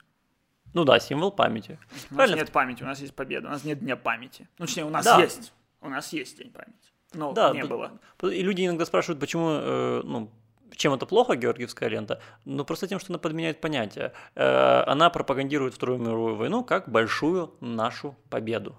Ну 0.74 0.84
да, 0.84 1.00
символ 1.00 1.32
памяти. 1.32 1.80
У 1.90 1.94
нас 1.94 2.06
Правильно. 2.10 2.36
нет 2.38 2.52
памяти, 2.52 2.84
у 2.84 2.86
нас 2.86 3.00
есть 3.00 3.16
победа, 3.16 3.48
у 3.48 3.52
нас 3.52 3.64
нет 3.64 3.80
дня 3.80 3.96
памяти. 3.96 4.48
Ну, 4.60 4.66
точнее, 4.66 4.86
у 4.86 4.90
нас 4.90 5.06
Да. 5.06 5.20
есть. 5.22 5.54
У 5.82 5.90
нас 5.90 6.14
есть 6.14 6.38
день 6.38 6.52
памяти. 6.52 6.74
Но 7.14 7.32
Да, 7.32 7.52
не 7.52 7.64
было. 7.64 7.92
И 8.22 8.42
люди 8.44 8.66
иногда 8.66 8.86
спрашивают, 8.86 9.20
почему, 9.20 9.50
э, 9.52 10.02
ну, 10.04 10.30
чем 10.76 10.94
это 10.94 11.06
плохо, 11.06 11.36
Георгиевская 11.36 11.90
лента? 11.90 12.22
Ну, 12.46 12.64
просто 12.66 12.88
тем, 12.88 13.00
что 13.00 13.12
она 13.14 13.20
подменяет 13.20 13.62
понятия. 13.62 14.14
Э, 14.36 14.84
Она 14.86 15.10
пропагандирует 15.10 15.74
Вторую 15.74 16.00
мировую 16.00 16.36
войну 16.36 16.64
как 16.64 16.90
большую 16.90 17.54
нашу 17.62 18.16
победу. 18.30 18.76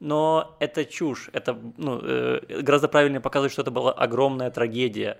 Но 0.00 0.56
это 0.60 0.84
чушь, 0.84 1.30
это 1.32 1.56
ну, 1.76 2.00
э, 2.02 2.62
гораздо 2.62 2.88
правильнее 2.88 3.20
показывать, 3.20 3.52
что 3.52 3.62
это 3.62 3.70
была 3.70 3.92
огромная 3.92 4.50
трагедия. 4.50 5.18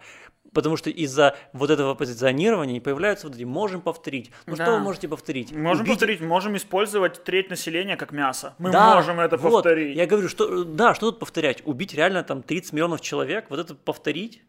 Потому 0.53 0.77
что 0.77 0.90
из-за 0.90 1.35
вот 1.55 1.70
этого 1.70 1.94
позиционирования 1.94 2.79
появляются 2.81 3.27
вот 3.27 3.37
эти 3.37 3.44
«можем 3.44 3.81
повторить». 3.81 4.31
Ну 4.44 4.55
Да. 4.57 4.64
что 4.64 4.72
вы 4.75 4.81
можете 4.81 5.09
повторить? 5.09 5.51
Можем 5.53 5.85
Убить- 5.85 5.94
повторить, 5.94 6.20
можем 6.20 6.57
использовать 6.57 7.25
треть 7.25 7.48
населения 7.48 7.96
как 7.96 8.12
мясо. 8.12 8.55
Мы 8.59 8.70
Да, 8.70 8.94
можем 8.96 9.18
это 9.20 9.38
вот. 9.38 9.51
повторить. 9.64 9.96
Я 9.96 10.07
говорю, 10.07 10.29
что 10.29 10.64
да, 10.64 10.94
что 10.94 11.11
тут 11.11 11.20
повторять? 11.20 11.62
Убить 11.64 11.94
реально 11.94 12.22
там 12.22 12.42
30 12.42 12.75
миллионов 12.75 13.01
человек, 13.01 13.46
вот 13.48 13.61
это 13.61 13.75
повторить? 13.75 14.42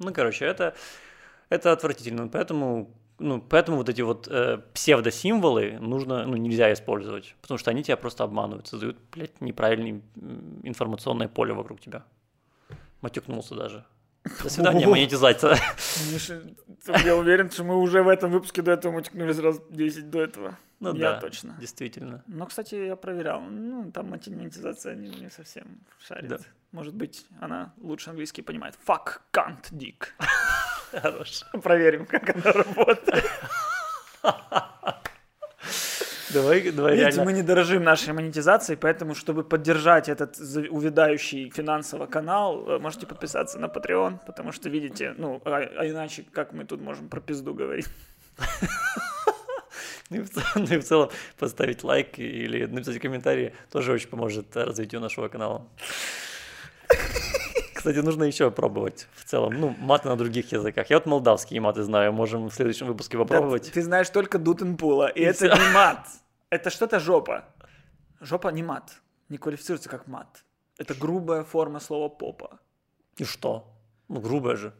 Ну, 0.00 0.12
короче, 0.12 0.46
это, 0.46 0.74
это 1.48 1.70
отвратительно. 1.70 2.26
Поэтому, 2.28 2.90
ну, 3.18 3.40
поэтому 3.40 3.78
вот 3.78 3.88
эти 3.88 4.02
вот 4.02 4.28
э, 4.28 4.58
псевдосимволы 4.74 5.78
нужно, 5.80 6.24
ну, 6.26 6.36
нельзя 6.36 6.72
использовать, 6.72 7.34
потому 7.42 7.58
что 7.58 7.70
они 7.70 7.82
тебя 7.82 7.96
просто 7.96 8.24
обманывают, 8.24 8.68
создают, 8.68 8.96
блядь, 9.12 9.40
неправильное 9.40 10.00
информационное 10.62 11.28
поле 11.28 11.52
вокруг 11.52 11.80
тебя. 11.80 12.04
Матюкнулся 13.00 13.54
даже. 13.54 13.84
До 14.42 14.50
свидания, 14.50 14.86
монетизация. 14.86 15.56
Миша, 16.12 16.42
Я 17.04 17.16
уверен, 17.16 17.50
что 17.50 17.64
мы 17.64 17.76
уже 17.76 18.02
в 18.02 18.08
этом 18.08 18.30
выпуске 18.30 18.62
до 18.62 18.72
этого 18.72 18.92
мутикнулись 18.92 19.38
раз 19.38 19.60
10 19.70 20.10
до 20.10 20.20
этого. 20.20 20.58
Ну 20.80 20.94
Я 20.94 21.12
да, 21.12 21.20
точно. 21.20 21.56
действительно. 21.60 22.22
Но, 22.26 22.46
кстати, 22.46 22.74
я 22.74 22.96
проверял. 22.96 23.40
Ну, 23.40 23.90
там 23.90 24.10
монетизация 24.10 24.94
не, 24.94 25.08
не 25.08 25.30
совсем 25.30 25.80
шарит. 25.98 26.28
Да. 26.28 26.38
Может 26.72 26.94
быть, 26.94 27.26
она 27.40 27.72
лучше 27.80 28.10
английский 28.10 28.42
понимает. 28.42 28.78
Fuck, 28.86 29.20
can't, 29.32 29.72
dick. 29.72 30.08
Хорош. 30.92 31.42
Проверим, 31.62 32.06
как 32.06 32.34
она 32.34 32.52
работает. 32.52 33.24
Давай, 36.30 36.70
давай 36.70 36.92
Видите, 36.92 37.10
реально. 37.10 37.24
мы 37.24 37.32
не 37.32 37.42
дорожим 37.42 37.82
нашей 37.82 38.12
монетизацией, 38.12 38.76
поэтому, 38.76 39.14
чтобы 39.14 39.44
поддержать 39.44 40.10
этот 40.10 40.38
увядающий 40.38 41.50
финансово 41.50 42.06
канал, 42.06 42.68
э, 42.68 42.78
можете 42.78 43.06
подписаться 43.06 43.58
на 43.58 43.66
Patreon, 43.66 44.18
потому 44.26 44.52
что, 44.52 44.68
видите, 44.68 45.14
ну, 45.16 45.40
а, 45.46 45.56
а 45.56 45.86
иначе 45.88 46.24
как 46.30 46.52
мы 46.52 46.64
тут 46.64 46.82
можем 46.82 47.08
про 47.08 47.20
пизду 47.20 47.54
говорить? 47.54 47.88
Ну 50.10 50.16
и, 50.16 50.20
в 50.22 50.30
целом, 50.30 50.48
ну 50.54 50.74
и 50.74 50.78
в 50.78 50.84
целом 50.84 51.10
поставить 51.38 51.84
лайк 51.84 52.18
или 52.18 52.64
написать 52.64 52.98
комментарий 52.98 53.52
тоже 53.70 53.92
очень 53.92 54.08
поможет 54.08 54.56
э, 54.56 54.64
развитию 54.64 55.02
нашего 55.02 55.28
канала. 55.28 55.68
Кстати, 57.78 57.98
нужно 57.98 58.24
еще 58.24 58.50
пробовать 58.50 59.06
в 59.14 59.24
целом. 59.24 59.54
Ну, 59.54 59.74
маты 59.78 60.08
на 60.08 60.16
других 60.16 60.50
языках. 60.50 60.90
Я 60.90 60.96
вот 60.96 61.06
молдавские 61.06 61.60
маты 61.60 61.84
знаю, 61.84 62.12
можем 62.12 62.48
в 62.48 62.52
следующем 62.52 62.86
выпуске 62.88 63.16
Да, 63.16 63.22
попробовать. 63.22 63.70
ты 63.72 63.82
знаешь 63.82 64.10
только 64.10 64.38
Дутенпула, 64.40 65.06
и, 65.06 65.20
И 65.20 65.22
это 65.22 65.48
всё. 65.48 65.54
не 65.54 65.72
мат. 65.72 66.08
Это 66.50 66.70
что-то 66.70 66.98
жопа. 66.98 67.44
Жопа 68.20 68.48
не 68.48 68.64
мат. 68.64 69.00
Не 69.28 69.38
квалифицируется 69.38 69.88
как 69.88 70.08
мат. 70.08 70.44
Это 70.76 70.92
грубая 70.94 71.44
форма 71.44 71.78
слова 71.78 72.08
попа. 72.08 72.58
И 73.16 73.24
что? 73.24 73.72
Ну, 74.08 74.20
грубое 74.20 74.56
же. 74.56 74.72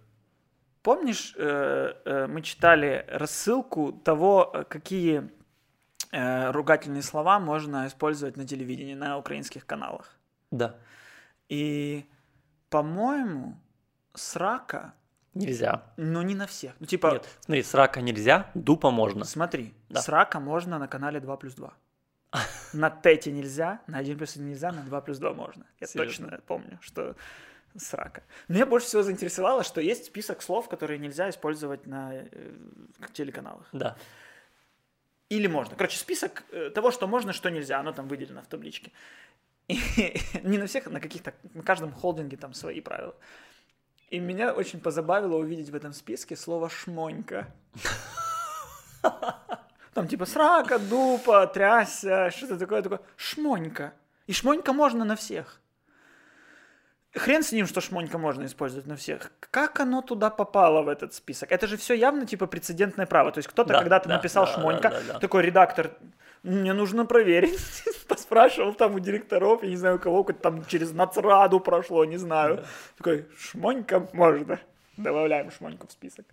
Помнишь, 0.83 1.35
э, 1.37 1.93
э, 2.05 2.27
мы 2.27 2.43
читали 2.43 3.05
рассылку 3.09 3.93
того, 3.93 4.51
э, 4.55 4.65
какие 4.65 5.31
э, 6.11 6.51
ругательные 6.51 7.03
слова 7.03 7.39
можно 7.39 7.87
использовать 7.87 8.37
на 8.37 8.45
телевидении, 8.45 8.95
на 8.95 9.19
украинских 9.19 9.67
каналах. 9.67 10.19
Да. 10.51 10.75
И, 11.49 12.05
по-моему, 12.70 13.57
срака, 14.14 14.94
Нельзя. 15.35 15.83
ну 15.96 16.22
не 16.22 16.35
на 16.35 16.46
всех. 16.46 16.74
Ну 16.81 16.87
типа, 16.87 17.12
Нет, 17.12 17.28
смотри, 17.40 17.62
срака 17.62 18.00
нельзя, 18.00 18.50
дупа 18.54 18.90
можно. 18.90 19.24
смотри, 19.24 19.74
Да. 19.88 20.00
срака 20.02 20.40
можно 20.40 20.78
на 20.78 20.88
канале 20.88 21.20
2 21.20 21.37
плюс 21.37 21.54
2. 21.54 21.72
На 22.74 22.90
тете 22.90 23.33
нельзя, 23.33 23.81
на 23.87 23.98
1 23.98 24.18
плюс 24.18 24.35
1 24.37 24.48
нельзя, 24.48 24.70
на 24.72 24.83
2 24.83 25.00
плюс 25.00 25.18
2 25.18 25.33
можно. 25.33 25.64
Я 25.81 25.87
Серьезно? 25.87 26.26
точно 26.28 26.40
помню, 26.46 26.78
что 26.83 27.16
срака. 27.76 28.22
Меня 28.48 28.66
больше 28.66 28.87
всего 28.88 29.02
заинтересовало, 29.02 29.62
что 29.64 29.81
есть 29.81 30.07
список 30.07 30.42
слов, 30.42 30.68
которые 30.68 30.98
нельзя 30.98 31.31
использовать 31.31 31.87
на 31.87 32.12
э, 32.14 32.54
телеканалах. 33.14 33.66
Да. 33.72 33.96
Или 35.31 35.46
можно. 35.46 35.76
Короче, 35.76 35.98
список 35.98 36.44
э, 36.50 36.70
того, 36.70 36.90
что 36.90 37.07
можно, 37.07 37.33
что 37.33 37.50
нельзя, 37.50 37.81
оно 37.81 37.92
там 37.92 38.09
выделено 38.09 38.42
в 38.42 38.46
табличке. 38.46 38.92
Не 40.42 40.59
на 40.59 40.66
всех, 40.66 40.87
на 40.87 41.00
каких-то, 41.00 41.35
на 41.54 41.62
каждом 41.62 41.92
холдинге 41.92 42.37
там 42.37 42.54
свои 42.54 42.81
правила. 42.81 43.14
И 44.11 44.18
меня 44.18 44.54
очень 44.54 44.81
позабавило 44.81 45.37
увидеть 45.37 45.68
в 45.68 45.74
этом 45.74 45.92
списке 45.92 46.37
слово 46.37 46.70
«шмонька». 46.70 47.46
Там 49.94 50.07
типа 50.07 50.26
срака, 50.26 50.78
дупа, 50.78 51.46
тряся, 51.46 52.31
что-то 52.31 52.57
такое, 52.57 52.83
такое. 52.83 53.00
Шмонька. 53.16 53.92
И 54.26 54.33
шмонька 54.33 54.72
можно 54.72 55.04
на 55.04 55.16
всех. 55.16 55.61
Хрен 57.14 57.42
с 57.42 57.52
ним, 57.52 57.66
что 57.66 57.81
шмонька 57.81 58.16
можно 58.16 58.44
использовать 58.46 58.87
на 58.87 58.94
всех. 58.96 59.33
Как 59.40 59.81
оно 59.81 60.02
туда 60.02 60.31
попало 60.31 60.83
в 60.83 60.88
этот 60.88 61.14
список? 61.14 61.50
Это 61.50 61.66
же 61.66 61.76
все 61.76 61.94
явно 61.94 62.26
типа 62.26 62.46
прецедентное 62.46 63.07
право. 63.07 63.33
То 63.33 63.38
есть 63.38 63.48
кто-то 63.48 63.72
Да, 63.72 63.78
когда-то 63.81 64.09
да, 64.09 64.16
написал 64.16 64.46
да, 64.46 64.52
шмонька, 64.52 64.90
да, 64.90 65.00
да, 65.00 65.12
да. 65.14 65.18
такой 65.18 65.42
редактор, 65.42 65.90
мне 66.49 66.73
нужно 66.73 67.05
проверить. 67.05 67.61
Поспрашивал 68.09 68.75
там 68.75 68.95
у 68.95 68.99
директоров, 68.99 69.63
я 69.63 69.69
не 69.69 69.77
знаю 69.77 69.97
у 69.97 69.99
кого, 69.99 70.25
какой-то 70.25 70.41
там 70.41 70.67
через 70.67 70.93
нацраду 70.93 71.61
прошло, 71.61 72.05
не 72.05 72.17
знаю. 72.17 72.65
Такой, 72.97 73.27
шмонька 73.39 74.09
можно. 74.13 74.59
Добавляем 74.97 75.51
шмоньку 75.51 75.87
в 75.87 75.93
список. 75.93 76.27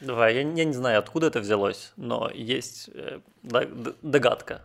Давай, 0.00 0.34
я, 0.34 0.40
я 0.40 0.64
не 0.64 0.72
знаю, 0.72 0.98
откуда 0.98 1.28
это 1.28 1.40
взялось, 1.40 1.92
но 1.96 2.30
есть 2.34 2.90
э, 2.92 3.20
догадка. 4.02 4.62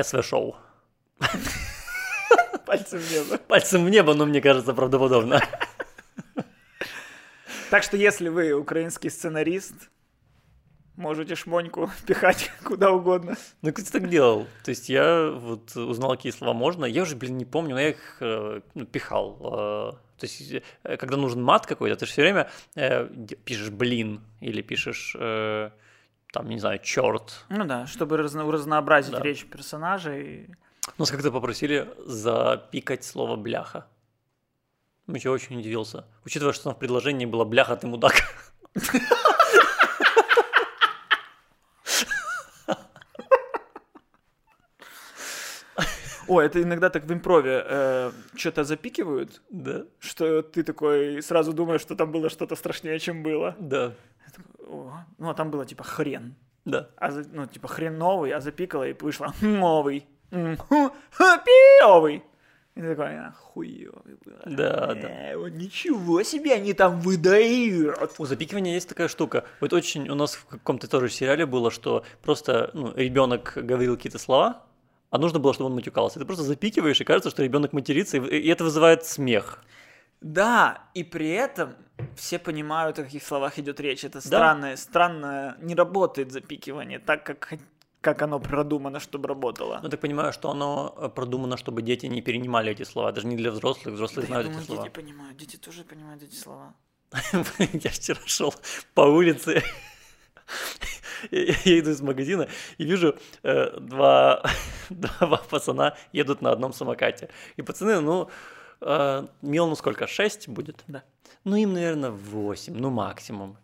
СВ-шоу. 0.00 0.56
Пальцем 2.66 2.98
в 2.98 3.10
небо. 3.10 3.38
Пальцем 3.38 3.84
в 3.84 3.90
небо, 3.90 4.14
но 4.14 4.26
мне 4.26 4.40
кажется 4.40 4.74
правдоподобно. 4.74 5.40
Так 7.70 7.82
что 7.82 7.96
если 7.96 8.28
вы 8.28 8.52
украинский 8.52 9.08
сценарист, 9.08 9.74
можете 11.02 11.34
шмоньку 11.34 11.90
пихать 12.06 12.50
куда 12.64 12.90
угодно. 12.92 13.36
Ну, 13.62 13.72
кто 13.72 13.84
так 13.92 14.08
делал? 14.08 14.46
То 14.64 14.70
есть 14.70 14.88
я 14.88 15.30
вот 15.30 15.76
узнал, 15.76 16.10
какие 16.16 16.32
слова 16.32 16.54
можно. 16.54 16.84
Я 16.86 17.02
уже, 17.02 17.16
блин, 17.16 17.36
не 17.38 17.44
помню, 17.44 17.74
но 17.74 17.80
я 17.80 17.88
их 17.90 18.16
э, 18.20 18.60
ну, 18.74 18.86
пихал. 18.86 19.36
Э, 19.40 19.92
То 20.18 20.26
есть, 20.26 20.52
э, 20.84 20.96
когда 20.96 21.16
нужен 21.16 21.42
мат 21.42 21.66
какой-то, 21.66 21.96
ты 21.96 22.06
же 22.06 22.12
все 22.12 22.22
время 22.22 22.48
э, 22.76 23.06
пишешь 23.44 23.70
блин 23.70 24.20
или 24.40 24.62
пишешь, 24.62 25.14
э, 25.18 25.70
там, 26.32 26.48
не 26.48 26.58
знаю, 26.58 26.78
черт. 26.82 27.44
Ну 27.50 27.64
да, 27.64 27.86
чтобы 27.86 28.16
разно- 28.16 28.50
разнообразить 28.50 29.12
Да. 29.12 29.20
речь 29.20 29.44
персонажей. 29.44 30.48
Нас 30.98 31.10
как-то 31.10 31.30
попросили 31.30 31.88
запикать 32.06 33.04
слово 33.04 33.36
бляха. 33.36 33.86
Ну, 35.06 35.16
Я 35.16 35.30
очень 35.32 35.58
удивился. 35.58 36.04
Учитывая, 36.24 36.52
что 36.54 36.64
там 36.64 36.74
в 36.74 36.78
предложении 36.78 37.26
было 37.26 37.44
бляха, 37.44 37.76
ты 37.76 37.86
мудак. 37.86 38.14
О, 46.28 46.40
это 46.40 46.62
иногда 46.62 46.88
так 46.90 47.04
в 47.04 47.12
импрове 47.12 48.12
что-то 48.36 48.64
запикивают, 48.64 49.42
Да, 49.50 49.84
что 49.98 50.42
ты 50.42 50.62
такой 50.62 51.22
сразу 51.22 51.52
думаешь, 51.52 51.80
что 51.80 51.94
там 51.96 52.12
было 52.12 52.28
что-то 52.30 52.56
страшнее, 52.56 52.98
чем 52.98 53.22
было. 53.22 53.54
да, 53.58 53.92
О, 54.66 54.92
ну, 55.18 55.28
а 55.30 55.34
там 55.34 55.50
было 55.50 55.66
типа 55.66 55.84
хрен. 55.84 56.34
да. 56.64 56.88
А 56.96 57.10
за- 57.10 57.26
ну, 57.32 57.46
типа 57.46 57.68
хрен 57.68 57.98
новый, 57.98 58.30
а 58.32 58.40
запикала 58.40 58.88
и 58.88 58.92
вышло 58.94 59.32
новый. 59.42 60.06
Пиовый. 61.44 62.22
И 62.74 62.80
ты 62.80 62.88
такой, 62.96 63.18
а, 63.18 63.32
хуёвый. 63.32 64.16
Да, 64.46 64.94
да. 64.94 65.08
Э, 65.32 65.36
вот 65.36 65.50
ничего 65.50 66.22
себе 66.22 66.54
они 66.54 66.72
там 66.72 67.00
выдают. 67.00 68.14
У 68.18 68.24
запикивания 68.24 68.72
есть 68.74 68.88
такая 68.88 69.08
штука. 69.08 69.44
Вот 69.60 69.74
очень 69.74 70.08
у 70.08 70.14
нас 70.14 70.34
в 70.36 70.46
каком-то 70.46 70.88
тоже 70.88 71.10
сериале 71.10 71.44
было, 71.44 71.70
что 71.70 72.02
просто 72.22 72.70
ну, 72.72 72.94
ребенок 72.96 73.52
говорил 73.56 73.96
какие-то 73.96 74.18
слова, 74.18 74.64
а 75.12 75.18
нужно 75.18 75.38
было, 75.38 75.52
чтобы 75.52 75.68
он 75.68 75.76
матюкался. 75.76 76.18
Ты 76.18 76.24
просто 76.24 76.42
запикиваешь, 76.42 77.00
и 77.00 77.04
кажется, 77.04 77.30
что 77.30 77.42
ребенок 77.44 77.74
матерится, 77.74 78.16
и 78.16 78.48
это 78.48 78.64
вызывает 78.64 79.04
смех. 79.04 79.62
Да, 80.22 80.88
и 80.94 81.04
при 81.04 81.28
этом 81.28 81.74
все 82.16 82.38
понимают, 82.38 82.98
о 82.98 83.04
каких 83.04 83.22
словах 83.22 83.58
идет 83.58 83.78
речь. 83.80 84.04
Это 84.04 84.20
странное, 84.22 84.76
странно 84.76 85.56
не 85.60 85.74
работает 85.74 86.32
запикивание 86.32 86.98
так, 86.98 87.26
как, 87.26 87.52
как 88.00 88.22
оно 88.22 88.40
продумано, 88.40 89.00
чтобы 89.00 89.28
работало. 89.28 89.80
Ну, 89.82 89.90
так 89.90 90.00
понимаю, 90.00 90.32
что 90.32 90.50
оно 90.50 90.94
э, 90.96 91.08
продумано, 91.10 91.58
чтобы 91.58 91.82
дети 91.82 92.06
не 92.06 92.22
перенимали 92.22 92.72
эти 92.72 92.84
слова, 92.84 93.12
даже 93.12 93.26
не 93.26 93.36
для 93.36 93.50
взрослых, 93.50 93.94
взрослые 93.94 94.26
Да 94.26 94.34
я 94.36 94.42
знают 94.42 94.46
думаю, 94.46 94.62
эти 94.62 94.66
слова. 94.66 94.82
дети 94.82 94.94
понимают, 94.94 95.36
дети 95.36 95.56
тоже 95.56 95.84
понимают 95.84 96.22
эти 96.22 96.36
слова. 96.36 96.74
Я 97.72 97.90
вчера 97.90 98.20
шел 98.24 98.54
по 98.94 99.02
улице, 99.02 99.62
я 101.30 101.78
иду 101.78 101.90
из 101.90 102.00
магазина 102.00 102.48
и 102.78 102.84
вижу 102.84 103.16
э, 103.42 103.78
два, 103.80 104.42
два 104.90 105.36
пацана 105.50 105.96
едут 106.12 106.42
на 106.42 106.52
одном 106.52 106.72
самокате. 106.72 107.28
И 107.56 107.62
пацаны, 107.62 108.00
ну, 108.00 108.28
э, 108.80 109.26
Милану 109.42 109.76
сколько, 109.76 110.06
6 110.06 110.48
будет? 110.48 110.84
Да. 110.86 111.02
Ну, 111.44 111.56
им, 111.56 111.72
наверное, 111.72 112.10
8, 112.10 112.74
ну, 112.74 112.90
максимум. 112.90 113.56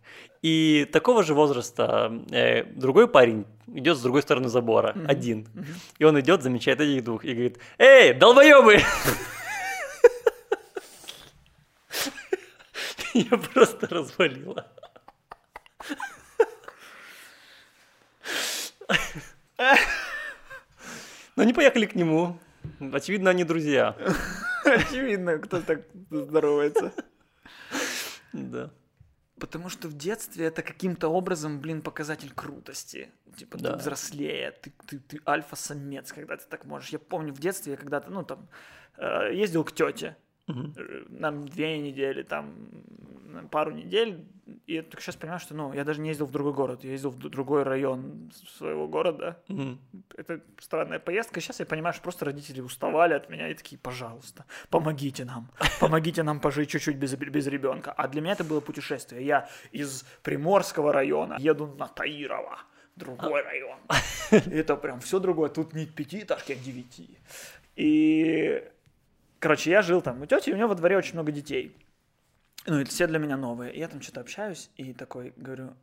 И 0.43 0.89
такого 0.93 1.23
же 1.23 1.35
возраста 1.35 2.13
э, 2.31 2.65
другой 2.65 3.09
парень 3.09 3.45
идет 3.75 3.97
с 3.97 4.03
другой 4.03 4.23
стороны 4.23 4.49
забора, 4.49 4.95
один. 5.07 5.47
И 5.99 6.05
он 6.05 6.19
идет, 6.21 6.43
замечает 6.43 6.81
этих 6.81 7.05
двух 7.05 7.25
и 7.25 7.33
говорит, 7.33 7.59
«Эй, 7.79 8.15
долбоебы!» 8.15 8.81
Я 13.15 13.37
просто 13.37 13.89
развалила. 13.89 14.67
Но 21.37 21.43
они 21.43 21.53
поехали 21.53 21.87
к 21.87 21.95
нему. 21.95 22.39
Очевидно, 22.81 23.31
они 23.31 23.45
друзья. 23.45 23.97
Очевидно, 24.65 25.39
кто 25.39 25.61
так 25.63 25.83
здоровается. 26.11 26.93
Да. 28.33 28.71
Потому 29.39 29.69
что 29.69 29.89
в 29.89 29.95
детстве 29.97 30.47
это 30.47 30.63
каким-то 30.63 31.09
образом, 31.09 31.61
блин, 31.61 31.81
показатель 31.81 32.33
крутости. 32.35 33.13
Типа 33.37 33.57
Да. 33.59 33.73
ты 33.73 33.79
взрослее, 33.79 34.51
ты, 34.51 34.73
ты, 34.87 34.99
ты 34.99 35.21
альфа-самец, 35.27 36.13
когда 36.13 36.37
ты 36.37 36.45
так 36.49 36.65
можешь. 36.65 36.91
Я 36.91 36.99
помню 36.99 37.33
в 37.33 37.39
детстве 37.39 37.73
я 37.73 37.77
когда-то, 37.79 38.11
ну 38.11 38.25
там, 38.25 38.49
э, 38.97 39.31
ездил 39.33 39.65
к 39.65 39.73
тете. 39.73 40.17
Э, 40.49 41.05
Нам 41.09 41.47
две 41.49 41.79
недели, 41.79 42.23
там, 42.23 42.55
пару 43.51 43.73
недель. 43.73 44.25
И 44.67 44.75
я 44.75 44.83
только 44.83 45.03
сейчас 45.03 45.17
понимаю, 45.17 45.41
что, 45.41 45.55
ну, 45.55 45.75
я 45.75 45.85
даже 45.85 46.01
не 46.01 46.09
ездил 46.09 46.27
в 46.27 46.31
другой 46.31 46.55
город. 46.55 46.85
Я 46.85 46.93
ездил 46.93 47.11
в 47.11 47.19
другой 47.19 47.63
район 47.65 48.31
своего 48.57 48.89
города. 48.89 49.43
Мгм. 49.49 49.79
Это 50.17 50.41
странная 50.59 50.99
поездка. 50.99 51.41
Сейчас 51.41 51.61
я 51.61 51.67
понимаю, 51.67 51.93
что 51.93 52.03
просто 52.03 52.25
родители 52.25 52.61
уставали 52.63 53.13
от 53.15 53.29
меня 53.29 53.49
и 53.49 53.55
такие, 53.55 53.79
пожалуйста, 53.79 54.45
помогите 54.71 55.25
нам. 55.25 55.51
Помогите 55.81 56.23
нам 56.23 56.41
пожить 56.41 56.71
чуть-чуть 56.71 56.97
без, 56.97 57.15
без 57.15 57.47
ребенка. 57.47 57.93
А 57.93 58.09
для 58.09 58.23
меня 58.23 58.33
это 58.33 58.45
было 58.45 58.61
путешествие. 58.61 59.27
Я 59.27 59.49
из 59.73 60.05
Приморского 60.23 60.93
района 60.93 61.37
еду 61.39 61.67
на 61.67 61.89
Таирова, 61.89 62.59
другой 62.97 63.43
район. 63.43 63.79
Это 64.31 64.77
прям 64.77 65.01
все 65.01 65.19
другое. 65.21 65.51
Тут 65.51 65.75
не 65.75 65.87
пятиэтажки, 65.87 66.53
а 66.53 66.57
девяти. 66.57 67.19
И, 67.77 68.63
короче, 69.39 69.71
я 69.71 69.83
жил 69.83 70.03
там 70.03 70.23
у 70.23 70.27
тети, 70.27 70.51
и 70.51 70.53
у 70.53 70.57
нее 70.57 70.67
во 70.67 70.75
дворе 70.75 70.97
очень 70.97 71.15
много 71.15 71.33
детей. 71.33 71.77
Ну, 72.67 72.81
и 72.81 72.85
все 72.85 73.07
для 73.07 73.19
меня 73.19 73.37
новые. 73.37 73.73
И 73.73 73.79
я 73.79 73.89
там 73.89 74.01
что-то 74.03 74.21
общаюсь 74.21 74.71
и 74.77 74.93
такой 74.93 75.33
говорю, 75.37 75.75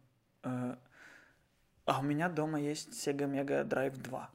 «Э, 0.44 0.76
а 1.86 2.00
у 2.00 2.04
меня 2.04 2.30
дома 2.30 2.60
есть 2.60 2.90
Sega 2.90 3.30
Mega 3.30 3.64
Drive 3.64 3.98
2. 3.98 4.30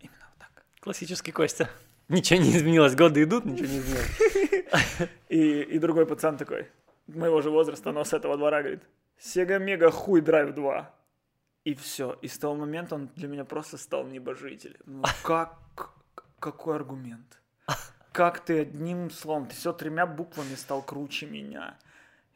Именно 0.00 0.26
вот 0.30 0.38
так. 0.38 0.64
Классический 0.80 1.32
Костя. 1.32 1.68
Ничего 2.08 2.40
не 2.40 2.50
изменилось, 2.50 2.94
годы 2.94 3.22
идут, 3.22 3.44
ничего 3.44 3.66
не 3.66 3.78
изменилось. 3.78 5.08
И, 5.28 5.62
и 5.62 5.78
другой 5.78 6.06
пацан 6.06 6.36
такой, 6.36 6.68
моего 7.06 7.40
же 7.40 7.50
возраста, 7.50 7.92
но 7.92 8.04
с 8.04 8.12
этого 8.12 8.36
двора, 8.36 8.60
говорит, 8.60 8.82
Sega 9.18 9.58
Mega 9.58 9.90
хуй 9.90 10.20
Drive 10.20 10.52
2. 10.52 10.94
И 11.64 11.74
все. 11.74 12.18
И 12.20 12.28
с 12.28 12.38
того 12.38 12.54
момента 12.54 12.94
он 12.96 13.08
для 13.16 13.28
меня 13.28 13.44
просто 13.44 13.78
стал 13.78 14.04
небожителем. 14.04 14.80
Ну, 14.84 15.04
как, 15.22 15.56
какой 16.38 16.76
аргумент? 16.76 17.40
Как 18.14 18.38
ты 18.38 18.60
одним 18.60 19.10
словом, 19.10 19.48
ты 19.48 19.56
все 19.56 19.72
тремя 19.72 20.06
буквами 20.06 20.54
стал 20.54 20.82
круче 20.82 21.26
меня. 21.26 21.76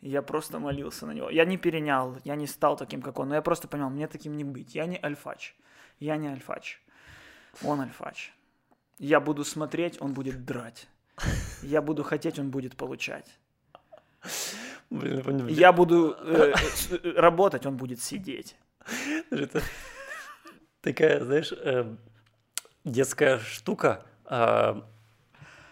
Я 0.01 0.23
просто 0.23 0.59
молился 0.59 1.07
на 1.07 1.13
него. 1.13 1.31
Я 1.31 1.45
не 1.45 1.57
перенял, 1.57 2.19
я 2.25 2.35
не 2.35 2.49
стал 2.49 2.77
таким, 2.77 3.01
как 3.01 3.21
он, 3.21 3.29
но 3.29 3.37
я 3.37 3.43
просто 3.43 3.69
понял, 3.69 3.89
мне 3.89 4.09
таким 4.09 4.37
не 4.37 4.43
быть. 4.43 4.75
Я 4.75 4.87
не 4.87 4.99
альфач. 5.01 5.55
Я 6.01 6.17
не 6.17 6.27
альфач. 6.27 6.81
Он 7.63 7.81
альфач. 7.81 8.33
Я 8.99 9.21
буду 9.21 9.45
смотреть, 9.45 10.03
он 10.03 10.15
будет 10.15 10.45
драть. 10.45 10.89
Я 11.63 11.81
буду 11.81 12.03
хотеть, 12.03 12.41
он 12.41 12.51
будет 12.51 12.77
получать. 12.77 13.39
Блин, 14.91 15.47
я 15.47 15.73
буду 15.73 16.17
э, 16.25 16.55
э, 16.91 17.13
работать, 17.13 17.67
он 17.67 17.77
будет 17.77 18.03
сидеть. 18.03 18.57
Это 19.31 19.63
такая, 20.81 21.25
знаешь, 21.25 21.53
э, 21.53 21.95
детская 22.85 23.39
штука. 23.39 24.05
а, 24.25 24.85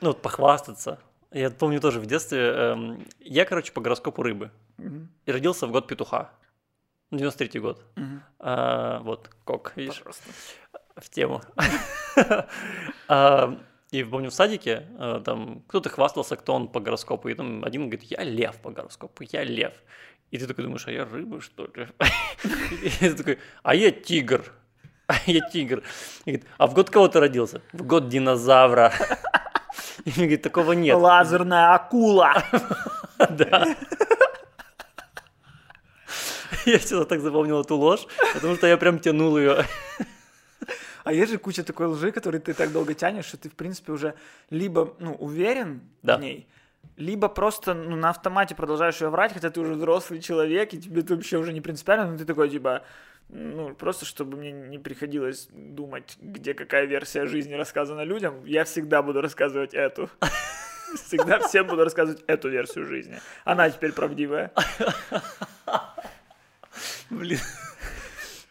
Ну, 0.00 0.08
вот 0.08 0.22
похвастаться. 0.22 0.98
Я 1.32 1.50
помню 1.50 1.80
тоже 1.80 2.00
в 2.00 2.06
детстве. 2.06 2.38
эм, 2.38 3.06
Я, 3.20 3.44
короче, 3.44 3.72
по 3.72 3.80
гороскопу 3.80 4.22
рыбы. 4.22 4.50
Мгм, 4.78 5.08
И 5.26 5.32
родился 5.32 5.66
в 5.66 5.70
год 5.72 5.86
петуха. 5.86 6.30
93-й 7.12 7.60
год. 7.60 7.82
мгм. 7.96 8.22
А, 8.38 9.00
Вот, 9.00 9.30
кок, 9.44 9.72
видишь, 9.76 9.98
Пожалуйста. 9.98 10.30
в 10.96 11.08
тему. 11.10 11.40
А, 13.08 13.58
И 13.92 14.02
помню 14.04 14.30
в 14.30 14.34
садике, 14.34 14.86
э, 14.98 15.22
там 15.24 15.62
кто-то 15.68 15.88
хвастался, 15.88 16.36
кто 16.36 16.54
он 16.54 16.68
по 16.68 16.80
гороскопу, 16.80 17.28
и 17.28 17.34
там 17.34 17.64
один 17.64 17.88
говорит, 17.88 18.02
я 18.10 18.24
лев 18.24 18.56
по 18.60 18.70
гороскопу, 18.70 19.22
я 19.30 19.44
лев. 19.44 19.72
И 20.32 20.38
ты 20.38 20.46
такой 20.48 20.64
думаешь, 20.64 20.86
а 20.88 20.90
я 20.90 21.04
рыба, 21.04 21.40
что 21.40 21.66
ли? 21.74 21.86
И 22.82 22.88
ты 22.90 23.14
такой, 23.14 23.38
а 23.62 23.74
я 23.76 23.92
тигр, 23.92 24.42
а 25.06 25.14
я 25.26 25.40
тигр. 25.50 25.82
И 26.24 26.30
говорит, 26.32 26.46
а 26.58 26.66
в 26.66 26.74
год 26.74 26.90
кого 26.90 27.06
ты 27.08 27.20
родился? 27.20 27.60
В 27.72 27.82
год 27.86 28.08
динозавра. 28.08 28.92
И 30.04 30.10
мне 30.10 30.26
говорит, 30.26 30.42
такого 30.42 30.72
нет. 30.72 30.96
Лазерная 30.96 31.74
акула. 31.74 32.34
Да. 33.30 33.74
Я 36.66 36.78
всегда 36.78 37.04
так 37.04 37.20
запомнил 37.20 37.60
эту 37.62 37.76
ложь, 37.76 38.06
потому 38.34 38.56
что 38.56 38.66
я 38.66 38.76
прям 38.76 38.98
тянул 38.98 39.38
ее. 39.38 39.64
А 41.04 41.12
есть 41.12 41.30
же 41.30 41.38
куча 41.38 41.62
такой 41.62 41.86
лжи, 41.86 42.10
которую 42.10 42.42
ты 42.42 42.52
так 42.52 42.72
долго 42.72 42.92
тянешь, 42.92 43.26
что 43.26 43.36
ты, 43.36 43.48
в 43.48 43.54
принципе, 43.54 43.92
уже 43.92 44.14
либо 44.50 44.94
ну, 44.98 45.14
уверен 45.14 45.80
Да. 46.02 46.16
в 46.16 46.20
ней, 46.20 46.48
либо 46.96 47.28
просто 47.28 47.74
ну, 47.74 47.94
на 47.94 48.10
автомате 48.10 48.54
продолжаешь 48.54 49.00
ее 49.00 49.08
врать, 49.08 49.32
хотя 49.32 49.50
ты 49.50 49.60
уже 49.60 49.74
взрослый 49.74 50.20
человек, 50.20 50.74
и 50.74 50.78
тебе 50.78 51.02
это 51.02 51.14
вообще 51.14 51.38
уже 51.38 51.52
не 51.52 51.60
принципиально, 51.60 52.10
но 52.10 52.18
ты 52.18 52.24
такой, 52.24 52.50
типа, 52.50 52.82
ну, 53.28 53.74
просто 53.74 54.04
чтобы 54.04 54.36
мне 54.36 54.52
не 54.52 54.78
приходилось 54.78 55.48
думать, 55.50 56.16
где 56.20 56.54
какая 56.54 56.86
версия 56.86 57.26
жизни 57.26 57.54
рассказана 57.54 58.02
людям, 58.02 58.44
я 58.44 58.64
всегда 58.64 59.02
буду 59.02 59.20
рассказывать 59.20 59.74
эту. 59.74 60.08
Всегда 60.94 61.40
всем 61.40 61.66
буду 61.66 61.82
рассказывать 61.82 62.22
эту 62.28 62.48
версию 62.48 62.86
жизни. 62.86 63.18
Она 63.44 63.68
теперь 63.68 63.92
правдивая. 63.92 64.52
Блин. 67.10 67.40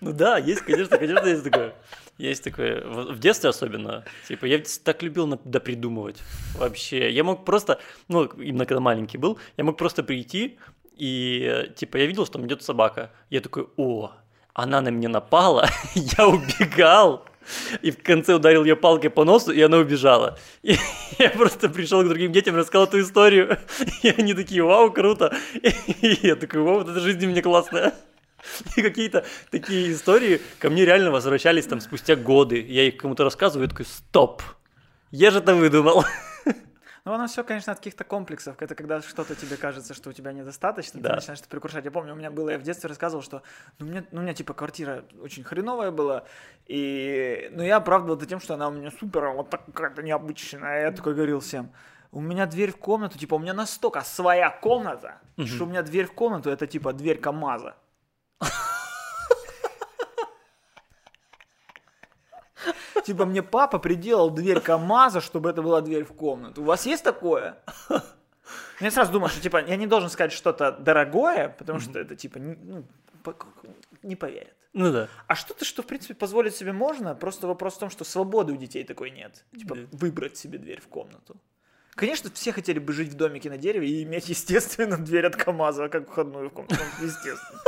Ну 0.02 0.12
да, 0.12 0.38
есть, 0.38 0.62
конечно, 0.62 0.98
конечно, 0.98 1.26
есть 1.26 1.44
такое. 1.46 1.74
Есть 2.18 2.44
такое. 2.44 2.86
В 2.86 3.20
детстве 3.20 3.50
особенно. 3.50 4.04
Типа, 4.28 4.46
я 4.46 4.62
так 4.84 5.02
любил 5.02 5.40
допридумывать. 5.46 6.22
Вообще. 6.58 7.10
Я 7.10 7.24
мог 7.24 7.46
просто, 7.46 7.80
ну, 8.08 8.26
именно 8.26 8.66
когда 8.66 8.82
маленький 8.82 9.18
был, 9.18 9.40
я 9.58 9.64
мог 9.64 9.78
просто 9.78 10.04
прийти, 10.04 10.60
и, 10.98 11.72
типа, 11.76 11.98
я 11.98 12.06
видел, 12.06 12.26
что 12.26 12.34
там 12.34 12.46
идет 12.46 12.64
собака. 12.64 13.12
Я 13.30 13.42
такой, 13.42 13.68
о, 13.78 14.14
она 14.56 14.82
на 14.82 14.88
меня 14.90 15.10
напала, 15.10 15.70
я 15.94 16.28
убегал. 16.28 17.26
И 17.84 17.92
в 17.92 18.02
конце 18.02 18.34
ударил 18.34 18.64
ее 18.64 18.76
палкой 18.76 19.12
по 19.12 19.24
носу, 19.24 19.52
и 19.52 19.62
она 19.62 19.78
убежала. 19.78 20.40
И 20.64 20.78
я 21.20 21.30
просто 21.30 21.70
пришел 21.70 22.02
к 22.04 22.08
другим 22.08 22.32
детям, 22.32 22.56
рассказал 22.56 22.88
эту 22.88 23.02
историю. 23.02 23.60
И 24.02 24.10
они 24.10 24.34
такие, 24.34 24.64
вау, 24.64 24.92
круто. 24.92 25.32
И 25.62 26.20
я 26.24 26.36
такой, 26.38 26.62
вау, 26.62 26.80
вот 26.80 26.90
эта 26.90 27.00
жизнь 27.00 27.24
у 27.24 27.30
меня 27.30 27.44
классная. 27.44 27.94
И 28.76 28.82
какие-то 28.82 29.26
такие 29.52 29.92
истории 29.92 30.42
ко 30.58 30.72
мне 30.72 30.86
реально 30.86 31.12
возвращались 31.12 31.68
там 31.68 31.82
спустя 31.82 32.16
годы. 32.16 32.66
Я 32.68 32.88
их 32.88 32.98
кому-то 32.98 33.24
рассказываю, 33.24 33.68
и 33.68 33.70
такой, 33.70 33.86
стоп, 33.86 34.42
я 35.12 35.30
же 35.30 35.38
это 35.38 35.54
выдумал. 35.54 36.04
Ну, 37.06 37.14
оно 37.14 37.28
все, 37.28 37.44
конечно, 37.44 37.72
от 37.72 37.78
каких-то 37.78 38.04
комплексов. 38.04 38.60
Это 38.60 38.74
когда 38.74 39.00
что-то 39.00 39.36
тебе 39.36 39.58
кажется, 39.58 39.94
что 39.94 40.10
у 40.10 40.14
тебя 40.14 40.34
недостаточно, 40.34 41.00
Да. 41.00 41.10
ты 41.10 41.16
начинаешь 41.18 41.40
это 41.40 41.50
прикрушать. 41.50 41.86
Я 41.86 41.92
помню, 41.92 42.14
у 42.14 42.16
меня 42.16 42.32
было, 42.32 42.50
я 42.50 42.58
в 42.58 42.64
детстве 42.64 42.88
рассказывал, 42.90 43.22
что 43.24 43.44
ну, 43.78 43.86
мне, 43.86 44.08
ну, 44.12 44.22
у 44.22 44.24
меня 44.24 44.34
типа 44.34 44.56
квартира 44.56 45.06
очень 45.22 45.44
хреновая 45.44 45.92
была, 45.92 46.26
и, 46.66 47.48
ну, 47.52 47.62
я 47.62 47.76
оправдывал 47.78 48.18
это 48.18 48.26
тем, 48.26 48.40
что 48.40 48.56
она 48.56 48.70
у 48.70 48.72
меня 48.72 48.90
супер, 48.90 49.28
вот 49.30 49.52
так 49.52 49.66
какая-то 49.66 50.02
необычная. 50.02 50.82
Я 50.86 50.92
такой 50.92 51.14
говорил 51.14 51.42
всем, 51.42 51.72
У 52.12 52.22
меня 52.22 52.48
дверь 52.48 52.72
в 52.72 52.78
комнату, 52.78 53.20
типа, 53.20 53.36
у 53.36 53.40
меня 53.40 53.54
настолько 53.54 54.02
своя 54.02 54.50
комната, 54.50 55.20
что 55.46 55.66
у 55.66 55.68
меня 55.68 55.84
дверь 55.84 56.08
в 56.08 56.14
комнату 56.14 56.50
это 56.50 56.66
типа 56.66 56.92
дверь 56.94 57.20
КамАЗа. 57.20 57.76
Типа 63.04 63.26
мне 63.26 63.44
папа 63.44 63.80
приделал 63.80 64.30
дверь 64.30 64.60
КамАЗа, 64.60 65.22
чтобы 65.22 65.50
это 65.50 65.62
была 65.62 65.82
дверь 65.82 66.04
в 66.06 66.14
комнату. 66.14 66.62
У 66.62 66.66
вас 66.66 66.86
есть 66.86 67.04
такое? 67.04 67.58
Я 68.80 68.92
сразу 68.92 69.12
думаю, 69.12 69.30
что 69.30 69.42
типа 69.42 69.64
я 69.66 69.76
не 69.76 69.88
должен 69.88 70.10
сказать 70.10 70.32
что-то 70.32 70.72
дорогое, 70.72 71.50
потому 71.50 71.80
что 71.80 72.00
это 72.00 72.16
типа 72.16 72.38
не, 72.38 72.56
ну, 72.56 72.84
не 74.04 74.16
поверят. 74.16 74.54
Ну 74.74 74.92
да. 74.92 75.08
А 75.28 75.36
что-то, 75.36 75.64
что 75.64 75.82
в 75.82 75.86
принципе 75.88 76.14
позволить 76.14 76.56
себе 76.56 76.74
можно, 76.74 77.16
просто 77.16 77.48
вопрос 77.48 77.76
в 77.76 77.80
том, 77.80 77.90
что 77.90 78.04
свободы 78.04 78.52
у 78.54 78.58
детей 78.58 78.84
такой 78.84 79.10
нет. 79.12 79.46
Типа 79.58 79.76
Да. 79.76 79.82
выбрать 79.94 80.38
себе 80.38 80.58
дверь 80.60 80.82
в 80.82 80.88
комнату. 80.88 81.38
Конечно, 81.96 82.30
все 82.30 82.52
хотели 82.52 82.78
бы 82.80 82.92
жить 82.92 83.14
в 83.14 83.16
домике 83.16 83.50
на 83.50 83.58
дереве 83.58 83.88
и 83.88 84.04
иметь, 84.04 84.28
естественно, 84.28 84.98
дверь 84.98 85.28
от 85.28 85.38
КамАЗа, 85.38 85.88
как 85.88 86.10
входную 86.10 86.50
в 86.50 86.54
комнату. 86.54 86.76
Ну, 87.00 87.06
Естественно. 87.06 87.62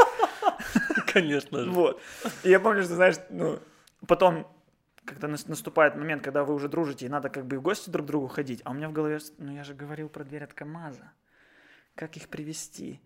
Конечно 1.13 1.63
же. 1.63 1.71
Вот. 1.71 2.01
И 2.43 2.49
я 2.49 2.60
помню, 2.60 2.83
что, 2.83 2.95
знаешь, 2.95 3.15
ну, 3.29 3.60
потом, 4.05 4.45
когда 5.07 5.27
нас- 5.27 5.47
наступает 5.47 5.95
момент, 5.95 6.21
когда 6.23 6.43
вы 6.43 6.53
уже 6.53 6.67
дружите, 6.67 7.05
и 7.05 7.09
надо 7.09 7.29
как 7.29 7.45
бы 7.45 7.57
в 7.57 7.61
гости 7.61 7.89
друг 7.89 8.05
к 8.05 8.07
другу 8.07 8.27
ходить, 8.27 8.61
а 8.65 8.71
у 8.71 8.73
меня 8.73 8.89
в 8.89 8.93
голове, 8.93 9.19
ну, 9.37 9.53
я 9.53 9.63
же 9.63 9.73
говорил 9.73 10.09
про 10.09 10.23
дверь 10.23 10.43
от 10.43 10.53
КамАЗа. 10.53 11.11
Как 11.95 12.17
их 12.17 12.27
привести? 12.27 13.01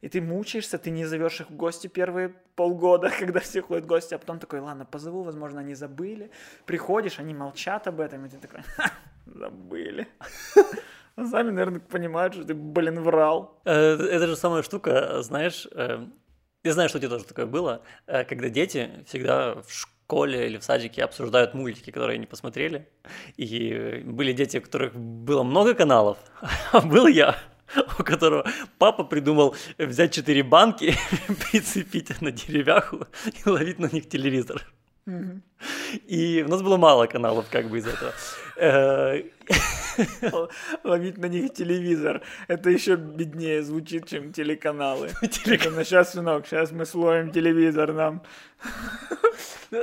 И 0.00 0.08
ты 0.08 0.20
мучаешься, 0.20 0.76
ты 0.76 0.90
не 0.90 1.06
зовешь 1.06 1.40
их 1.40 1.48
в 1.50 1.56
гости 1.56 1.86
первые 1.86 2.34
полгода, 2.56 3.10
когда 3.18 3.40
все 3.40 3.62
ходят 3.62 3.84
в 3.84 3.88
гости, 3.88 4.14
а 4.14 4.18
потом 4.18 4.38
такой, 4.38 4.60
ладно, 4.60 4.84
позову, 4.84 5.22
возможно, 5.22 5.60
они 5.60 5.74
забыли. 5.74 6.30
Приходишь, 6.66 7.18
они 7.18 7.32
молчат 7.32 7.86
об 7.86 8.00
этом, 8.00 8.26
и 8.26 8.28
ты 8.28 8.36
такой, 8.38 8.60
«Ха, 8.76 8.90
забыли. 9.26 10.06
А 11.16 11.24
Сами, 11.26 11.50
наверное, 11.50 11.80
понимают, 11.80 12.34
что 12.34 12.44
ты, 12.44 12.54
блин, 12.54 13.00
врал. 13.00 13.60
Э, 13.64 13.94
Это 13.94 14.26
же 14.26 14.36
самая 14.36 14.62
штука, 14.62 15.22
знаешь, 15.22 15.68
э, 15.72 16.04
я 16.64 16.72
знаю, 16.72 16.88
что 16.88 16.98
у 16.98 17.00
тебя 17.00 17.10
тоже 17.10 17.24
такое 17.24 17.46
было, 17.46 17.82
э, 18.06 18.24
когда 18.24 18.48
дети 18.48 19.04
всегда 19.06 19.62
в 19.62 19.70
школе 19.72 19.93
или 20.12 20.58
в 20.58 20.64
садике 20.64 21.02
обсуждают 21.02 21.54
мультики, 21.54 21.90
которые 21.90 22.16
они 22.16 22.26
посмотрели. 22.26 22.88
И 23.36 24.02
были 24.04 24.32
дети, 24.32 24.58
у 24.58 24.62
которых 24.62 24.94
было 24.94 25.42
много 25.42 25.74
каналов, 25.74 26.18
а 26.72 26.80
был 26.80 27.06
я, 27.06 27.36
у 27.98 28.02
которого 28.02 28.46
папа 28.78 29.04
придумал 29.04 29.56
взять 29.78 30.12
четыре 30.12 30.42
банки, 30.42 30.94
прицепить 31.50 32.20
на 32.20 32.30
деревяху 32.30 33.06
и 33.24 33.48
ловить 33.48 33.78
на 33.78 33.86
них 33.86 34.08
телевизор. 34.08 34.62
И 36.06 36.42
у 36.46 36.48
нас 36.50 36.62
было 36.62 36.76
мало 36.76 37.06
каналов 37.06 37.46
как 37.50 37.66
бы 37.66 37.78
из 37.78 37.86
этого. 37.86 38.12
Э, 38.56 39.22
Ловить 40.84 41.18
на 41.18 41.26
них 41.26 41.52
телевизор. 41.52 42.22
Это 42.48 42.70
еще 42.70 42.96
беднее 42.96 43.62
звучит, 43.62 44.08
чем 44.08 44.32
телеканалы. 44.32 45.10
Телеканалы. 45.22 45.76
Ну, 45.78 45.84
сейчас, 45.84 46.12
сынок, 46.12 46.46
сейчас 46.46 46.72
мы 46.72 46.86
словим 46.86 47.30
телевизор 47.32 47.92
нам. 47.92 48.22
ну, 49.70 49.82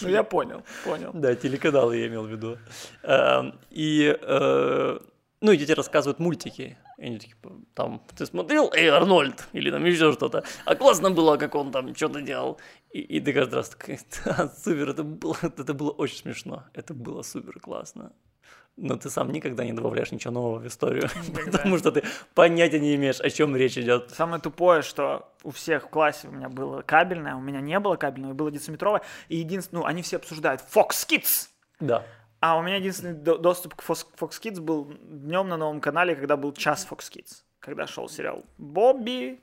Ну, 0.00 0.08
я 0.08 0.22
понял, 0.22 0.62
понял. 0.84 1.10
Да, 1.14 1.34
телеканалы 1.34 1.98
я 1.98 2.06
имел 2.06 2.24
в 2.24 2.30
виду. 2.30 2.56
Эм, 3.02 3.58
И, 3.70 4.16
э, 4.20 4.98
ну, 5.40 5.52
и 5.52 5.56
дети 5.56 5.72
рассказывают 5.72 6.18
мультики. 6.18 6.76
И 6.98 7.04
они 7.04 7.18
такие, 7.18 7.36
там, 7.74 8.02
ты 8.16 8.26
смотрел, 8.26 8.70
эй, 8.74 8.88
Арнольд, 8.88 9.48
или 9.52 9.70
там 9.70 9.84
еще 9.84 10.12
что-то. 10.12 10.44
А 10.66 10.74
классно 10.74 11.10
было, 11.10 11.36
как 11.38 11.54
он 11.54 11.72
там 11.72 11.94
что-то 11.94 12.20
делал. 12.20 12.60
И, 12.90 13.00
и 13.00 13.20
ты 13.20 13.32
каждый 13.32 13.54
раз 13.54 13.70
такой, 13.70 13.98
да, 14.24 14.48
супер, 14.48 14.90
это 14.90 15.02
было, 15.02 15.36
это 15.42 15.72
было 15.72 15.90
очень 15.90 16.18
смешно. 16.18 16.64
Это 16.74 16.92
было 16.92 17.22
супер 17.22 17.58
классно. 17.60 18.12
Но 18.76 18.96
ты 18.96 19.10
сам 19.10 19.30
никогда 19.30 19.64
не 19.64 19.72
добавляешь 19.72 20.10
ничего 20.12 20.32
нового 20.32 20.58
в 20.58 20.66
историю, 20.66 21.08
Никогда. 21.28 21.52
потому 21.58 21.78
что 21.78 21.92
ты 21.92 22.02
понятия 22.34 22.78
не 22.80 22.94
имеешь, 22.94 23.20
о 23.20 23.28
чем 23.28 23.56
речь 23.56 23.76
идет. 23.76 24.10
Самое 24.10 24.40
тупое, 24.40 24.82
что 24.82 25.32
у 25.42 25.50
всех 25.50 25.84
в 25.84 25.88
классе 25.88 26.28
у 26.28 26.30
меня 26.30 26.48
было 26.48 26.82
кабельное, 26.82 27.34
у 27.34 27.40
меня 27.40 27.60
не 27.60 27.78
было 27.78 27.96
кабельного, 27.96 28.32
было 28.32 28.50
дециметровое. 28.50 29.02
И 29.28 29.36
единственное, 29.36 29.82
ну, 29.82 29.86
они 29.86 30.02
все 30.02 30.16
обсуждают 30.16 30.62
Fox 30.74 31.06
Kids. 31.08 31.48
Да. 31.80 32.04
А 32.40 32.56
у 32.58 32.62
меня 32.62 32.76
единственный 32.76 33.14
до- 33.14 33.38
доступ 33.38 33.74
к 33.74 33.82
Fox, 33.82 34.06
Kids 34.40 34.60
был 34.60 34.92
днем 35.02 35.48
на 35.48 35.56
новом 35.56 35.80
канале, 35.80 36.14
когда 36.16 36.36
был 36.36 36.52
час 36.52 36.86
Fox 36.90 37.10
Kids. 37.10 37.42
Когда 37.60 37.86
шел 37.86 38.08
сериал 38.08 38.44
Бобби, 38.58 39.38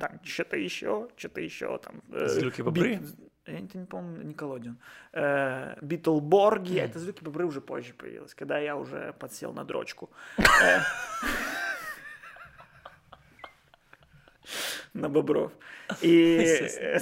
там 0.00 0.18
что-то 0.24 0.56
еще, 0.56 1.08
что-то 1.16 1.40
еще. 1.42 1.78
Там, 1.78 2.00
э, 2.12 2.26
Злюки 2.28 2.62
бобры? 2.62 3.00
Я 3.46 3.58
это 3.58 3.78
не 3.78 3.84
помню, 3.86 4.22
Николодион. 4.24 4.78
Э, 5.12 5.76
Битлборги, 5.82 6.78
это 6.78 6.98
Злюки 6.98 7.22
бобры 7.22 7.44
уже 7.46 7.60
позже 7.60 7.92
появилось, 7.92 8.34
когда 8.34 8.58
я 8.58 8.76
уже 8.76 9.12
подсел 9.18 9.52
на 9.52 9.64
дрочку. 9.64 10.08
Э, 10.38 10.42
На 14.94 15.08
бобров. 15.08 15.52
И... 16.00 16.38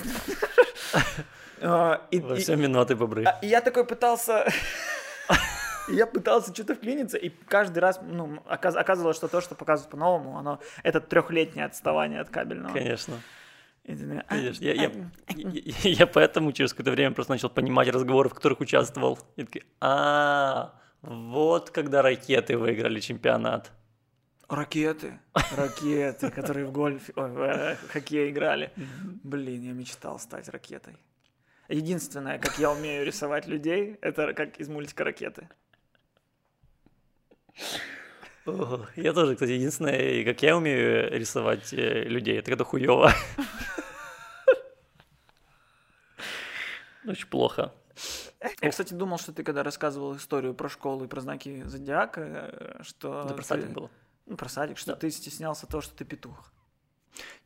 и- 2.10 2.20
Во 2.20 2.34
всем 2.36 2.60
виноваты 2.60 2.96
бобры. 2.96 3.24
а, 3.24 3.38
и 3.42 3.46
я 3.46 3.60
такой 3.60 3.84
пытался... 3.86 4.44
и 5.88 5.94
Я 5.94 6.06
пытался 6.06 6.52
что-то 6.52 6.74
вклиниться, 6.74 7.16
и 7.16 7.28
каждый 7.28 7.78
раз, 7.78 8.00
ну, 8.02 8.36
оказ- 8.46 8.76
оказывалось, 8.76 9.16
что 9.16 9.28
то, 9.28 9.40
что 9.40 9.54
показывают 9.54 9.90
по-новому, 9.90 10.36
оно 10.38 10.60
это 10.82 11.00
трехлетнее 11.00 11.66
отставание 11.66 12.20
от 12.20 12.30
кабельного. 12.30 12.72
Конечно. 12.72 13.14
Ты 13.84 13.96
такой, 13.96 14.18
«А, 14.18 14.24
Конечно, 14.24 14.64
я, 14.64 14.72
я, 14.74 14.88
а, 14.88 15.32
я, 15.36 15.90
я 15.90 16.06
поэтому 16.08 16.50
через 16.52 16.72
какое-то 16.72 16.90
время 16.90 17.14
просто 17.14 17.32
начал 17.34 17.50
понимать 17.50 17.88
разговоры, 17.88 18.28
в 18.28 18.34
которых 18.34 18.60
участвовал. 18.60 19.18
И 19.36 19.44
такой, 19.44 19.62
а, 19.80 20.74
вот 21.02 21.70
когда 21.70 22.02
ракеты 22.02 22.58
выиграли 22.58 22.98
чемпионат. 22.98 23.70
Ракеты, 24.48 25.18
ракеты, 25.56 26.30
которые 26.30 26.66
в 26.66 26.72
гольфе, 26.72 27.12
ой, 27.16 27.30
в 27.30 27.40
э, 27.40 27.76
хоккей 27.92 28.30
играли. 28.30 28.72
Блин, 29.24 29.62
я 29.62 29.72
мечтал 29.72 30.18
стать 30.18 30.48
ракетой. 30.48 30.96
Единственное, 31.68 32.38
как 32.38 32.58
я 32.58 32.70
умею 32.70 33.04
рисовать 33.04 33.46
людей, 33.48 33.98
это 34.00 34.34
как 34.34 34.58
из 34.58 34.68
мультика 34.68 35.02
«Ракеты». 35.02 35.48
Я 38.96 39.12
тоже, 39.12 39.34
кстати, 39.34 39.50
единственное, 39.52 40.24
как 40.24 40.40
я 40.42 40.56
умею 40.56 41.10
рисовать 41.18 41.72
э, 41.72 42.04
людей, 42.04 42.38
это 42.38 42.50
когда 42.50 42.64
хуево. 42.64 43.12
Очень 47.06 47.26
плохо. 47.28 47.72
Я, 48.60 48.70
кстати, 48.70 48.92
думал, 48.94 49.18
что 49.18 49.32
ты 49.32 49.42
когда 49.42 49.62
рассказывал 49.62 50.16
историю 50.16 50.54
про 50.54 50.68
школу 50.68 51.04
и 51.04 51.08
про 51.08 51.20
знаки 51.20 51.62
зодиака, 51.64 52.20
э, 52.20 52.82
что... 52.82 53.22
Это 53.24 53.34
про 53.34 53.42
садик 53.42 53.70
было. 53.70 53.90
Ну, 54.26 54.36
про 54.36 54.48
садик, 54.48 54.76
что 54.78 54.92
Да. 54.92 54.96
ты 54.96 55.10
стеснялся 55.10 55.66
того, 55.66 55.80
что 55.80 55.94
ты 55.96 56.04
петух. 56.04 56.52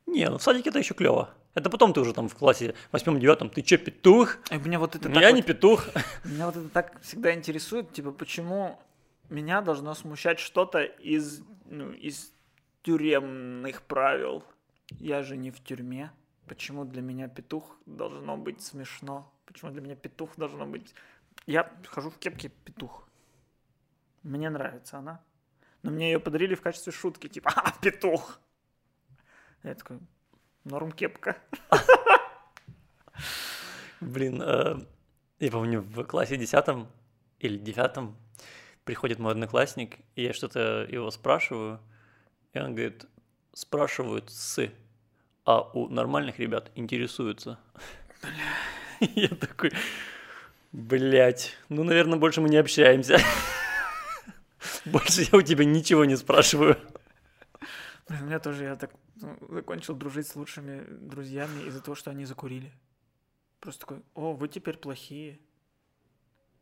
Не, 0.06 0.28
ну 0.28 0.38
в 0.38 0.42
садике 0.42 0.70
это 0.70 0.78
еще 0.78 0.94
клево. 0.94 1.30
Это 1.54 1.68
потом 1.70 1.92
ты 1.92 2.00
уже 2.00 2.12
там 2.14 2.28
в 2.28 2.34
классе 2.34 2.74
восьмом-девятом, 2.90 3.50
ты 3.50 3.62
че, 3.62 3.76
петух? 3.76 4.38
И 4.50 4.56
меня 4.56 4.78
вот 4.78 4.96
это 4.96 5.08
Я 5.08 5.14
так 5.14 5.32
не 5.34 5.40
вот- 5.42 5.46
петух. 5.46 5.84
Меня 6.24 6.46
вот 6.46 6.56
это 6.56 6.68
так 6.68 7.00
всегда 7.02 7.34
интересует, 7.34 7.92
типа, 7.92 8.12
почему 8.12 8.80
меня 9.30 9.60
должно 9.60 9.94
смущать 9.94 10.38
что-то 10.38 10.82
из, 10.82 11.42
ну, 11.64 11.92
из 11.92 12.32
тюремных 12.82 13.82
правил. 13.82 14.44
Я 14.98 15.22
же 15.22 15.36
не 15.36 15.50
в 15.50 15.62
тюрьме. 15.62 16.12
Почему 16.46 16.84
для 16.84 17.00
меня 17.00 17.28
петух 17.28 17.76
должно 17.86 18.36
быть 18.36 18.60
смешно? 18.60 19.32
Почему 19.46 19.70
для 19.70 19.80
меня 19.80 19.94
петух 19.94 20.36
должно 20.36 20.66
быть... 20.66 20.94
Я 21.46 21.72
хожу 21.86 22.10
в 22.10 22.18
кепке 22.18 22.48
петух. 22.48 23.08
Мне 24.22 24.50
нравится 24.50 24.98
она. 24.98 25.22
Но 25.82 25.90
мне 25.90 26.12
ее 26.12 26.20
подарили 26.20 26.54
в 26.54 26.60
качестве 26.60 26.92
шутки, 26.92 27.28
типа, 27.28 27.52
а, 27.54 27.72
петух. 27.80 28.40
Я 29.62 29.74
такой, 29.74 30.00
норм 30.64 30.92
кепка. 30.92 31.38
Блин, 34.00 34.42
э, 34.42 34.76
я 35.38 35.50
помню, 35.50 35.82
в 35.82 36.04
классе 36.04 36.36
десятом 36.36 36.88
или 37.38 37.58
девятом 37.58 38.16
приходит 38.90 39.20
мой 39.20 39.30
одноклассник, 39.30 39.98
и 40.16 40.24
я 40.24 40.32
что-то 40.32 40.84
его 40.90 41.12
спрашиваю, 41.12 41.78
и 42.52 42.58
он 42.58 42.74
говорит, 42.74 43.06
спрашивают 43.52 44.32
с, 44.32 44.68
а 45.44 45.60
у 45.60 45.88
нормальных 45.88 46.40
ребят 46.40 46.72
интересуются. 46.74 47.60
Я 49.00 49.28
такой, 49.28 49.70
блять, 50.72 51.54
ну, 51.68 51.84
наверное, 51.84 52.18
больше 52.18 52.40
мы 52.40 52.48
не 52.48 52.56
общаемся. 52.56 53.18
Больше 54.84 55.22
я 55.22 55.38
у 55.38 55.42
тебя 55.42 55.64
ничего 55.64 56.04
не 56.04 56.16
спрашиваю. 56.16 56.76
Блин, 58.08 58.22
у 58.22 58.26
меня 58.26 58.40
тоже 58.40 58.64
я 58.64 58.76
так 58.76 58.90
ну, 59.16 59.38
закончил 59.48 59.94
дружить 59.94 60.26
с 60.26 60.36
лучшими 60.36 60.84
друзьями 60.84 61.68
из-за 61.68 61.80
того, 61.80 61.94
что 61.94 62.10
они 62.10 62.24
закурили. 62.24 62.72
Просто 63.60 63.80
такой, 63.82 64.02
о, 64.14 64.32
вы 64.32 64.48
теперь 64.48 64.76
плохие. 64.76 65.38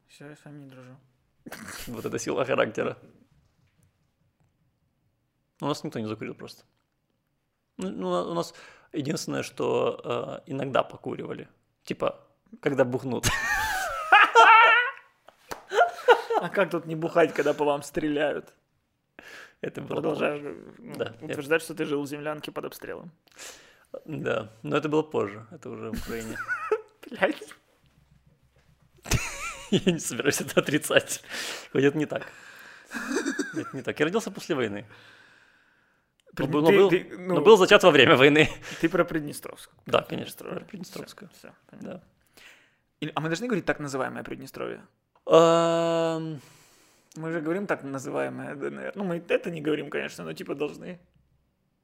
Все, 0.07 0.29
я 0.29 0.37
с 0.37 0.45
вами 0.45 0.59
не 0.59 0.67
дружу. 0.67 0.97
Вот 1.87 2.05
это 2.05 2.19
сила 2.19 2.45
характера. 2.45 2.97
У 5.61 5.67
нас 5.67 5.85
никто 5.85 5.99
не 5.99 6.07
закурил 6.07 6.35
просто. 6.35 6.65
Ну, 7.79 7.91
ну, 7.91 8.09
у 8.31 8.35
нас 8.35 8.55
единственное, 8.93 9.43
что 9.43 10.43
э, 10.47 10.51
иногда 10.53 10.83
покуривали. 10.83 11.49
Типа, 11.85 12.21
когда 12.61 12.85
бухнут. 12.85 13.27
А 16.41 16.49
как 16.51 16.71
тут 16.71 16.87
не 16.87 16.95
бухать, 16.95 17.35
когда 17.35 17.53
по 17.53 17.65
вам 17.65 17.83
стреляют? 17.83 18.55
Это 19.61 19.81
было 19.81 19.95
Продолжаешь 19.95 20.41
ну, 20.79 20.95
Да, 20.95 21.17
я- 21.21 21.27
утверждать, 21.27 21.63
что 21.63 21.75
ты 21.75 21.85
жил 21.85 22.01
в 22.03 22.07
землянке 22.07 22.53
под 22.53 22.67
обстрелом. 22.67 23.11
Да, 24.05 24.53
но 24.63 24.77
это 24.77 24.89
было 24.89 25.03
позже, 25.03 25.47
это 25.51 25.69
уже 25.71 25.91
в 25.91 26.01
Украине. 26.01 26.39
Блять. 27.11 27.55
Я 29.87 29.93
не 29.93 29.99
собираюсь 29.99 30.41
это 30.41 30.61
отрицать. 30.61 31.23
Хоть 31.73 31.85
это 31.85 31.97
не 31.99 32.07
так. 32.07 32.27
Это 33.55 33.77
не 33.77 33.83
так. 33.83 33.99
Я 34.01 34.07
родился 34.07 34.31
после 34.31 34.55
войны. 34.55 34.87
Но 36.39 36.47
был, 36.47 36.63
но 36.63 36.69
Ты- 36.71 36.77
был- 36.77 36.91
ты- 36.91 37.17
ну, 37.19 37.35
но 37.35 37.41
был 37.41 37.57
зачат 37.57 37.83
во 37.83 37.91
время 37.91 38.17
войны. 38.17 38.49
Ты 38.81 38.89
про 38.89 39.05
Приднестровск. 39.05 39.71
Да, 39.87 40.03
конечно, 40.03 40.47
про 40.47 40.61
Приднестровскую. 40.61 41.29
Все, 41.37 41.53
Да. 41.73 42.01
А 43.15 43.21
мы 43.21 43.29
должны 43.29 43.47
говорить 43.47 43.65
так 43.65 43.81
называемое 43.81 44.23
Приднестровье? 44.23 44.81
Мы 47.17 47.33
же 47.33 47.41
говорим 47.41 47.67
так 47.67 47.83
называемое 47.83 48.55
ДНР. 48.55 48.93
Ну, 48.95 49.05
мы 49.05 49.23
это 49.29 49.51
не 49.51 49.61
говорим, 49.61 49.91
конечно, 49.91 50.25
но 50.25 50.33
типа 50.33 50.55
должны. 50.55 50.99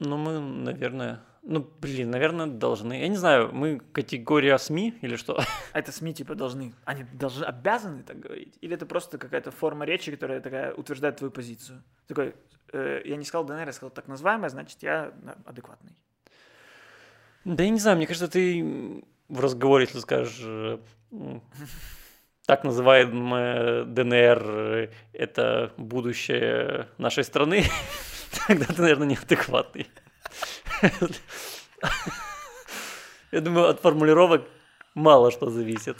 Ну, 0.00 0.16
мы, 0.16 0.40
наверное... 0.40 1.20
Ну, 1.42 1.60
блин, 1.80 2.10
наверное, 2.10 2.46
должны. 2.46 3.00
Я 3.00 3.08
не 3.08 3.16
знаю, 3.16 3.50
мы 3.52 3.78
категория 3.92 4.56
СМИ 4.58 4.98
или 5.02 5.16
что? 5.16 5.42
А 5.72 5.78
это 5.78 5.92
СМИ 5.92 6.14
типа 6.14 6.34
должны. 6.34 6.72
Они 6.86 7.04
должны, 7.04 7.44
обязаны 7.44 8.02
так 8.02 8.18
говорить? 8.18 8.56
Или 8.62 8.74
это 8.74 8.86
просто 8.86 9.18
какая-то 9.18 9.50
форма 9.50 9.84
речи, 9.84 10.10
которая 10.10 10.40
такая 10.40 10.72
утверждает 10.72 11.16
твою 11.16 11.30
позицию? 11.30 11.82
Такой, 12.06 12.34
э, 12.72 13.02
я 13.04 13.16
не 13.16 13.24
сказал 13.24 13.44
ДНР, 13.44 13.66
я 13.66 13.72
сказал 13.72 13.90
так 13.90 14.08
называемое, 14.08 14.48
значит, 14.48 14.82
я 14.82 15.12
да, 15.22 15.36
адекватный. 15.44 15.92
Да 17.44 17.62
я 17.62 17.68
не 17.68 17.78
знаю, 17.78 17.98
мне 17.98 18.06
кажется, 18.06 18.28
ты 18.28 19.04
в 19.28 19.40
разговоре, 19.40 19.84
если 19.84 19.98
скажешь 19.98 20.40
э, 20.42 20.78
так 22.46 22.64
называемая 22.64 23.84
ДНР 23.84 24.42
э,– 24.44 24.88
это 25.12 25.72
будущее 25.76 26.88
нашей 26.98 27.24
страны, 27.24 27.64
тогда 28.46 28.66
ты, 28.66 28.82
наверное, 28.82 29.08
неадекватный. 29.08 29.90
Я 33.32 33.40
думаю, 33.40 33.68
от 33.68 33.80
формулировок 33.80 34.48
мало 34.94 35.30
что 35.30 35.50
зависит. 35.50 35.96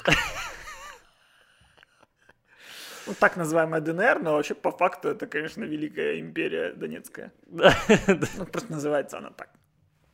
Ну, 3.07 3.15
так 3.15 3.37
называемая 3.37 3.81
ДНР, 3.81 4.21
но 4.23 4.33
вообще 4.33 4.55
по 4.55 4.71
факту 4.71 5.09
это, 5.09 5.27
конечно, 5.27 5.65
Великая 5.65 6.21
империя 6.21 6.73
Донецкая. 6.73 7.33
Да. 7.47 7.77
Ну, 8.07 8.47
просто 8.47 8.73
называется 8.73 9.19
она 9.19 9.31
так. 9.31 9.51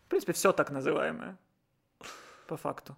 В 0.07 0.09
принципе, 0.09 0.33
все 0.33 0.53
так 0.53 0.71
называемое. 0.71 1.39
По 2.49 2.57
факту. 2.57 2.97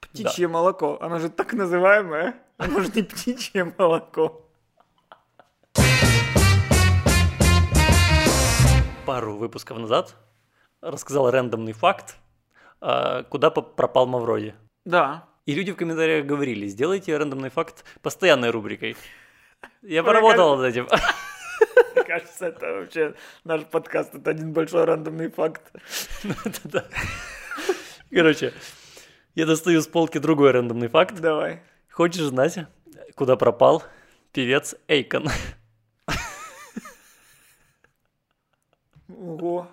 Птичье 0.00 0.46
молоко. 0.46 0.98
Оно 1.00 1.18
же 1.18 1.30
так 1.30 1.54
называемое. 1.54 2.34
Оно 2.58 2.80
же 2.80 2.90
не 2.94 3.02
птичье 3.02 3.64
молоко. 3.78 4.43
Пару 9.14 9.36
выпусков 9.36 9.78
назад 9.78 10.16
рассказал 10.80 11.30
рандомный 11.30 11.72
факт, 11.72 12.16
а, 12.80 13.22
куда 13.22 13.50
пропал 13.50 14.08
Мавроди. 14.08 14.56
Да. 14.84 15.28
И 15.46 15.54
люди 15.54 15.70
в 15.70 15.76
комментариях 15.76 16.26
говорили, 16.26 16.66
сделайте 16.66 17.16
рандомный 17.16 17.50
факт 17.50 17.84
постоянной 18.02 18.50
рубрикой. 18.50 18.96
Я 19.82 20.02
поработал 20.02 20.56
над 20.56 20.66
этим. 20.66 20.88
Мне 21.94 22.04
кажется, 22.04 22.46
это 22.46 22.72
вообще 22.72 23.14
наш 23.44 23.62
подкаст. 23.66 24.16
Это 24.16 24.30
один 24.30 24.52
большой 24.52 24.84
рандомный 24.84 25.30
факт. 25.30 25.62
Да. 26.64 26.84
Короче, 28.10 28.52
я 29.36 29.46
достаю 29.46 29.80
с 29.80 29.86
полки 29.86 30.18
другой 30.18 30.50
рандомный 30.50 30.88
факт. 30.88 31.20
Давай. 31.20 31.62
Хочешь 31.88 32.22
знать, 32.22 32.66
куда 33.14 33.36
пропал 33.36 33.84
певец 34.32 34.74
Эйкон? 34.88 35.28
Ого. 39.18 39.68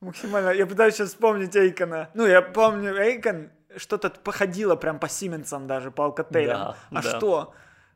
Максимально. 0.00 0.50
Я 0.50 0.66
пытаюсь 0.66 0.94
сейчас 0.94 1.10
вспомнить 1.10 1.56
Эйкона. 1.56 2.10
Ну, 2.14 2.26
я 2.26 2.42
помню, 2.42 2.94
Эйкон 2.94 3.50
что-то 3.76 4.10
походило 4.10 4.76
прям 4.76 4.98
по 4.98 5.08
Сименсам 5.08 5.66
даже, 5.66 5.90
по 5.90 6.04
Алкателям. 6.04 6.58
Да, 6.58 6.76
а 6.90 7.02
да. 7.02 7.16
что? 7.16 7.54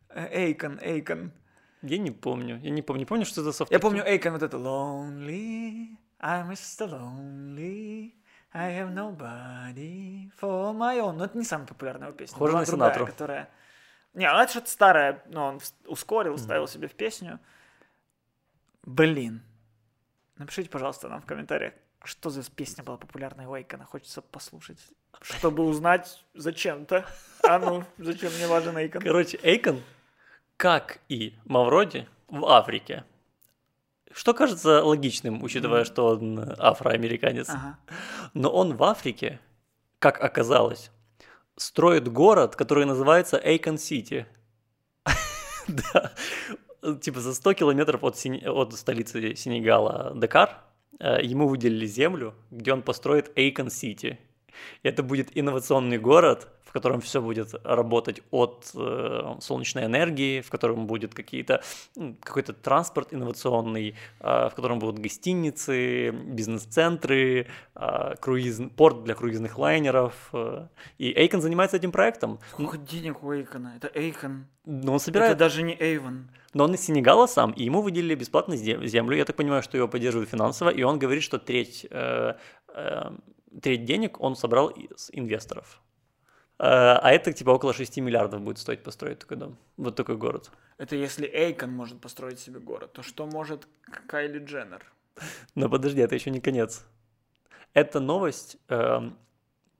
Э, 0.08 0.26
Эйкон, 0.30 0.78
Эйкон. 0.80 1.32
Я 1.82 1.98
не 1.98 2.10
помню, 2.10 2.58
я 2.60 2.70
не 2.70 2.82
помню, 2.82 3.00
не 3.00 3.06
помню, 3.06 3.24
что 3.24 3.40
это 3.40 3.52
за 3.52 3.66
Я 3.70 3.78
помню 3.78 4.02
Эйкон 4.04 4.32
вот 4.32 4.42
это 4.42 4.56
Lonely, 4.56 5.96
I'm 6.20 6.50
Mr. 6.50 6.88
Lonely, 6.88 8.14
I 8.52 8.72
have 8.72 8.92
nobody 8.92 10.30
for 10.40 10.74
my 10.74 10.98
own. 10.98 11.12
Но 11.12 11.26
это 11.26 11.38
не 11.38 11.44
самая 11.44 11.66
популярная 11.66 12.10
песня. 12.12 12.38
Была 12.38 12.60
на 12.60 12.66
другая, 12.66 12.92
Синатру. 12.92 13.06
которая... 13.06 13.48
Не, 14.14 14.32
ну 14.32 14.38
это 14.40 14.50
что-то 14.50 14.70
старое, 14.70 15.22
но 15.26 15.46
он 15.48 15.60
ускорил, 15.86 16.36
вставил 16.36 16.66
себе 16.66 16.88
в 16.88 16.94
песню. 16.94 17.38
Блин. 18.84 19.42
Напишите, 20.38 20.70
пожалуйста, 20.70 21.08
нам 21.08 21.20
в 21.20 21.26
комментариях, 21.26 21.74
что 22.04 22.30
за 22.30 22.48
песня 22.48 22.84
была 22.84 22.96
популярная 22.96 23.48
у 23.48 23.56
Эйкона. 23.56 23.84
Хочется 23.84 24.22
послушать, 24.22 24.78
чтобы 25.20 25.64
узнать 25.64 26.24
зачем-то. 26.34 27.04
А 27.42 27.58
ну, 27.58 27.84
зачем 27.98 28.32
мне 28.32 28.46
важен 28.46 28.76
Эйкон? 28.78 29.02
Короче, 29.02 29.38
Эйкон, 29.42 29.82
как 30.56 31.00
и 31.08 31.34
Мавроди, 31.44 32.08
в 32.28 32.44
Африке. 32.46 33.04
Что 34.12 34.32
кажется 34.32 34.82
логичным, 34.84 35.42
учитывая, 35.42 35.84
что 35.84 36.06
он 36.06 36.54
афроамериканец. 36.58 37.48
Ага. 37.50 37.78
Но 38.32 38.50
он 38.50 38.74
в 38.74 38.82
Африке, 38.84 39.40
как 39.98 40.22
оказалось, 40.22 40.90
строит 41.56 42.08
город, 42.08 42.54
который 42.56 42.86
называется 42.86 43.40
Эйкон-Сити. 43.42 44.26
Да. 45.68 46.12
Типа 47.00 47.20
за 47.20 47.34
100 47.34 47.54
километров 47.54 48.04
от, 48.04 48.14
Сени- 48.16 48.46
от 48.46 48.72
столицы 48.74 49.34
Сенегала 49.34 50.12
Дакар 50.14 50.62
э, 51.00 51.22
ему 51.22 51.48
выделили 51.48 51.86
землю, 51.86 52.34
где 52.50 52.72
он 52.72 52.82
построит 52.82 53.32
Эйкон-Сити. 53.36 54.06
И 54.08 54.27
это 54.82 55.02
будет 55.02 55.28
инновационный 55.36 55.98
город, 55.98 56.48
в 56.64 56.72
котором 56.72 57.00
все 57.00 57.22
будет 57.22 57.54
работать 57.64 58.20
от 58.30 58.70
э, 58.74 59.34
солнечной 59.40 59.86
энергии, 59.86 60.42
в 60.42 60.50
котором 60.50 60.86
будет 60.86 61.14
какие-то 61.14 61.62
какой-то 62.22 62.52
транспорт 62.52 63.08
инновационный, 63.14 63.94
э, 64.20 64.48
в 64.50 64.52
котором 64.54 64.78
будут 64.78 64.98
гостиницы, 64.98 66.10
бизнес-центры, 66.10 67.46
э, 67.74 68.14
круиз, 68.20 68.60
порт 68.76 69.04
для 69.04 69.14
круизных 69.14 69.58
лайнеров. 69.58 70.12
э. 70.34 70.66
И 70.98 71.10
Эйкон 71.16 71.40
занимается 71.40 71.76
этим 71.78 71.90
проектом. 71.90 72.38
Сколько 72.50 72.76
денег 72.76 73.22
у 73.24 73.32
Эйкона? 73.32 73.72
Это 73.76 73.90
Эйкон. 73.94 74.46
Но 74.66 74.92
он 74.92 74.96
Это 74.96 75.04
собирает, 75.04 75.38
даже 75.38 75.62
не 75.62 75.74
Эйвен. 75.80 76.28
но 76.52 76.64
он 76.64 76.74
из 76.74 76.80
Сенегала 76.82 77.26
сам, 77.26 77.52
и 77.52 77.64
ему 77.64 77.80
выделили 77.80 78.14
бесплатно 78.14 78.52
зе- 78.54 78.84
землю. 78.86 79.16
Я 79.16 79.24
так 79.24 79.36
понимаю, 79.36 79.62
что 79.62 79.78
его 79.78 79.88
поддерживают 79.88 80.28
финансово, 80.30 80.68
и 80.68 80.82
он 80.82 80.98
говорит, 80.98 81.22
что 81.22 81.38
треть, 81.38 81.86
э, 81.90 82.34
э, 82.74 83.10
треть 83.60 83.84
денег 83.84 84.20
он 84.20 84.36
собрал 84.36 84.68
из 84.68 85.10
инвесторов. 85.12 85.80
Э, 86.58 86.98
а 87.02 87.10
это 87.10 87.32
типа 87.32 87.50
около 87.50 87.72
6 87.72 87.98
миллиардов 87.98 88.40
будет 88.40 88.58
стоить 88.58 88.82
построить 88.82 89.20
такой 89.20 89.36
дом, 89.36 89.56
вот 89.76 89.96
такой 89.96 90.16
город. 90.16 90.50
Это 90.76 90.96
если 90.96 91.26
Эйкон 91.26 91.70
может 91.70 92.00
построить 92.00 92.40
себе 92.40 92.60
город, 92.60 92.92
то 92.92 93.02
что 93.02 93.26
может 93.26 93.68
Кайли 94.06 94.38
Дженнер? 94.38 94.84
Но 95.54 95.68
подожди, 95.68 96.00
это 96.00 96.14
еще 96.14 96.30
не 96.30 96.40
конец. 96.40 96.84
Эта 97.74 98.00
новость 98.00 98.56
эм, 98.68 99.16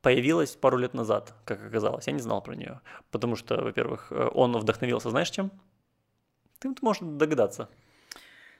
появилась 0.03 0.57
пару 0.57 0.77
лет 0.79 0.95
назад, 0.95 1.35
как 1.45 1.65
оказалось. 1.65 2.07
Я 2.07 2.13
не 2.13 2.21
знал 2.21 2.43
про 2.43 2.55
нее. 2.55 2.81
Потому 3.11 3.37
что, 3.37 3.63
во-первых, 3.63 4.09
э, 4.11 4.29
он 4.35 4.57
вдохновился, 4.57 5.11
знаешь, 5.11 5.31
чем? 5.31 5.51
Ты 6.59 6.75
можешь 6.83 7.03
догадаться. 7.03 7.69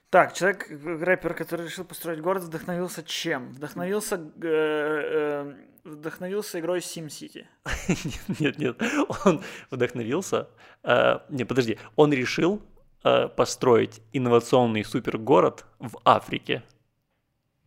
Так, 0.09 0.33
человек, 0.33 0.71
э, 0.71 1.03
рэпер, 1.03 1.33
который 1.35 1.65
решил 1.65 1.85
построить 1.85 2.19
город, 2.21 2.43
вдохновился 2.43 3.03
чем? 3.03 3.51
Вдохновился, 3.53 4.15
э, 4.15 4.23
э, 4.41 5.53
вдохновился 5.83 6.59
игрой 6.59 6.79
SimCity. 6.79 7.45
Нет, 8.39 8.57
нет, 8.57 8.81
он 9.25 9.43
вдохновился. 9.69 10.47
э, 10.83 11.19
не, 11.29 11.45
подожди, 11.45 11.77
он 11.95 12.11
решил 12.11 12.61
э, 13.03 13.27
построить 13.27 14.01
инновационный 14.11 14.83
супергород 14.83 15.65
в 15.79 15.99
Африке. 16.05 16.63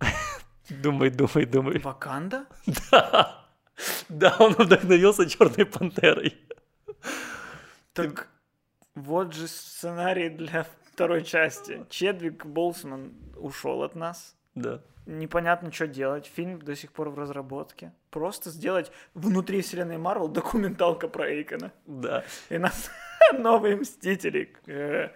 Думай, 0.68 1.10
думай, 1.10 1.46
думай. 1.46 1.78
Ваканда? 1.78 2.46
Да, 2.90 3.46
да, 4.08 4.36
он 4.38 4.52
вдохновился 4.52 5.28
Черной 5.28 5.64
пантерой. 5.66 6.36
Так 7.92 8.28
вот 8.94 9.34
же 9.34 9.48
сценарий 9.48 10.28
для 10.28 10.66
второй 10.92 11.24
части. 11.24 11.84
Чедвик 11.88 12.44
Болсман 12.46 13.12
ушел 13.36 13.82
от 13.82 13.94
нас. 13.94 14.36
Да. 14.54 14.80
Непонятно, 15.06 15.72
что 15.72 15.86
делать. 15.88 16.26
Фильм 16.26 16.60
до 16.60 16.76
сих 16.76 16.92
пор 16.92 17.08
в 17.08 17.18
разработке. 17.18 17.92
Просто 18.10 18.50
сделать 18.50 18.92
внутри 19.14 19.60
вселенной 19.62 19.96
Марвел 19.98 20.28
документалка 20.28 21.08
про 21.08 21.28
Эйкона. 21.28 21.72
Да. 21.86 22.24
И 22.50 22.58
нас 22.58 22.90
новые 23.32 23.76
мстители. 23.76 24.54
э, 24.66 25.08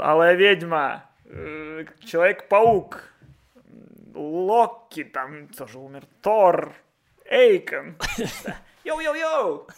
Алая 0.00 0.34
ведьма. 0.34 1.04
э, 1.26 1.84
Человек-паук. 2.04 3.04
Локи 4.14 5.04
там 5.04 5.48
тоже 5.48 5.78
умер. 5.78 6.04
Тор. 6.20 6.74
Эйкон. 7.26 7.96
Yo-yo-yo. 8.84 9.68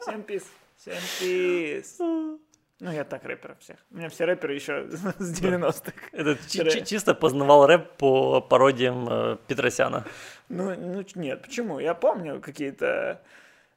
Всем 0.00 0.22
peace. 0.22 0.44
Всем 0.76 0.94
peace. 1.20 1.98
Ну, 2.78 2.92
я 2.92 3.04
так 3.04 3.24
рэперов 3.24 3.58
всех. 3.60 3.76
У 3.90 3.96
меня 3.96 4.08
все 4.10 4.24
рэперы 4.26 4.54
еще 4.54 4.86
с 4.90 5.40
90-х. 5.40 5.92
Это 6.12 6.36
чи- 6.48 6.84
чисто 6.84 7.14
познавал 7.14 7.66
рэп 7.66 7.92
по 7.96 8.40
пародиям 8.42 9.08
э, 9.08 9.36
Петросяна. 9.46 10.04
Ну, 10.48 10.74
ну, 10.76 11.02
нет, 11.14 11.42
почему? 11.42 11.78
Я 11.80 11.94
помню 11.94 12.40
какие-то... 12.40 13.22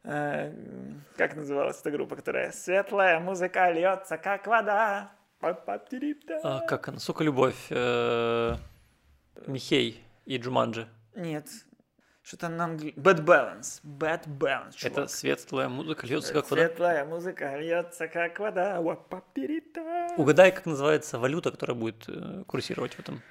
э, 0.04 0.54
как 1.16 1.36
называлась 1.36 1.80
эта 1.80 1.92
группа, 1.92 2.16
которая 2.18 2.52
«Светлая 2.52 3.20
музыка 3.20 3.72
льется, 3.72 4.18
как 4.18 4.48
вода». 4.48 5.12
А, 6.44 6.60
как 6.68 6.90
она? 6.90 7.00
Сука, 7.00 7.24
любовь. 7.24 7.56
э, 7.70 8.56
Михей 9.48 10.04
и 10.26 10.38
Джуманджи. 10.38 10.88
Нет. 11.16 11.46
Что-то 12.30 12.48
на 12.50 12.66
английском. 12.66 13.02
Bad 13.02 13.26
Balance. 13.26 13.82
Bad 13.84 14.28
Balance, 14.28 14.76
Это 14.84 14.90
чувак. 14.94 15.10
светлая 15.10 15.68
музыка, 15.68 16.06
льется 16.06 16.32
как 16.32 16.48
вода. 16.52 16.68
Светлая 16.68 17.06
музыка 17.06 17.58
льется, 17.58 18.08
как 18.08 18.40
вода. 18.40 18.80
Угадай, 20.16 20.52
как 20.52 20.68
называется 20.68 21.18
валюта, 21.18 21.50
которая 21.50 21.76
будет 21.76 22.08
э, 22.08 22.44
курсировать 22.46 22.94
в 22.94 23.00
этом. 23.00 23.24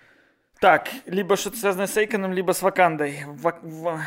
Так, 0.60 0.88
либо 1.06 1.36
что-то 1.36 1.58
связанное 1.58 1.86
с 1.86 1.96
Эйконом, 1.96 2.32
либо 2.32 2.50
с 2.50 2.60
Вакандой. 2.60 3.22
Ва- 3.26 3.60
ва- 3.62 4.02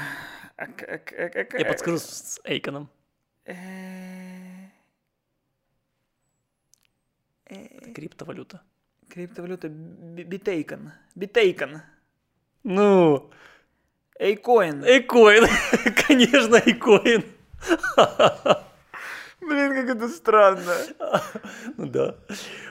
а 0.57 0.65
к- 0.67 0.83
а 0.83 0.97
к- 0.97 1.13
а 1.13 1.29
к- 1.29 1.35
а 1.37 1.43
к- 1.45 1.59
Я 1.59 1.65
подскажу 1.65 1.97
с 1.97 2.41
Эйконом. 2.43 2.89
Э, 3.45 3.53
Это 7.45 7.93
криптовалюта. 7.93 8.59
Криптовалюта 9.09 9.69
би- 9.69 10.23
битейкон. 10.23 10.91
Битейкон. 11.15 11.81
Ну, 12.63 13.31
Эйкоин. 14.21 14.83
Эйкоин. 14.85 15.47
Конечно, 16.07 16.57
Эйкоин. 16.57 17.23
Блин, 19.41 19.73
как 19.73 19.95
это 19.95 20.07
странно. 20.09 20.75
Ну 21.77 21.87
да. 21.87 22.15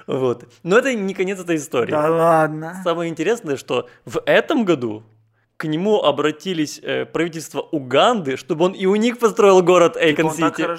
Вот. 0.06 0.44
Но 0.62 0.78
это 0.78 0.94
не 0.94 1.12
конец 1.12 1.40
этой 1.40 1.56
истории. 1.56 1.90
Да 1.90 2.08
ладно. 2.08 2.80
Самое 2.84 3.10
интересное, 3.10 3.56
что 3.56 3.88
в 4.04 4.22
этом 4.26 4.64
году 4.64 5.02
к 5.56 5.64
нему 5.64 6.00
обратились 6.00 6.78
э, 6.84 7.04
правительство 7.04 7.60
Уганды, 7.60 8.36
чтобы 8.36 8.66
он 8.66 8.72
и 8.72 8.86
у 8.86 8.94
них 8.94 9.18
построил 9.18 9.60
город 9.60 9.94
Типа 9.94 10.04
Эйкон-Сити. 10.04 10.78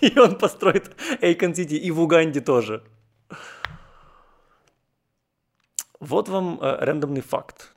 И 0.02 0.18
он 0.18 0.36
построит 0.36 0.90
Эйкон-Сити 1.22 1.74
и 1.74 1.90
в 1.90 2.00
Уганде 2.02 2.40
тоже. 2.40 2.82
Вот 6.00 6.28
вам 6.28 6.58
э, 6.60 6.84
рандомный 6.84 7.22
факт. 7.22 7.75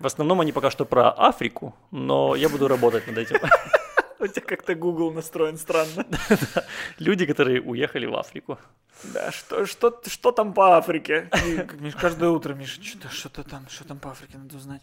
В 0.00 0.06
основном 0.06 0.40
они 0.40 0.52
пока 0.52 0.70
что 0.70 0.86
про 0.86 1.12
Африку, 1.12 1.76
но 1.90 2.34
я 2.34 2.48
буду 2.48 2.68
работать 2.68 3.06
над 3.06 3.18
этим. 3.18 3.36
У 4.18 4.26
тебя 4.26 4.46
как-то 4.46 4.74
Google 4.74 5.12
настроен 5.12 5.58
странно. 5.58 6.06
Люди, 6.98 7.26
которые 7.26 7.60
уехали 7.60 8.06
в 8.06 8.16
Африку. 8.16 8.58
Да, 9.04 9.30
что, 9.30 9.66
что, 9.66 10.00
что 10.06 10.32
там 10.32 10.54
по 10.54 10.78
Африке? 10.78 11.28
Миш, 11.80 11.94
каждое 11.96 12.30
утро, 12.30 12.54
Миша, 12.54 12.82
что-то, 12.82 13.08
что-то 13.10 13.44
там, 13.44 13.66
что 13.68 13.84
там 13.86 13.98
по 13.98 14.10
Африке, 14.10 14.38
надо 14.38 14.56
узнать. 14.56 14.82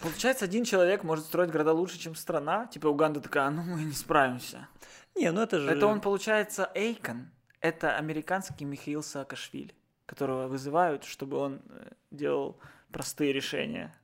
Получается, 0.00 0.46
один 0.46 0.64
человек 0.64 1.04
может 1.04 1.26
строить 1.26 1.50
города 1.50 1.72
лучше, 1.72 1.98
чем 1.98 2.14
страна. 2.14 2.66
Типа 2.66 2.86
Уганда 2.88 3.20
такая, 3.20 3.48
«А, 3.48 3.50
ну 3.50 3.62
мы 3.62 3.82
не 3.82 3.92
справимся. 3.92 4.68
Не, 5.14 5.32
ну 5.32 5.42
это 5.42 5.58
же... 5.60 5.70
Это 5.70 5.86
он, 5.86 6.00
получается, 6.00 6.70
Эйкон. 6.74 7.30
Это 7.60 7.96
американский 7.96 8.64
Михаил 8.64 9.02
Саакашвили, 9.02 9.74
которого 10.06 10.48
вызывают, 10.48 11.04
чтобы 11.04 11.36
он 11.36 11.60
э, 11.68 11.92
делал 12.10 12.58
простые 12.90 13.32
решения. 13.32 13.94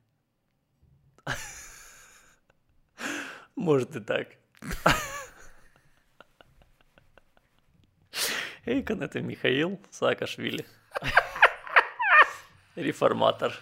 Может 3.56 3.96
и 3.96 4.00
так. 4.00 4.28
Эйкон 8.66 9.02
это 9.02 9.20
Михаил 9.20 9.80
Саакашвили. 9.90 10.66
Реформатор. 12.76 13.52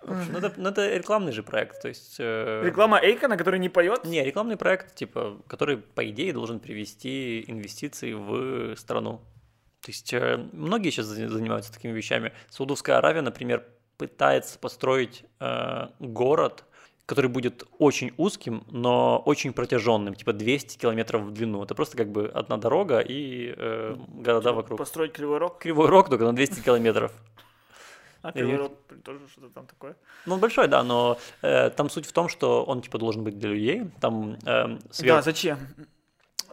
Общем, 0.00 0.32
ну 0.32 0.38
это, 0.38 0.52
ну 0.56 0.68
это 0.68 0.96
рекламный 0.96 1.32
же 1.32 1.42
проект, 1.42 1.80
то 1.80 1.88
есть... 1.88 2.16
э, 2.18 2.62
Реклама 2.64 2.98
Эйкона, 3.00 3.36
который 3.36 3.60
не 3.60 3.68
поет? 3.68 4.04
Не, 4.04 4.24
рекламный 4.24 4.56
проект, 4.56 4.94
типа, 4.96 5.40
который, 5.46 5.76
по 5.78 6.08
идее, 6.10 6.32
должен 6.32 6.58
привести 6.58 7.44
инвестиции 7.48 8.12
в 8.12 8.74
страну. 8.76 9.22
То 9.82 9.90
есть 9.90 10.12
э, 10.12 10.36
многие 10.52 10.90
сейчас 10.90 11.06
за- 11.06 11.28
занимаются 11.28 11.72
такими 11.72 11.92
вещами. 11.92 12.32
Саудовская 12.50 12.98
Аравия, 12.98 13.20
например, 13.22 13.64
пытается 13.98 14.58
построить 14.58 15.24
э, 15.40 15.88
город, 15.98 16.64
который 17.06 17.26
будет 17.28 17.64
очень 17.78 18.12
узким, 18.16 18.64
но 18.70 19.18
очень 19.26 19.52
протяженным, 19.52 20.14
типа 20.14 20.32
200 20.32 20.78
километров 20.78 21.22
в 21.22 21.30
длину. 21.32 21.62
Это 21.62 21.74
просто 21.74 21.96
как 21.96 22.10
бы 22.12 22.28
одна 22.28 22.56
дорога 22.58 23.00
и 23.00 23.54
э, 23.56 23.96
города 24.14 24.52
вокруг. 24.52 24.78
Построить 24.78 25.12
Кривой 25.12 25.38
Рог? 25.38 25.58
Кривой 25.58 25.88
рог 25.88 26.08
только 26.08 26.24
на 26.24 26.32
200 26.34 26.60
километров. 26.60 27.12
А 28.22 28.30
Кривой 28.30 28.56
Рог 28.56 28.72
тоже 29.04 29.18
что-то 29.28 29.48
там 29.48 29.66
такое. 29.66 29.96
Ну, 30.26 30.34
он 30.34 30.40
большой, 30.40 30.68
да, 30.68 30.84
но 30.84 31.18
э, 31.42 31.70
там 31.70 31.90
суть 31.90 32.06
в 32.06 32.12
том, 32.12 32.28
что 32.28 32.62
он 32.64 32.80
типа 32.82 32.98
должен 32.98 33.24
быть 33.24 33.36
для 33.38 33.50
людей. 33.50 33.90
Там 34.00 34.36
э, 34.44 34.78
Да, 35.00 35.22
зачем? 35.22 35.58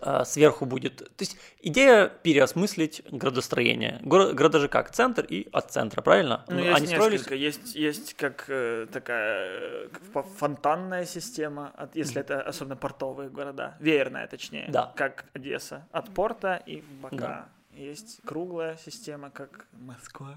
Э, 0.01 0.23
сверху 0.25 0.65
будет. 0.65 0.97
То 0.97 1.21
есть 1.23 1.37
идея 1.61 2.07
переосмыслить 2.07 3.01
градостроение. 3.11 3.99
Горо- 4.03 4.33
города 4.33 4.59
же 4.59 4.67
как? 4.67 4.91
Центр 4.91 5.25
и 5.25 5.47
от 5.51 5.71
центра, 5.71 6.01
правильно? 6.01 6.45
Ну, 6.47 6.55
Ну, 6.55 6.63
есть 6.63 6.77
Они 6.77 6.87
строились. 6.87 7.27
Есть, 7.27 7.75
есть 7.75 8.13
как 8.15 8.45
э, 8.47 8.87
такая 8.91 9.89
э, 10.13 10.23
фонтанная 10.37 11.05
система, 11.05 11.69
от, 11.77 11.95
если 11.95 12.21
это 12.21 12.41
особенно 12.41 12.75
портовые 12.75 13.29
города, 13.29 13.75
веерная 13.79 14.27
точнее, 14.27 14.67
Да. 14.69 14.93
как 14.95 15.25
Одесса, 15.33 15.87
от 15.91 16.13
порта 16.13 16.61
и 16.65 16.81
в 16.81 16.91
бока. 17.01 17.15
Да. 17.17 17.49
Есть 17.73 18.19
круглая 18.25 18.77
система, 18.83 19.29
как 19.29 19.67
Москва. 19.71 20.35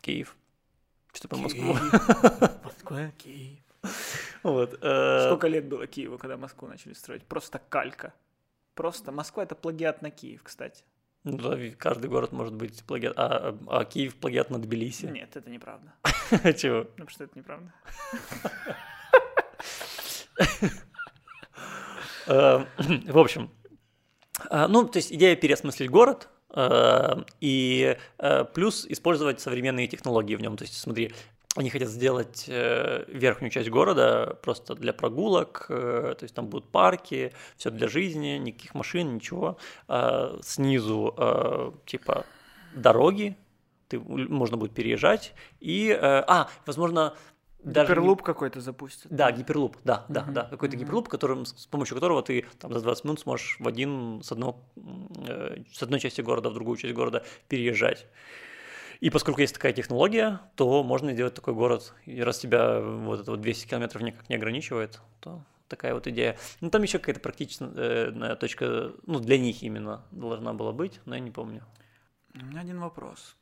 Киев. 0.00 0.36
Что-то 1.12 1.28
про 1.28 1.38
Москву. 1.38 1.74
Москва, 2.64 3.10
Киев. 3.18 3.58
Вот. 4.42 4.78
э, 4.82 5.26
Сколько 5.26 5.48
лет 5.48 5.66
было 5.66 5.86
Киеву, 5.86 6.18
когда 6.18 6.36
Москву 6.36 6.68
начали 6.68 6.92
строить? 6.92 7.24
Просто 7.24 7.60
калька. 7.68 8.12
Просто 8.78 9.10
Москва 9.10 9.42
это 9.42 9.56
плагиат 9.56 10.02
на 10.02 10.12
Киев, 10.12 10.40
кстати. 10.44 10.84
ну 11.24 11.36
да, 11.36 11.58
каждый 11.76 12.08
город 12.08 12.30
может 12.30 12.54
быть 12.54 12.84
плагиат. 12.84 13.12
А, 13.16 13.58
а 13.66 13.84
Киев 13.84 14.14
плагиат 14.14 14.50
на 14.50 14.60
Тбилиси. 14.60 15.06
Нет, 15.06 15.34
это 15.34 15.50
неправда. 15.50 15.94
Чего? 16.56 16.84
Ну, 16.96 17.04
потому 17.04 17.10
что 17.10 17.24
это 17.24 17.36
неправда. 17.36 17.74
Э, 22.28 22.64
В 22.76 23.18
общем, 23.18 23.50
э, 24.50 24.66
ну, 24.68 24.86
то 24.86 24.98
есть 24.98 25.10
идея 25.10 25.34
переосмыслить 25.34 25.90
город 25.90 26.28
э, 26.54 27.24
и 27.40 27.96
плюс 28.52 28.86
использовать 28.86 29.40
современные 29.40 29.88
технологии 29.88 30.36
в 30.36 30.42
нем. 30.42 30.56
То 30.58 30.64
есть, 30.64 30.78
смотри, 30.78 31.14
они 31.58 31.70
хотят 31.70 31.88
сделать 31.88 32.44
э, 32.48 33.04
верхнюю 33.08 33.50
часть 33.50 33.68
города 33.68 34.38
просто 34.42 34.74
для 34.74 34.92
прогулок, 34.92 35.66
э, 35.68 36.14
то 36.18 36.24
есть 36.24 36.34
там 36.34 36.46
будут 36.46 36.70
парки, 36.70 37.32
все 37.56 37.70
для 37.70 37.88
жизни, 37.88 38.38
никаких 38.38 38.74
машин, 38.74 39.14
ничего. 39.16 39.58
Э, 39.88 40.38
Снизу 40.42 41.14
э, 41.16 41.72
типа 41.86 42.24
дороги, 42.74 43.36
ты, 43.88 43.98
можно 43.98 44.56
будет 44.56 44.74
переезжать. 44.74 45.34
И, 45.60 45.90
а, 45.90 46.48
возможно, 46.66 47.14
даже... 47.64 47.88
не- 47.88 47.94
Гиперлуп 47.94 48.22
какой-то 48.22 48.60
запустят. 48.60 49.10
да, 49.10 49.32
гиперлуп, 49.32 49.76
да, 49.84 50.04
да, 50.08 50.22
да. 50.22 50.44
Какой-то 50.44 50.76
гиперлуп, 50.76 51.08
которым, 51.08 51.44
с 51.44 51.66
помощью 51.66 51.96
которого 51.96 52.22
ты 52.22 52.44
там 52.58 52.72
за 52.72 52.80
20 52.80 53.04
минут 53.04 53.20
сможешь 53.20 53.56
в 53.58 53.66
один, 53.66 54.20
с, 54.22 54.30
одного, 54.30 54.60
м, 54.76 55.08
э, 55.26 55.64
с 55.72 55.82
одной 55.82 55.98
части 56.00 56.20
города 56.20 56.50
в 56.50 56.54
другую 56.54 56.76
часть 56.76 56.94
города 56.94 57.24
переезжать. 57.48 58.06
И 59.00 59.10
поскольку 59.10 59.40
есть 59.40 59.54
такая 59.54 59.72
технология, 59.72 60.40
то 60.56 60.82
можно 60.82 61.12
сделать 61.12 61.34
такой 61.34 61.54
город. 61.54 61.94
И 62.04 62.20
раз 62.20 62.38
тебя 62.38 62.80
вот 62.80 63.20
это 63.20 63.30
вот 63.30 63.40
200 63.40 63.68
километров 63.68 64.02
никак 64.02 64.28
не 64.28 64.34
ограничивает, 64.34 65.00
то 65.20 65.44
такая 65.68 65.94
вот 65.94 66.06
идея. 66.08 66.36
Ну, 66.60 66.70
там 66.70 66.82
еще 66.82 66.98
какая-то 66.98 67.20
практичная 67.20 68.34
точка, 68.36 68.92
ну, 69.06 69.20
для 69.20 69.38
них 69.38 69.62
именно 69.62 70.04
должна 70.10 70.52
была 70.52 70.72
быть, 70.72 71.00
но 71.04 71.14
я 71.14 71.20
не 71.20 71.30
помню. 71.30 71.64
У 72.34 72.44
меня 72.44 72.60
один 72.60 72.80
вопрос. 72.80 73.36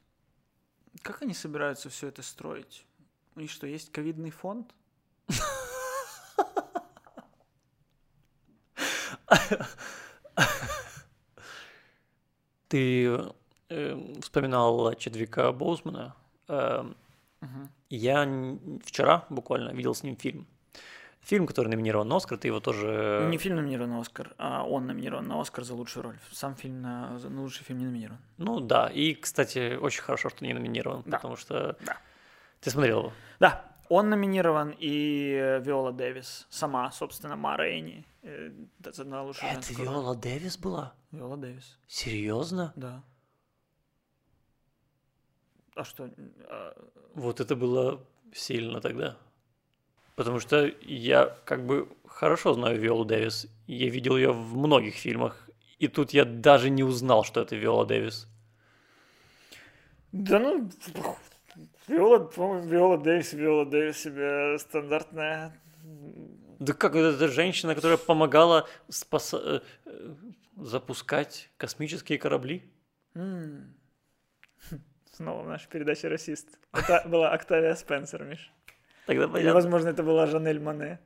Как 1.03 1.23
они 1.23 1.33
собираются 1.35 1.89
все 1.89 2.09
это 2.09 2.23
строить? 2.23 2.85
У 3.35 3.41
них 3.41 3.51
что, 3.51 3.67
есть 3.67 3.91
ковидный 3.93 4.31
фонд? 4.31 4.75
Ты 12.69 13.19
э, 13.69 13.97
вспоминал 14.21 14.95
Чедвика 14.95 15.53
Боузмана. 15.53 16.15
Э, 16.49 16.85
Мгм. 17.43 17.69
Я 17.91 18.27
вчера 18.85 19.27
буквально 19.29 19.71
видел 19.71 19.95
с 19.95 20.03
ним 20.03 20.17
фильм. 20.17 20.47
Фильм, 21.21 21.47
который 21.47 21.69
номинирован 21.69 22.09
на 22.09 22.17
Оскар, 22.17 22.39
ты 22.39 22.49
его 22.49 22.61
тоже... 22.61 23.21
Ну, 23.25 23.29
Не 23.29 23.37
фильм 23.39 23.57
номинирован 23.57 23.91
на 23.91 24.01
Оскар, 24.01 24.35
а 24.39 24.65
он 24.65 24.87
номинирован 24.87 25.27
на 25.29 25.41
Оскар 25.41 25.65
за 25.65 25.75
лучшую 25.75 26.05
роль. 26.05 26.19
Сам 26.33 26.55
фильм 26.55 26.81
на, 26.81 27.19
на 27.19 27.43
лучший 27.43 27.65
фильм 27.65 27.81
не 27.81 27.85
номинирован. 27.85 28.19
Ну 28.39 28.61
да, 28.61 28.89
и, 28.89 29.15
кстати, 29.15 29.77
очень 29.77 30.03
хорошо, 30.03 30.31
что 30.31 30.45
не 30.45 30.55
номинирован, 30.55 31.03
Да. 31.05 31.19
потому 31.19 31.37
что... 31.37 31.77
Да. 31.85 31.99
Ты 32.61 32.71
смотрел 32.71 33.01
его? 33.01 33.13
Да, 33.39 33.65
Он 33.91 34.09
номинирован 34.09 34.75
и 34.79 35.33
э, 35.39 35.61
Виола 35.61 35.93
Дэвис. 35.93 36.47
Сама, 36.49 36.91
собственно, 36.93 37.37
Ма 37.37 37.57
Рейни. 37.57 38.05
э, 38.23 38.51
Это 38.81 38.93
женскую 38.95 39.79
роль. 39.79 39.95
Виола 39.95 40.15
Дэвис 40.17 40.57
была? 40.59 40.95
Виола 41.13 41.37
Дэвис, 41.37 41.79
Серьезно? 41.87 42.73
да. 42.77 43.03
А 45.77 45.85
что? 45.85 46.11
а, 46.49 46.73
Вот 47.15 47.41
это 47.41 47.55
было 47.55 48.01
сильно 48.33 48.81
тогда. 48.81 49.17
Потому 50.17 50.41
что 50.41 50.73
я 50.81 51.37
как 51.45 51.67
бы 51.67 51.89
хорошо 52.07 52.55
знаю 52.55 52.81
Виолу 52.81 53.05
Дэвис. 53.05 53.47
Я 53.67 53.91
видел 53.91 54.17
ее 54.17 54.33
в 54.33 54.57
многих 54.57 54.95
фильмах. 54.95 55.49
И 55.79 55.89
тут 55.89 56.13
я 56.15 56.25
даже 56.25 56.71
не 56.71 56.83
узнал, 56.83 57.25
что 57.25 57.43
это 57.43 57.55
Виола 57.57 57.85
Дэвис. 57.85 58.27
Да 60.13 60.39
ну, 60.39 60.71
Виола, 61.89 62.19
по-моему, 62.21 62.67
Виола 62.69 62.99
Дэвис, 62.99 63.35
Виола 63.35 63.67
Дэвис 63.67 63.99
себе 63.99 64.59
стандартная. 64.59 65.53
Да 66.59 66.73
как 66.73 66.95
это, 66.97 67.15
это 67.17 67.29
женщина, 67.29 67.75
которая 67.75 67.99
помогала 67.99 68.67
спаса- 68.89 69.63
э, 69.85 70.15
запускать 70.57 71.51
космические 71.59 72.19
корабли? 72.19 72.63
М. 73.15 73.75
Снова 75.17 75.43
в 75.43 75.49
нашей 75.49 75.69
передаче 75.69 76.09
«Расист». 76.09 76.47
Это 76.75 77.03
была 77.09 77.31
Октавия 77.31 77.75
Спенсер, 77.75 78.23
Миш. 78.25 78.53
Тогда 79.07 79.25
Или, 79.25 79.31
понятно. 79.33 79.55
возможно, 79.55 79.89
это 79.89 80.03
была 80.03 80.27
Жанель 80.27 80.61
Мане. 80.61 80.99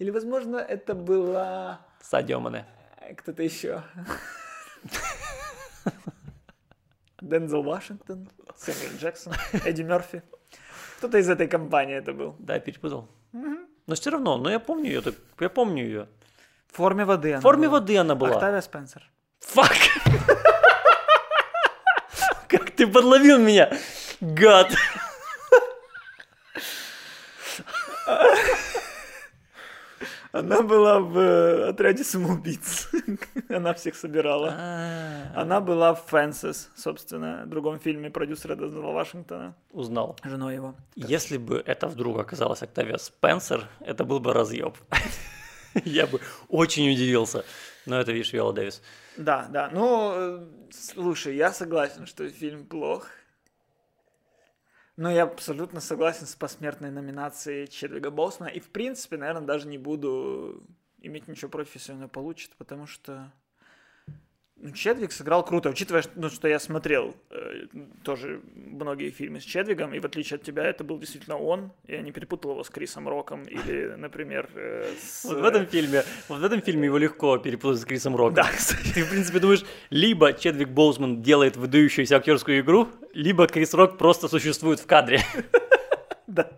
Или, 0.00 0.10
возможно, 0.10 0.56
это 0.56 0.94
была 0.94 1.78
Садио 2.00 2.40
Мане. 2.40 2.64
э, 3.00 3.14
кто-то 3.14 3.42
еще. 3.44 3.82
Дензел 7.20 7.62
Вашингтон, 7.62 8.28
Сэмюэл 8.56 8.96
Джексон, 8.98 9.32
Эдди 9.64 9.82
Мерфи. 9.82 10.22
Кто-то 10.98 11.18
из 11.18 11.28
этой 11.28 11.46
компании 11.46 11.94
это 11.96 12.12
был. 12.12 12.34
Да, 12.40 12.58
перепутал. 12.58 13.08
Но 13.86 13.94
все 13.94 14.10
равно, 14.10 14.36
но 14.36 14.50
я 14.50 14.58
помню 14.58 14.86
ее, 14.90 15.00
так- 15.00 15.14
я 15.40 15.48
помню 15.48 15.84
ее. 15.84 16.08
В 16.72 16.76
форме 16.76 17.04
воды 17.04 17.30
она 17.32 17.40
В 17.40 17.42
форме 17.42 17.68
была. 17.68 17.80
воды 17.80 17.96
она 17.98 18.14
была. 18.14 18.34
Октавия 18.34 18.60
Спенсер. 18.62 19.08
Фак! 19.40 19.70
Ты 22.84 22.90
подловил 22.92 23.38
меня, 23.38 23.72
гад! 24.20 24.70
Она 30.32 30.60
была 30.60 30.98
в 30.98 31.16
э, 31.18 31.68
отряде 31.70 32.04
самоубийц. 32.04 32.90
Она 33.48 33.72
всех 33.72 33.94
собирала. 33.94 34.52
А, 34.54 35.32
Она 35.34 35.60
была 35.60 35.94
в 35.94 36.12
Fences, 36.12 36.66
собственно, 36.76 37.46
другом 37.46 37.78
фильме 37.78 38.10
продюсера 38.10 38.54
Дензела 38.54 38.92
Вашингтона, 38.92 39.54
Узнал. 39.70 40.18
женой 40.24 40.56
его. 40.56 40.74
Если 40.96 41.38
бы 41.38 41.62
это 41.64 41.86
вдруг 41.86 42.18
оказалась 42.18 42.62
Октавия 42.62 42.98
Спенсер, 42.98 43.66
это 43.80 44.04
был 44.04 44.20
бы 44.20 44.34
разъеб. 44.34 44.76
Я 45.84 46.06
бы 46.06 46.20
очень 46.48 46.92
удивился. 46.92 47.44
Но 47.86 48.00
это, 48.00 48.12
видишь, 48.12 48.32
Виола 48.32 48.52
Дэвис. 48.52 48.82
Да, 49.16 49.46
да. 49.50 49.68
Ну, 49.70 50.48
слушай, 50.70 51.36
я 51.36 51.52
согласен, 51.52 52.06
что 52.06 52.28
фильм 52.28 52.66
плох. 52.66 53.08
Но 54.96 55.10
я 55.10 55.24
абсолютно 55.24 55.80
согласен 55.80 56.26
с 56.26 56.36
посмертной 56.36 56.90
номинацией 56.90 57.66
Чедвига 57.66 58.10
Боусмана. 58.10 58.50
И, 58.50 58.60
в 58.60 58.70
принципе, 58.70 59.16
наверное, 59.16 59.42
даже 59.42 59.66
не 59.66 59.78
буду 59.78 60.62
иметь 61.00 61.28
ничего 61.28 61.50
против, 61.50 61.74
если 61.74 61.92
он 61.92 62.02
ее 62.02 62.08
получит, 62.08 62.52
потому 62.56 62.86
что 62.86 63.12
ну, 63.12 63.30
Чедвик 64.72 65.12
сыграл 65.12 65.44
круто, 65.44 65.68
учитывая, 65.68 66.02
что, 66.02 66.12
ну, 66.16 66.30
что 66.30 66.48
я 66.48 66.58
смотрел 66.58 67.14
э, 67.30 67.66
тоже 68.02 68.40
многие 68.54 69.10
фильмы 69.10 69.40
с 69.40 69.44
Чедвигом, 69.44 69.92
и 69.92 69.98
в 69.98 70.06
отличие 70.06 70.36
от 70.36 70.42
тебя, 70.42 70.64
это 70.64 70.84
был 70.84 70.98
действительно 70.98 71.36
он. 71.36 71.72
Я 71.86 72.00
не 72.00 72.12
перепутал 72.12 72.52
его 72.52 72.64
с 72.64 72.70
Крисом 72.70 73.08
Роком 73.08 73.44
или, 73.44 73.94
например, 73.96 74.48
э, 74.54 74.90
с... 74.98 75.24
Вот 75.24 75.40
в 75.40 75.44
этом 75.44 75.66
фильме, 75.66 76.02
вот 76.28 76.40
в 76.40 76.44
этом 76.44 76.62
фильме 76.62 76.86
его 76.86 76.98
легко 76.98 77.36
перепутать 77.38 77.82
с 77.82 77.84
Крисом 77.84 78.16
Роком. 78.16 78.34
Да, 78.34 78.50
кстати. 78.50 78.94
Ты, 78.94 79.04
в 79.04 79.10
принципе, 79.10 79.38
думаешь, 79.38 79.64
либо 79.90 80.32
Чедвик 80.32 80.68
Боузман 80.68 81.22
делает 81.22 81.56
выдающуюся 81.56 82.16
актерскую 82.16 82.60
игру, 82.60 82.88
либо 83.12 83.46
Крис 83.46 83.74
Рок 83.74 83.98
просто 83.98 84.28
существует 84.28 84.80
в 84.80 84.86
кадре. 84.86 85.20
Да. 86.26 86.50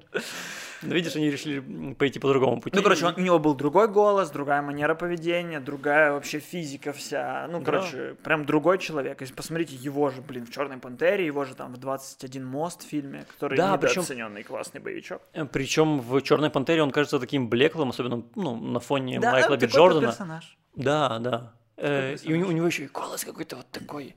Но 0.83 0.95
видишь, 0.95 1.17
они 1.17 1.31
решили 1.31 1.95
пойти 1.95 2.19
по 2.19 2.29
другому 2.29 2.61
пути. 2.61 2.77
Ну, 2.77 2.83
короче, 2.83 3.07
он- 3.07 3.15
у 3.17 3.21
него 3.21 3.39
был 3.39 3.55
другой 3.55 3.89
голос, 3.89 4.31
другая 4.31 4.63
манера 4.63 4.95
поведения, 4.95 5.61
другая 5.61 6.13
вообще 6.13 6.39
физика 6.39 6.93
вся. 6.93 7.47
Ну, 7.51 7.59
Да. 7.61 7.65
короче, 7.65 8.15
прям 8.23 8.45
другой 8.47 8.79
человек. 8.79 9.21
Если 9.21 9.35
посмотрите 9.35 9.75
его 9.75 10.11
же, 10.11 10.21
блин, 10.23 10.45
в 10.47 10.51
Черной 10.51 10.79
пантере, 10.79 11.25
его 11.27 11.45
же 11.45 11.55
там 11.55 11.73
в 11.73 11.77
21 11.79 12.45
мост 12.45 12.83
фильме, 12.83 13.25
который 13.33 13.57
Да, 13.57 13.73
недооцененный 13.77 14.43
классный 14.43 14.81
боевичок. 14.81 15.23
Причем 15.53 16.01
в 16.01 16.21
Черной 16.23 16.51
пантере 16.51 16.83
он 16.83 16.91
кажется 16.91 17.19
таким 17.19 17.49
блеклым, 17.49 17.91
особенно 17.91 18.23
ну, 18.35 18.57
на 18.57 18.81
фоне 18.81 19.21
Да, 19.21 19.33
Майкла 19.33 19.57
Би 19.57 19.67
Джордана. 19.67 20.07
персонаж. 20.09 20.57
Да, 20.75 21.19
да. 21.19 21.53
Э, 21.79 22.13
персонаж. 22.13 22.21
и 22.25 22.33
у, 22.35 22.37
него- 22.37 22.49
у 22.49 22.53
него 22.53 22.67
еще 22.67 22.85
и 22.85 22.89
голос 22.89 23.25
какой-то 23.25 23.57
вот 23.57 23.71
такой. 23.71 24.15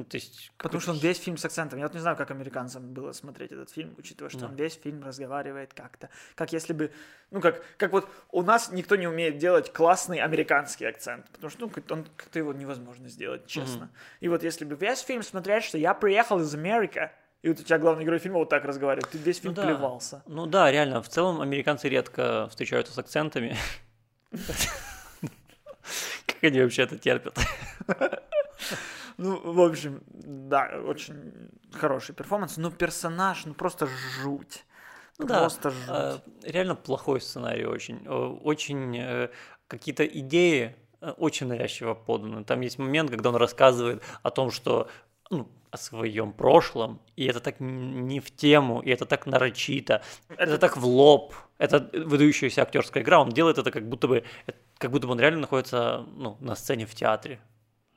Ну, 0.00 0.04
то 0.04 0.16
есть, 0.16 0.50
Потому 0.56 0.80
что 0.80 0.92
он 0.92 0.98
весь 0.98 1.18
фильм 1.18 1.36
с 1.36 1.44
акцентом. 1.44 1.78
Я 1.78 1.84
вот 1.84 1.92
не 1.94 2.00
знаю, 2.00 2.16
как 2.16 2.30
американцам 2.30 2.94
было 2.94 3.12
смотреть 3.12 3.52
этот 3.52 3.68
фильм, 3.70 3.94
учитывая, 3.98 4.30
что 4.30 4.40
Да. 4.40 4.46
он 4.46 4.54
весь 4.54 4.74
фильм 4.82 5.04
разговаривает 5.04 5.74
как-то. 5.74 6.08
Как 6.34 6.54
если 6.54 6.72
бы... 6.72 6.90
Ну, 7.30 7.42
как, 7.42 7.62
как 7.76 7.92
вот 7.92 8.08
у 8.32 8.40
нас 8.42 8.70
никто 8.72 8.96
не 8.96 9.06
умеет 9.06 9.36
делать 9.36 9.70
классный 9.74 10.18
американский 10.20 10.86
акцент. 10.86 11.26
Потому 11.32 11.50
что, 11.50 11.66
ну, 11.66 11.72
он, 11.90 12.06
как-то 12.16 12.38
его 12.38 12.54
невозможно 12.54 13.10
сделать, 13.10 13.46
честно. 13.46 13.90
И 14.20 14.28
вот 14.28 14.42
если 14.42 14.64
бы 14.64 14.74
весь 14.74 15.00
фильм 15.00 15.22
смотреть, 15.22 15.64
что 15.64 15.76
я 15.76 15.92
приехал 15.92 16.40
из 16.40 16.54
Америки, 16.54 17.10
и 17.42 17.48
вот 17.50 17.60
у 17.60 17.62
тебя 17.62 17.78
главный 17.78 18.04
герой 18.06 18.20
фильма 18.20 18.38
вот 18.38 18.48
так 18.48 18.64
разговаривает, 18.64 19.10
ты 19.10 19.18
весь 19.18 19.38
фильм 19.38 19.52
Ну 19.54 19.60
да. 19.60 19.66
плевался. 19.66 20.22
Ну 20.26 20.46
да, 20.46 20.70
реально, 20.72 21.02
в 21.02 21.10
целом 21.10 21.42
американцы 21.42 21.90
редко 21.90 22.48
встречаются 22.48 22.94
с 22.94 22.98
акцентами. 22.98 23.54
Как 26.26 26.42
они 26.44 26.62
вообще 26.62 26.84
это 26.84 26.96
терпят? 26.96 27.36
Ну, 29.20 29.38
в 29.52 29.60
общем, 29.60 30.02
да, 30.08 30.80
очень 30.86 31.50
хороший 31.72 32.14
перформанс, 32.14 32.56
но 32.56 32.70
персонаж, 32.70 33.44
ну, 33.44 33.52
просто 33.52 33.86
жуть. 33.86 34.64
Ну 35.18 35.26
да, 35.26 35.40
Просто 35.40 35.70
жуть. 35.70 35.88
э, 35.88 36.18
реально 36.44 36.74
плохой 36.74 37.20
сценарий 37.20 37.66
очень. 37.66 38.00
Э, 38.06 38.38
Очень 38.42 38.96
э, 38.96 39.28
какие-то 39.68 40.06
идеи 40.06 40.74
э, 41.02 41.10
очень 41.18 41.48
навязчиво 41.48 41.92
поданы. 41.92 42.44
Там 42.44 42.62
есть 42.62 42.78
момент, 42.78 43.10
когда 43.10 43.28
он 43.28 43.36
рассказывает 43.36 44.02
о 44.22 44.30
том, 44.30 44.50
что 44.50 44.88
ну, 45.30 45.46
о 45.70 45.76
своем 45.76 46.32
прошлом, 46.32 46.98
и 47.16 47.26
это 47.26 47.40
так 47.40 47.56
не 47.60 48.20
в 48.20 48.30
тему, 48.34 48.80
и 48.80 48.88
это 48.88 49.04
так 49.04 49.26
нарочито, 49.26 50.02
это, 50.30 50.56
так 50.56 50.78
в 50.78 50.86
лоб, 50.86 51.34
это 51.58 51.90
выдающаяся 51.92 52.62
актерская 52.62 53.02
игра, 53.02 53.20
он 53.20 53.28
делает 53.28 53.58
это 53.58 53.70
как 53.70 53.86
будто 53.86 54.08
бы, 54.08 54.24
как 54.78 54.90
будто 54.90 55.06
бы 55.06 55.12
он 55.12 55.20
реально 55.20 55.40
находится 55.40 56.06
ну, 56.16 56.38
на 56.40 56.54
сцене 56.54 56.86
в 56.86 56.94
театре. 56.94 57.38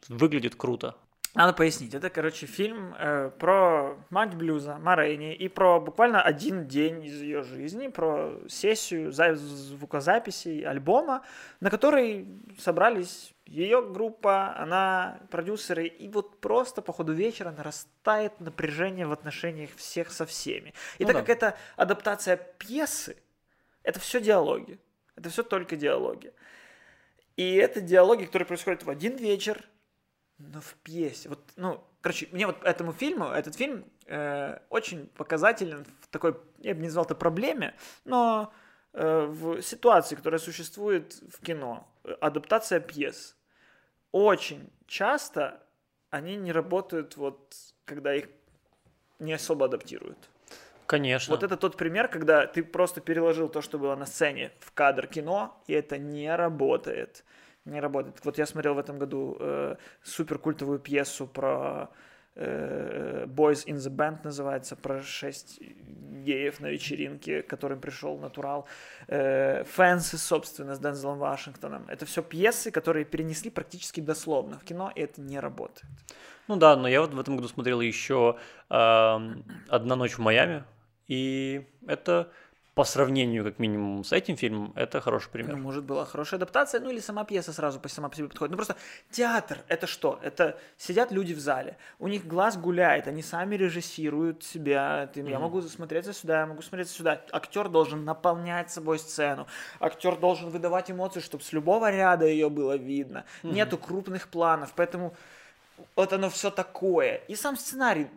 Выглядит 0.10 0.56
круто. 0.56 0.96
Надо 1.36 1.54
пояснить. 1.54 1.96
Это, 1.96 2.12
короче, 2.12 2.46
фильм 2.46 2.94
э, 2.94 3.32
про 3.40 3.98
мать 4.12 4.36
блюза 4.36 4.78
Морейни 4.78 5.34
и 5.34 5.48
про 5.48 5.80
буквально 5.80 6.22
один 6.22 6.68
день 6.68 7.04
из 7.06 7.20
ее 7.20 7.42
жизни, 7.42 7.88
про 7.88 8.40
сессию 8.48 9.12
за- 9.12 9.36
звукозаписей 9.36 10.64
альбома, 10.64 11.24
на 11.60 11.72
которой 11.72 12.28
собрались 12.60 13.34
ее 13.48 13.82
группа, 13.82 14.56
она, 14.58 15.20
продюсеры, 15.32 15.88
и 15.88 16.08
вот 16.08 16.40
просто 16.40 16.84
по 16.84 16.94
ходу 16.94 17.14
вечера 17.14 17.52
нарастает 17.52 18.40
напряжение 18.40 19.08
в 19.08 19.12
отношениях 19.12 19.72
всех 19.76 20.12
со 20.12 20.28
всеми. 20.28 20.76
И 21.00 21.04
Ну 21.04 21.08
так 21.08 21.16
да. 21.16 21.20
как 21.22 21.30
это 21.30 21.58
адаптация 21.78 22.38
пьесы, 22.38 23.18
это 23.82 24.00
все 24.00 24.22
диалоги. 24.22 24.80
Это 25.16 25.30
все 25.30 25.42
только 25.44 25.76
диалоги. 25.76 26.32
И 27.38 27.56
это 27.56 27.82
диалоги, 27.82 28.26
которые 28.26 28.46
происходят 28.46 28.84
в 28.84 28.90
один 28.90 29.16
вечер, 29.16 29.64
но 30.52 30.62
в 30.62 30.76
пьесе. 30.84 31.30
Вот, 31.30 31.40
ну, 31.56 31.84
короче, 32.02 32.28
мне 32.32 32.46
вот 32.46 32.64
этому 32.64 32.94
фильму, 32.94 33.26
этот 33.26 33.56
фильм 33.56 33.86
э, 34.06 34.60
очень 34.70 35.08
показателен 35.08 35.86
в 36.02 36.08
такой, 36.08 36.36
я 36.60 36.74
бы 36.74 36.82
не 36.82 36.88
назвал 36.88 37.06
это 37.06 37.16
проблеме, 37.16 37.76
но 38.06 38.54
э, 38.94 39.26
в 39.26 39.62
ситуации, 39.62 40.16
которая 40.16 40.40
существует 40.40 41.14
в 41.32 41.44
кино, 41.44 41.88
адаптация 42.22 42.80
пьес. 42.80 43.36
Очень 44.12 44.70
часто 44.88 45.64
они 46.10 46.36
не 46.36 46.52
работают 46.52 47.18
вот, 47.18 47.56
когда 47.86 48.14
их 48.14 48.28
не 49.20 49.34
особо 49.34 49.66
адаптируют. 49.66 50.30
Конечно. 50.86 51.34
Вот 51.34 51.44
это 51.44 51.58
тот 51.58 51.78
пример, 51.78 52.08
когда 52.08 52.46
ты 52.46 52.64
просто 52.64 53.02
переложил 53.02 53.50
то, 53.50 53.62
что 53.62 53.80
было 53.80 53.96
на 53.96 54.06
сцене, 54.06 54.52
в 54.60 54.72
кадр 54.74 55.08
кино, 55.08 55.60
и 55.68 55.74
это 55.74 55.98
не 55.98 56.36
работает. 56.36 57.24
Не 57.66 57.80
работает. 57.80 58.20
Вот 58.24 58.38
я 58.38 58.46
смотрел 58.46 58.74
в 58.74 58.80
этом 58.80 59.00
году 59.00 59.38
э, 59.40 59.76
суперкультовую 60.04 60.80
пьесу 60.80 61.28
про 61.28 61.90
э, 62.36 63.26
Boys 63.26 63.66
in 63.66 63.76
the 63.76 63.90
Band 63.90 64.20
называется, 64.24 64.76
про 64.76 65.02
шесть 65.02 65.62
геев 66.24 66.60
на 66.60 66.68
вечеринке, 66.68 67.42
к 67.42 67.48
которым 67.48 67.80
пришел 67.80 68.18
натурал. 68.18 68.68
Э, 69.08 69.64
Фэнси, 69.64 70.18
собственно, 70.18 70.76
с 70.76 70.80
Дензелом 70.80 71.20
Вашингтоном. 71.20 71.86
Это 71.88 72.06
все 72.06 72.22
пьесы, 72.22 72.72
которые 72.72 73.06
перенесли 73.06 73.50
практически 73.50 74.02
дословно 74.02 74.60
в 74.60 74.64
кино, 74.64 74.92
и 74.96 75.02
это 75.02 75.22
не 75.22 75.40
работает. 75.40 75.84
Ну 76.48 76.58
да, 76.58 76.76
но 76.76 76.90
я 76.90 77.02
вот 77.02 77.14
в 77.14 77.20
этом 77.20 77.38
году 77.38 77.48
смотрел 77.48 77.80
еще 77.80 78.38
эм, 78.70 79.46
«Одна 79.70 79.96
ночь 79.96 80.18
в 80.18 80.20
Майами», 80.20 80.66
и 81.08 81.66
это 81.88 82.32
по 82.76 82.86
сравнению, 82.86 83.44
как 83.44 83.60
минимум, 83.60 84.04
с 84.04 84.12
этим 84.12 84.36
фильмом, 84.36 84.74
это 84.76 85.00
хороший 85.00 85.30
пример. 85.30 85.56
Ну, 85.56 85.62
может, 85.62 85.84
была 85.84 86.06
хорошая 86.06 86.40
адаптация, 86.40 86.82
ну 86.82 86.90
или 86.90 87.00
сама 87.00 87.24
пьеса 87.24 87.54
сразу 87.54 87.80
по 87.80 87.88
сама 87.88 88.10
по 88.10 88.16
себе 88.16 88.28
подходит. 88.28 88.52
Ну 88.52 88.58
просто 88.58 88.76
театр— 89.12 89.60
это 89.68 89.86
что? 89.86 90.20
Это 90.24 90.58
сидят 90.78 91.12
люди 91.12 91.34
в 91.34 91.40
зале, 91.40 91.78
у 92.00 92.08
них 92.08 92.26
глаз 92.26 92.58
гуляет, 92.58 93.08
они 93.08 93.22
сами 93.22 93.56
режиссируют 93.56 94.44
себя. 94.44 95.08
Ты, 95.14 95.22
Я 95.22 95.40
могу 95.40 95.62
смотреться 95.62 96.14
сюда, 96.14 96.42
я 96.42 96.46
могу 96.48 96.64
смотреться 96.64 96.96
сюда. 96.96 97.22
Актер 97.32 97.70
должен 97.70 98.06
наполнять 98.06 98.72
собой 98.72 98.98
сцену. 98.98 99.46
Актер 99.80 100.16
должен 100.16 100.50
выдавать 100.50 100.90
эмоции, 100.90 101.20
чтобы 101.20 101.44
с 101.44 101.54
любого 101.54 101.92
ряда 101.92 102.26
ее 102.26 102.50
было 102.50 102.76
видно. 102.76 103.26
Mm-hmm. 103.44 103.54
Нету 103.54 103.78
крупных 103.78 104.28
планов, 104.30 104.74
поэтому 104.76 105.14
вот 105.96 106.12
оно 106.12 106.32
все 106.32 106.50
такое. 106.50 107.22
И 107.28 107.36
сам 107.36 107.56
сценарий 107.56 108.08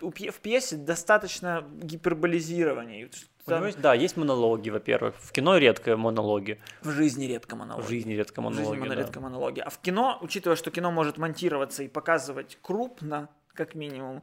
в 0.00 0.40
пьесе 0.40 0.76
достаточно 0.76 1.64
гиперболизирования. 1.82 3.10
Там... 3.48 3.70
Да, 3.78 3.94
есть 3.94 4.16
монологи, 4.16 4.70
во-первых. 4.70 5.14
В 5.18 5.32
кино 5.32 5.56
редко 5.56 5.96
монологи. 5.96 6.60
В 6.82 6.90
жизни 6.90 7.26
редко 7.26 7.56
монологи. 7.56 7.84
В 7.84 7.88
жизни 7.88 8.12
редко 8.14 8.40
монологи, 8.40 8.66
В 8.66 8.74
жизни 8.74 8.88
да. 8.88 8.94
редко 8.94 9.20
монологи. 9.20 9.60
А 9.60 9.70
в 9.70 9.78
кино, 9.78 10.18
учитывая, 10.20 10.56
что 10.56 10.70
кино 10.70 10.90
может 10.90 11.18
монтироваться 11.18 11.82
и 11.82 11.88
показывать 11.88 12.58
крупно, 12.62 13.28
как 13.54 13.74
минимум, 13.74 14.22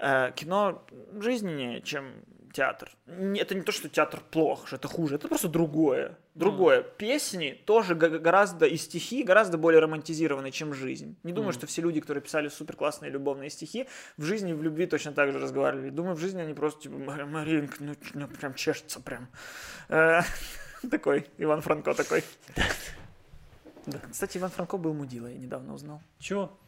кино 0.00 0.84
жизненнее, 1.18 1.80
чем 1.82 2.12
театр. 2.56 2.90
Это 3.06 3.54
не 3.54 3.60
то, 3.60 3.70
что 3.70 3.88
театр 3.88 4.20
плох, 4.30 4.66
что 4.66 4.76
это 4.76 4.88
хуже, 4.88 5.16
это 5.16 5.28
просто 5.28 5.48
другое. 5.48 6.16
Другое. 6.34 6.80
Mm. 6.80 6.96
Песни 6.96 7.62
тоже 7.66 7.94
гораздо, 7.94 8.64
и 8.64 8.76
стихи 8.76 9.22
гораздо 9.22 9.58
более 9.58 9.80
романтизированы, 9.80 10.50
чем 10.50 10.72
жизнь. 10.72 11.16
Не 11.22 11.32
думаю, 11.32 11.50
mm. 11.50 11.54
что 11.54 11.66
все 11.66 11.82
люди, 11.82 12.00
которые 12.00 12.22
писали 12.22 12.48
супер 12.48 12.76
классные 12.76 13.10
любовные 13.10 13.50
стихи, 13.50 13.86
в 14.16 14.24
жизни 14.24 14.54
в 14.54 14.62
любви 14.62 14.86
точно 14.86 15.12
так 15.12 15.32
же 15.32 15.38
разговаривали. 15.38 15.90
Думаю, 15.90 16.16
в 16.16 16.20
жизни 16.20 16.40
они 16.40 16.54
просто 16.54 16.82
типа, 16.82 16.96
Маринка, 16.96 17.76
ну, 17.80 17.94
ну 18.14 18.26
прям 18.26 18.54
чешется 18.54 19.00
прям. 19.00 19.28
Э, 19.90 20.22
такой, 20.90 21.26
Иван 21.36 21.60
Франко 21.60 21.92
такой. 21.92 22.24
Кстати, 24.10 24.38
Иван 24.38 24.50
Франко 24.50 24.78
был 24.78 24.94
мудила, 24.94 25.26
я 25.26 25.36
недавно 25.36 25.74
узнал. 25.74 26.00
Чего? 26.18 26.58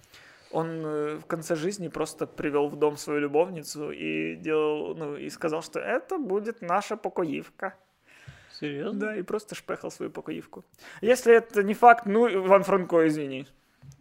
Он 0.50 0.86
э, 0.86 1.16
в 1.16 1.26
конце 1.26 1.56
жизни 1.56 1.88
просто 1.88 2.26
привел 2.26 2.68
в 2.68 2.76
дом 2.76 2.96
свою 2.96 3.20
любовницу 3.20 3.90
и 3.90 4.36
делал, 4.36 4.94
ну, 4.94 5.16
и 5.16 5.30
сказал, 5.30 5.62
что 5.62 5.80
это 5.80 6.18
будет 6.18 6.62
наша 6.62 6.96
покоивка. 6.96 7.74
Серьезно? 8.52 8.98
Да, 8.98 9.16
и 9.16 9.22
просто 9.22 9.54
шпехал 9.54 9.90
свою 9.90 10.10
покоивку. 10.10 10.64
Если 11.00 11.34
это 11.34 11.62
не 11.62 11.74
факт, 11.74 12.06
ну, 12.06 12.28
Иван 12.28 12.64
Франко, 12.64 13.06
извини. 13.06 13.46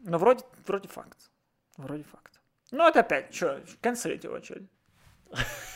Но 0.03 0.17
вроде, 0.17 0.43
вроде 0.65 0.87
факт. 0.87 1.29
Вроде 1.77 2.03
факт. 2.03 2.39
Ну, 2.71 2.87
это 2.87 3.01
опять, 3.01 3.33
что, 3.33 3.61
канцелить 3.81 4.23
его, 4.23 4.41
что 4.41 4.55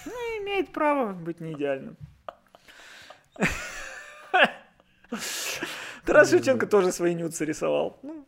Ну, 0.05 0.11
имеет 0.41 0.71
право 0.73 1.13
быть 1.13 1.41
не 1.41 1.53
идеальным. 1.53 1.97
Тарас 6.05 6.29
Шевченко 6.29 6.65
тоже 6.67 6.91
свои 6.91 7.13
нюцы 7.13 7.45
рисовал. 7.45 7.99
Ну, 8.01 8.25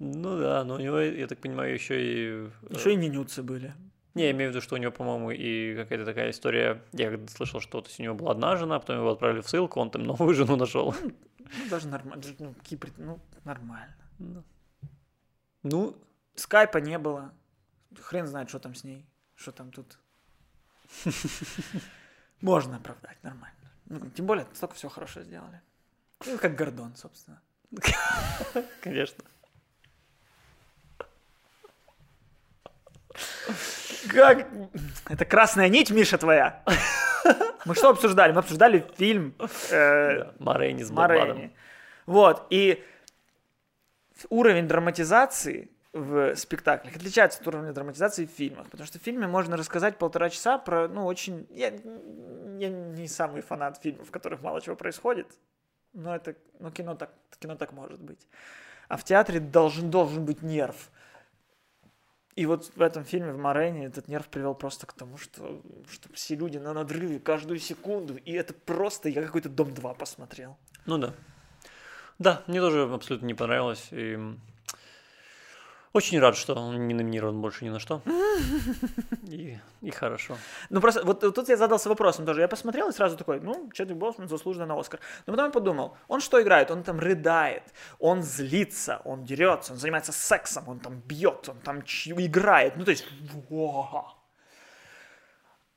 ну 0.00 0.38
да, 0.38 0.64
но 0.64 0.74
у 0.74 0.78
него, 0.78 0.98
я 0.98 1.26
так 1.26 1.38
понимаю, 1.38 1.74
еще 1.74 2.00
и... 2.00 2.50
Еще 2.70 2.94
и 2.94 2.96
не 2.96 3.08
нюцы 3.08 3.42
были. 3.42 3.74
Не, 4.14 4.24
я 4.24 4.30
имею 4.32 4.50
в 4.50 4.54
виду, 4.54 4.62
что 4.62 4.74
у 4.74 4.78
него, 4.78 4.90
по-моему, 4.90 5.30
и 5.30 5.76
какая-то 5.76 6.06
такая 6.06 6.30
история. 6.30 6.82
Я 6.92 7.18
слышал, 7.28 7.60
что 7.60 7.78
вот 7.78 7.90
у 7.96 8.02
него 8.02 8.14
была 8.14 8.32
одна 8.32 8.56
жена, 8.56 8.80
потом 8.80 8.96
его 8.96 9.10
отправили 9.10 9.42
в 9.42 9.48
ссылку, 9.48 9.78
он 9.78 9.90
там 9.90 10.02
новую 10.02 10.34
жену 10.34 10.56
нашел. 10.56 10.94
Ну, 11.02 11.12
ну 11.58 11.68
даже 11.68 11.86
нормально. 11.86 12.24
Ну, 12.38 12.54
Кипр, 12.64 12.88
ну, 12.96 13.20
нормально. 13.44 13.94
Ну. 14.18 14.42
ну, 15.62 15.96
скайпа 16.34 16.78
не 16.78 16.98
было. 16.98 17.32
Хрен 18.00 18.26
знает, 18.26 18.48
что 18.48 18.58
там 18.58 18.74
с 18.74 18.84
ней. 18.84 19.04
Что 19.34 19.52
там 19.52 19.70
тут. 19.70 19.98
Можно 22.40 22.78
оправдать, 22.78 23.22
нормально. 23.22 23.70
Ну, 23.84 24.00
тем 24.10 24.24
более, 24.24 24.46
столько 24.54 24.76
всего 24.76 24.88
хорошо 24.88 25.20
сделали. 25.22 25.60
Ну, 26.26 26.38
как 26.38 26.56
Гордон, 26.56 26.96
собственно. 26.96 27.42
Конечно. 28.80 29.24
Как? 34.08 34.46
Это 35.08 35.24
красная 35.24 35.68
нить, 35.68 35.90
Миша, 35.90 36.18
твоя. 36.18 36.62
Мы 37.64 37.74
что 37.74 37.90
обсуждали? 37.90 38.32
Мы 38.32 38.38
обсуждали 38.38 38.86
фильм 38.96 39.34
э, 39.70 40.32
Морейни 40.38 40.82
с 40.82 40.90
Морейни. 40.90 41.54
Вот, 42.06 42.46
и 42.50 42.82
уровень 44.28 44.66
драматизации 44.66 45.70
в 45.92 46.36
спектаклях 46.36 46.96
отличается 46.96 47.40
от 47.40 47.48
уровня 47.48 47.72
драматизации 47.72 48.26
в 48.26 48.30
фильмах, 48.30 48.68
потому 48.70 48.86
что 48.86 48.98
в 48.98 49.02
фильме 49.02 49.26
можно 49.26 49.56
рассказать 49.56 49.98
полтора 49.98 50.30
часа 50.30 50.58
про, 50.58 50.88
ну, 50.88 51.04
очень... 51.06 51.46
Я, 51.50 51.72
я 52.58 52.68
не 52.68 53.08
самый 53.08 53.42
фанат 53.42 53.78
фильмов, 53.82 54.08
в 54.08 54.10
которых 54.10 54.40
мало 54.40 54.60
чего 54.60 54.76
происходит, 54.76 55.26
но 55.92 56.14
это, 56.14 56.36
ну, 56.60 56.70
кино 56.70 56.94
так, 56.94 57.10
кино 57.40 57.56
так 57.56 57.72
может 57.72 58.00
быть. 58.00 58.26
А 58.88 58.96
в 58.96 59.04
театре 59.04 59.40
должен, 59.40 59.90
должен 59.90 60.24
быть 60.24 60.42
нерв 60.42 60.90
и 62.36 62.46
вот 62.46 62.70
в 62.74 62.80
этом 62.80 63.04
фильме, 63.04 63.32
в 63.32 63.38
Морене, 63.38 63.86
этот 63.86 64.08
нерв 64.08 64.28
привел 64.28 64.54
просто 64.54 64.86
к 64.86 64.92
тому, 64.92 65.16
что, 65.16 65.62
что 65.90 66.12
все 66.12 66.36
люди 66.36 66.58
на 66.58 66.72
надрыве 66.72 67.18
каждую 67.18 67.58
секунду, 67.58 68.16
и 68.16 68.32
это 68.32 68.54
просто, 68.54 69.08
я 69.08 69.22
какой-то 69.22 69.48
«Дом-2» 69.48 69.96
посмотрел. 69.96 70.56
Ну 70.86 70.98
да. 70.98 71.14
Да, 72.18 72.42
мне 72.46 72.60
тоже 72.60 72.82
абсолютно 72.82 73.26
не 73.26 73.34
понравилось, 73.34 73.88
и 73.90 74.18
очень 75.92 76.20
рад, 76.20 76.36
что 76.36 76.54
он 76.54 76.86
не 76.86 76.94
номинирован 76.94 77.40
больше 77.40 77.64
ни 77.64 77.68
на 77.70 77.80
что. 77.80 78.00
И, 79.26 79.58
и 79.80 79.90
хорошо. 79.90 80.36
Ну 80.70 80.80
просто 80.80 81.04
вот 81.04 81.20
тут 81.20 81.48
я 81.48 81.56
задался 81.56 81.88
вопросом 81.88 82.26
тоже. 82.26 82.40
Я 82.40 82.48
посмотрел 82.48 82.88
и 82.88 82.92
сразу 82.92 83.16
такой, 83.16 83.40
ну, 83.40 83.70
Чедвик 83.72 83.96
Боусман 83.96 84.28
заслуженно 84.28 84.66
на 84.66 84.78
Оскар. 84.78 85.00
Но 85.26 85.32
потом 85.32 85.46
я 85.46 85.52
подумал, 85.52 85.96
он 86.08 86.20
что 86.20 86.40
играет? 86.42 86.70
Он 86.70 86.82
там 86.82 86.98
рыдает, 86.98 87.62
он 87.98 88.22
злится, 88.22 89.00
он 89.04 89.24
дерется, 89.24 89.72
он 89.72 89.78
занимается 89.78 90.12
сексом, 90.12 90.68
он 90.68 90.80
там 90.80 91.00
бьет, 91.00 91.48
он 91.48 91.58
там 91.60 91.80
играет. 91.80 92.76
Ну 92.76 92.84
то 92.84 92.90
есть, 92.90 93.06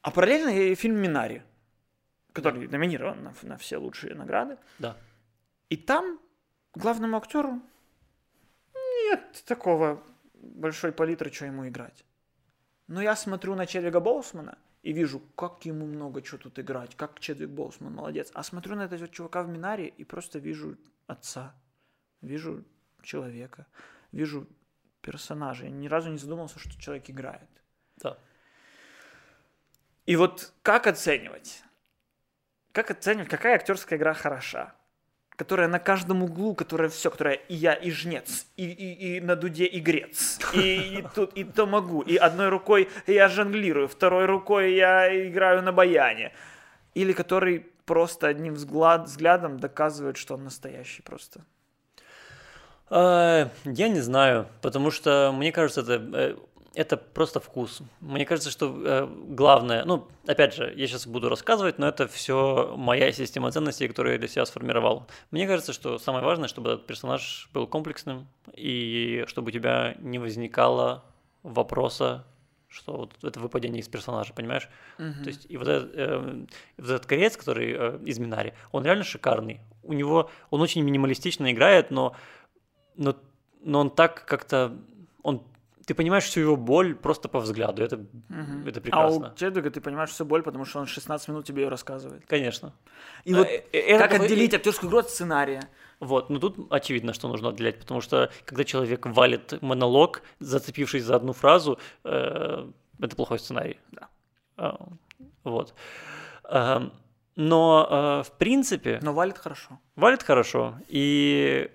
А 0.02 0.12
параллельно 0.12 0.76
фильм 0.76 0.98
«Минари», 0.98 1.42
который 2.34 2.68
номинирован 2.68 3.24
на, 3.24 3.34
на 3.44 3.58
все 3.58 3.78
лучшие 3.78 4.16
награды. 4.16 4.58
Да. 4.80 4.96
И 5.70 5.78
там 5.78 6.20
главному 6.76 7.18
актеру 7.18 7.62
нет 9.10 9.44
такого 9.46 10.04
большой 10.34 10.92
палитры, 10.92 11.32
что 11.32 11.46
ему 11.46 11.68
играть. 11.68 12.04
Но 12.88 13.02
я 13.02 13.16
смотрю 13.16 13.56
на 13.56 13.66
Чедвига 13.66 14.00
Боусмана 14.00 14.58
и 14.82 14.92
вижу, 14.92 15.22
как 15.36 15.66
ему 15.66 15.86
много 15.86 16.22
чего 16.22 16.38
тут 16.38 16.60
играть, 16.60 16.96
как 16.96 17.20
Чедвик 17.20 17.50
Боусман 17.50 17.94
молодец. 17.94 18.32
А 18.34 18.44
смотрю 18.44 18.76
на 18.76 18.84
этого 18.84 19.08
чувака 19.08 19.44
в 19.44 19.48
Минаре 19.48 19.88
и 19.88 20.04
просто 20.04 20.40
вижу 20.40 20.78
отца, 21.08 21.56
вижу 22.22 22.64
человека, 23.02 23.66
вижу 24.12 24.48
персонажа. 25.02 25.66
Я 25.66 25.72
ни 25.72 25.88
разу 25.88 26.10
не 26.10 26.18
задумался, 26.18 26.60
что 26.60 26.80
человек 26.80 27.10
играет. 27.10 27.50
Да. 27.98 28.18
И 30.06 30.16
вот 30.16 30.54
как 30.62 30.88
оценивать? 30.88 31.64
Как 32.74 32.92
оценивать, 32.92 33.30
какая 33.30 33.56
актерская 33.56 33.98
игра 33.98 34.14
хороша? 34.14 34.76
Которая 35.36 35.68
на 35.68 35.80
каждом 35.80 36.24
углу, 36.24 36.56
которая 36.56 36.90
все, 36.90 37.10
которая 37.10 37.36
и 37.36 37.56
я, 37.56 37.74
и 37.74 37.92
жнец, 37.92 38.48
и, 38.56 38.66
и, 38.66 39.18
и 39.18 39.22
на 39.22 39.36
дуде 39.36 39.66
и 39.66 39.80
грец, 39.80 40.40
и, 40.54 41.00
и 41.00 41.06
тут, 41.16 41.34
и 41.34 41.44
то 41.44 41.66
могу, 41.66 42.02
и 42.02 42.16
одной 42.16 42.50
рукой 42.50 42.90
я 43.08 43.28
жонглирую, 43.30 43.88
второй 43.88 44.26
рукой 44.26 44.76
я 44.76 45.28
играю 45.28 45.64
на 45.64 45.72
баяне, 45.72 46.34
или 46.94 47.14
который 47.14 47.66
просто 47.86 48.28
одним 48.28 48.54
взгляд, 48.54 49.06
взглядом 49.06 49.60
доказывает, 49.60 50.18
что 50.18 50.36
он 50.36 50.44
настоящий 50.44 51.02
просто. 51.02 51.44
А, 52.90 53.50
я 53.66 53.90
не 53.90 54.02
знаю, 54.02 54.48
потому 54.62 54.92
что 54.92 55.34
мне 55.36 55.52
кажется, 55.52 55.82
это 55.82 55.94
э, 55.94 56.36
это 56.76 56.98
просто 56.98 57.40
вкус. 57.40 57.82
Мне 58.02 58.26
кажется, 58.26 58.50
что 58.50 58.76
э, 58.84 59.08
главное, 59.28 59.86
ну, 59.86 60.08
опять 60.26 60.56
же, 60.56 60.74
я 60.76 60.88
сейчас 60.88 61.06
буду 61.06 61.30
рассказывать, 61.30 61.78
но 61.78 61.88
это 61.88 62.08
все 62.08 62.74
моя 62.76 63.12
система 63.12 63.52
ценностей, 63.52 63.88
которую 63.88 64.14
я 64.14 64.20
для 64.20 64.28
себя 64.28 64.46
сформировал. 64.46 65.06
Мне 65.32 65.48
кажется, 65.48 65.72
что 65.74 66.00
самое 66.00 66.26
важное, 66.26 66.48
чтобы 66.48 66.72
этот 66.72 66.88
персонаж 66.88 67.50
был 67.54 67.68
комплексным, 67.68 68.28
и 68.56 69.24
чтобы 69.28 69.50
у 69.50 69.52
тебя 69.52 69.96
не 70.00 70.18
возникало 70.18 71.04
вопроса, 71.44 72.26
что 72.70 72.94
вот 72.94 73.24
это 73.24 73.40
выпадение 73.40 73.82
из 73.82 73.88
персонажа, 73.88 74.34
понимаешь? 74.34 74.68
Uh-huh. 74.98 75.22
То 75.22 75.28
есть, 75.28 75.46
и 75.48 75.58
вот 75.58 75.68
этот, 75.68 75.92
э, 75.94 76.46
вот 76.78 76.90
этот 76.90 77.06
корец, 77.06 77.38
который 77.38 77.72
э, 77.72 78.00
из 78.04 78.18
Минари, 78.18 78.54
он 78.72 78.84
реально 78.84 79.04
шикарный. 79.04 79.62
У 79.84 79.94
него, 79.94 80.32
он 80.50 80.62
очень 80.62 80.82
минималистично 80.82 81.52
играет, 81.52 81.92
но, 81.92 82.16
но, 82.96 83.16
но 83.62 83.82
он 83.82 83.92
так 83.92 84.26
как-то, 84.26 84.76
он 85.22 85.44
ты 85.86 85.94
понимаешь 85.94 86.24
всю 86.24 86.42
его 86.42 86.56
боль 86.56 86.96
просто 86.96 87.30
по 87.30 87.40
взгляду. 87.40 87.84
Это, 87.84 87.98
угу. 87.98 88.68
это 88.68 88.82
прекрасно. 88.82 89.28
А 89.28 89.32
у 89.32 89.36
Чедвига 89.36 89.70
ты 89.70 89.82
понимаешь 89.82 90.10
всю 90.10 90.26
боль, 90.26 90.44
потому 90.44 90.66
что 90.66 90.80
он 90.80 90.86
16 90.86 91.28
минут 91.28 91.46
тебе 91.46 91.64
ее 91.64 91.70
рассказывает. 91.70 92.26
Конечно. 92.28 92.74
И 93.26 93.34
а, 93.34 93.38
вот 93.38 93.48
э, 93.48 93.64
э, 93.72 93.98
как 93.98 94.14
это... 94.14 94.24
отделить 94.24 94.54
актерскую 94.54 94.90
игру 94.90 95.00
от 95.00 95.10
сценария? 95.10 95.62
Вот, 96.00 96.30
ну 96.30 96.40
тут 96.40 96.72
очевидно, 96.72 97.14
что 97.14 97.28
нужно 97.28 97.50
отделять, 97.50 97.80
потому 97.80 98.02
что 98.02 98.30
когда 98.46 98.64
человек 98.64 99.06
валит 99.06 99.62
монолог, 99.62 100.22
зацепившись 100.40 101.04
за 101.04 101.16
одну 101.16 101.34
фразу, 101.34 101.80
э, 102.04 102.68
это 103.00 103.16
плохой 103.16 103.40
сценарий. 103.40 103.80
Да. 103.92 104.10
А, 104.58 104.88
вот. 105.44 105.74
А, 106.44 106.92
Но, 107.36 107.88
э, 107.90 108.24
в 108.24 108.32
принципе, 108.38 109.00
Но 109.02 109.14
валит 109.14 109.38
хорошо. 109.38 109.80
валит 109.96 110.24
хорошо. 110.24 110.76
И, 110.88 111.72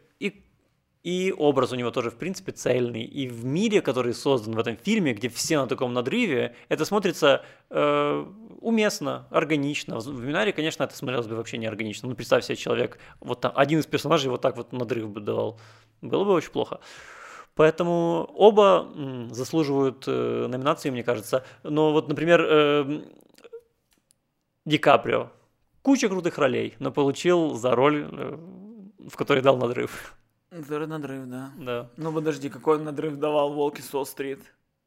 и, 1.02 1.32
образ 1.36 1.72
у 1.72 1.76
него 1.76 1.90
тоже, 1.90 2.10
в 2.10 2.16
принципе, 2.16 2.52
цельный. 2.52 3.02
И 3.02 3.28
в 3.28 3.44
мире, 3.44 3.80
который 3.80 4.14
создан 4.14 4.54
в 4.54 4.58
этом 4.58 4.76
фильме, 4.76 5.14
где 5.14 5.28
все 5.28 5.58
на 5.58 5.66
таком 5.66 5.92
надрыве, 5.92 6.54
это 6.68 6.84
смотрится 6.84 7.44
э, 7.70 8.26
уместно, 8.60 9.26
органично. 9.30 9.98
В 9.98 10.24
Минаре, 10.24 10.52
конечно, 10.52 10.82
это 10.82 10.96
смотрелось 10.96 11.26
бы 11.26 11.36
вообще 11.36 11.58
не 11.58 11.66
органично. 11.66 12.08
Ну, 12.08 12.14
представь 12.14 12.44
себе, 12.44 12.56
человек, 12.56 12.98
вот 13.20 13.40
там, 13.40 13.52
один 13.54 13.78
из 13.78 13.86
персонажей 13.86 14.30
вот 14.30 14.40
так 14.40 14.56
вот 14.56 14.72
надрыв 14.72 15.08
бы 15.08 15.20
давал. 15.20 15.60
Было 16.02 16.24
бы 16.24 16.32
очень 16.32 16.50
плохо. 16.50 16.80
Поэтому 17.54 18.30
оба 18.34 18.88
заслуживают 19.30 20.04
э, 20.06 20.46
номинации, 20.48 20.90
мне 20.90 21.02
кажется. 21.02 21.44
Но 21.62 21.92
вот, 21.92 22.08
например, 22.08 22.40
э, 22.44 23.02
Ди 24.64 24.78
Каприо. 24.78 25.30
Куча 25.82 26.08
крутых 26.08 26.38
ролей, 26.38 26.74
но 26.78 26.92
получил 26.92 27.54
за 27.54 27.74
роль, 27.74 28.06
э, 28.10 28.38
в 29.08 29.16
которой 29.16 29.40
дал 29.40 29.56
надрыв. 29.56 30.14
Это 30.50 30.86
надрыв, 30.86 31.26
да. 31.26 31.50
Да. 31.58 31.90
Ну 31.96 32.12
подожди, 32.12 32.48
какой 32.48 32.76
он 32.76 32.84
надрыв 32.84 33.16
давал 33.16 33.52
Волки 33.52 33.80
с 33.80 33.92
Уолл-стрит? 33.94 34.40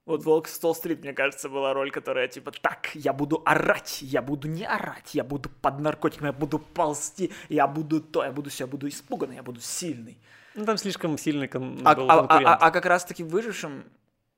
Вот 0.05 0.24
Волк 0.26 0.47
с 0.47 0.64
Уолл-стрит, 0.64 1.01
мне 1.03 1.14
кажется, 1.14 1.47
была 1.49 1.74
роль, 1.74 1.91
которая 1.91 2.28
типа 2.28 2.51
так, 2.51 2.89
я 2.95 3.14
буду 3.14 3.41
орать, 3.45 4.01
я 4.01 4.22
буду 4.22 4.47
не 4.47 4.66
орать, 4.66 5.14
я 5.14 5.24
буду 5.24 5.49
под 5.62 5.80
наркотиками, 5.80 6.28
я 6.28 6.34
буду 6.34 6.57
ползти, 6.59 7.32
я 7.49 7.68
буду 7.68 8.01
то, 8.01 8.24
я 8.24 8.32
буду 8.32 8.49
все, 8.49 8.64
я 8.64 8.68
буду 8.68 8.88
испуганный, 8.88 9.36
я 9.36 9.43
буду 9.43 9.59
сильный. 9.59 10.18
Ну, 10.55 10.66
там 10.66 10.78
слишком 10.78 11.18
сильный 11.18 11.47
кон- 11.47 11.80
А, 11.86 11.95
был 11.95 12.09
а- 12.09 12.26
а- 12.28 12.39
а- 12.39 12.55
а 12.55 12.72
как 12.72 12.86
раз-таки 12.86 13.24
выжившим, 13.24 13.84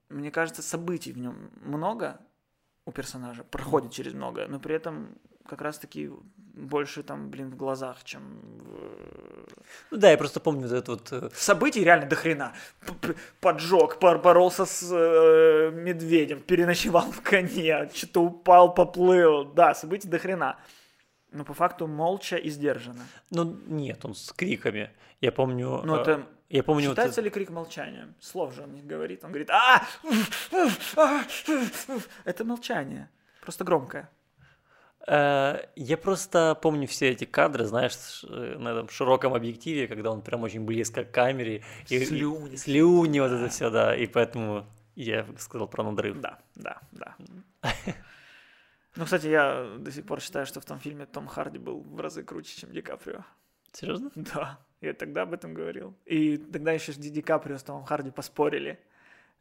мне 0.09 0.29
кажется, 0.31 0.61
событий 0.61 1.13
в 1.13 1.17
нем 1.17 1.49
много 1.63 2.19
у 2.85 2.91
персонажа, 2.91 3.43
проходит 3.45 3.91
через 3.93 4.13
много, 4.13 4.45
но 4.47 4.59
при 4.59 4.75
этом 4.75 5.17
как 5.47 5.61
раз-таки 5.61 6.09
больше 6.37 7.03
там, 7.03 7.29
блин, 7.29 7.49
в 7.49 7.55
глазах, 7.55 8.03
чем 8.03 8.21
в... 8.59 9.47
Ну 9.91 9.97
да, 9.97 10.11
я 10.11 10.17
просто 10.17 10.39
помню 10.39 10.67
вот 10.67 10.71
этот 10.71 10.87
вот... 10.87 11.11
э, 11.11 11.29
Событий 11.33 11.83
реально 11.83 12.05
до 12.07 12.15
хрена. 12.15 12.53
Поджег, 13.39 13.99
боролся 13.99 14.65
с 14.65 14.83
э, 14.91 15.71
медведем, 15.73 16.41
переночевал 16.41 17.11
в 17.11 17.21
коне, 17.21 17.89
что-то 17.93 18.21
упал, 18.23 18.73
поплыл. 18.73 19.45
Да, 19.45 19.73
событий 19.73 20.07
до 20.07 20.19
хрена. 20.19 20.57
Но 21.31 21.43
по 21.43 21.53
факту 21.53 21.87
молча 21.87 22.37
и 22.37 22.49
сдержанно. 22.49 23.05
Ну, 23.31 23.57
нет, 23.65 24.05
он 24.05 24.13
с 24.13 24.31
криками. 24.31 24.91
Я 25.21 25.31
помню... 25.31 25.81
Ну, 25.83 25.97
э, 25.97 26.01
это 26.01 26.27
Я 26.49 26.63
помню... 26.63 26.89
вот 26.89 26.93
Считается 26.93 27.21
это- 27.21 27.25
ли 27.25 27.31
крик 27.31 27.49
молчанием? 27.49 28.13
Слов 28.19 28.53
же 28.53 28.61
он 28.61 28.73
не 28.75 28.83
говорит. 28.83 29.23
Он 29.23 29.31
говорит 29.31 29.49
а 29.49 29.83
Это 32.25 32.45
молчание. 32.45 33.09
Просто 33.41 33.63
громкое. 33.63 34.09
Э, 35.07 35.59
Я 35.75 35.97
просто 35.97 36.57
помню 36.61 36.87
все 36.87 37.09
эти 37.09 37.25
кадры, 37.25 37.65
знаешь, 37.65 38.23
э, 38.29 38.55
на 38.57 38.69
этом 38.69 38.89
широком 38.89 39.33
объективе, 39.33 39.87
когда 39.87 40.11
он 40.11 40.21
прям 40.21 40.43
очень 40.43 40.65
близко 40.65 41.03
к 41.03 41.11
камере. 41.11 41.63
И, 41.89 41.95
и- 41.97 42.05
Слюни. 42.05 42.55
слюни, 42.55 43.19
вот 43.19 43.31
это 43.31 43.49
все, 43.49 43.69
да. 43.69 43.95
И 43.95 44.07
поэтому 44.07 44.65
я 44.95 45.25
сказал 45.37 45.67
про 45.67 45.83
надрыв. 45.83 46.19
Да, 46.21 46.39
да, 46.55 46.81
да. 46.91 47.15
Ну, 48.95 49.05
кстати, 49.05 49.25
я 49.25 49.75
до 49.79 49.91
сих 49.91 50.05
пор 50.05 50.21
считаю, 50.21 50.45
что 50.45 50.61
в 50.61 50.65
том 50.65 50.79
фильме 50.79 51.07
Том 51.07 51.25
Харди 51.27 51.57
был 51.57 51.81
в 51.81 51.99
разы 51.99 52.21
круче, 52.23 52.59
чем 52.61 52.71
Ди 52.71 52.81
Каприо. 52.81 53.23
Серьезно? 53.71 54.11
Да, 54.13 54.59
я 54.81 54.93
тогда 54.93 55.23
об 55.23 55.33
этом 55.33 55.55
говорил. 55.55 55.95
И 56.05 56.37
тогда 56.37 56.73
еще 56.73 56.93
Ди 56.93 57.09
Ди 57.09 57.23
Каприо 57.23 57.57
с 57.57 57.63
Томом 57.63 57.85
Харди 57.85 58.11
поспорили. 58.11 58.79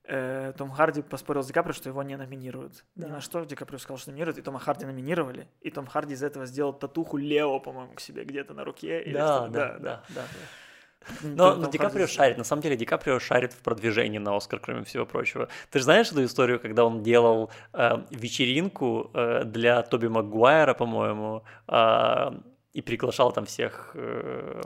Э, 0.05 0.53
Том 0.59 0.71
Харди 0.71 1.01
поспорил 1.03 1.43
с 1.43 1.47
Ди 1.47 1.53
Каприо, 1.53 1.73
что 1.75 1.89
его 1.89 2.03
не 2.03 2.17
номинируют. 2.17 2.85
Ни 2.97 3.05
на 3.05 3.21
что 3.21 3.45
Ди 3.45 3.55
Каприо 3.55 3.79
сказал, 3.79 3.99
что 3.99 4.11
номинируют, 4.11 4.39
и 4.39 4.43
Тома 4.43 4.59
Харди 4.59 4.85
номинировали. 4.85 5.47
И 5.61 5.71
Том 5.71 5.87
Харди 5.87 6.15
из 6.15 6.23
этого 6.23 6.47
сделал 6.47 6.73
татуху 6.73 7.17
Лео, 7.19 7.61
по-моему, 7.61 7.93
к 7.95 8.01
себе 8.01 8.25
где-то 8.25 8.53
на 8.55 8.65
руке. 8.65 9.01
или 9.03 9.15
Да, 9.15 9.37
что-то. 9.45 9.53
да, 9.53 9.79
да, 9.79 10.03
да. 10.09 10.23
Том- 11.23 11.35
Но, 11.37 11.51
Том 11.53 11.63
но 11.63 11.71
Ди 11.71 11.79
Каприо 11.79 12.07
шарит. 12.07 12.39
На 12.39 12.45
самом 12.45 12.63
деле 12.63 12.77
Ди 12.77 12.85
Каприо 12.85 13.19
шарит 13.21 13.53
в 13.53 13.59
продвижении 13.63 14.19
на 14.19 14.37
Оскар, 14.37 14.61
кроме 14.61 14.83
всего 14.85 15.07
прочего. 15.07 15.49
Ты 15.71 15.79
же 15.79 15.85
знаешь 15.85 16.11
эту 16.11 16.25
историю, 16.25 16.59
когда 16.61 16.85
он 16.85 17.03
делал 17.03 17.51
э, 17.73 17.99
вечеринку 18.11 19.11
э, 19.15 19.45
для 19.45 19.83
Тоби 19.83 20.07
Магуайра, 20.09 20.75
по-моему, 20.75 21.43
э, 21.69 22.31
и 22.73 22.83
приглашал 22.83 23.33
там 23.33 23.45
всех 23.47 23.91
э, 23.95 24.63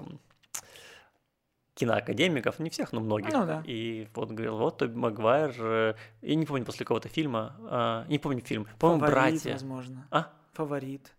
киноакадемиков, 1.77 2.59
не 2.59 2.71
всех, 2.71 2.93
но 2.93 3.01
многих. 3.01 3.33
Ну 3.33 3.47
да. 3.47 3.63
И 3.65 4.09
вот 4.15 4.31
говорил, 4.31 4.57
вот 4.57 4.79
Тоби 4.79 4.97
Магуайр, 4.97 5.55
э, 5.59 5.95
я 6.23 6.35
не 6.35 6.47
помню 6.47 6.65
после 6.65 6.85
какого-то 6.85 7.09
фильма, 7.09 7.55
э, 7.71 8.05
не 8.09 8.19
помню 8.19 8.41
фильм, 8.41 8.67
по-моему, 8.79 9.07
«Братья». 9.07 9.53
возможно. 9.53 10.09
А? 10.11 10.33
Фаворит. 10.55 11.13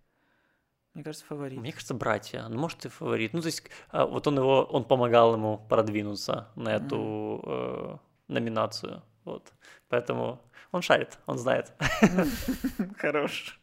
Мне 0.95 1.03
кажется, 1.03 1.25
фаворит. 1.27 1.59
Мне 1.59 1.71
кажется, 1.71 1.93
братья. 1.93 2.47
Ну, 2.49 2.59
может, 2.59 2.85
и 2.85 2.89
фаворит. 2.89 3.33
Ну, 3.33 3.41
то 3.41 3.45
есть, 3.45 3.61
а, 3.91 4.07
вот 4.07 4.25
он 4.25 4.39
его, 4.39 4.63
он 4.63 4.83
помогал 4.83 5.35
ему 5.35 5.59
продвинуться 5.69 6.47
на 6.55 6.69
эту 6.69 7.39
э, 7.45 7.97
номинацию. 8.27 9.03
Вот. 9.23 9.53
Поэтому 9.89 10.41
он 10.71 10.81
шарит, 10.81 11.19
он 11.27 11.37
знает. 11.37 11.71
Хорош. 12.97 13.59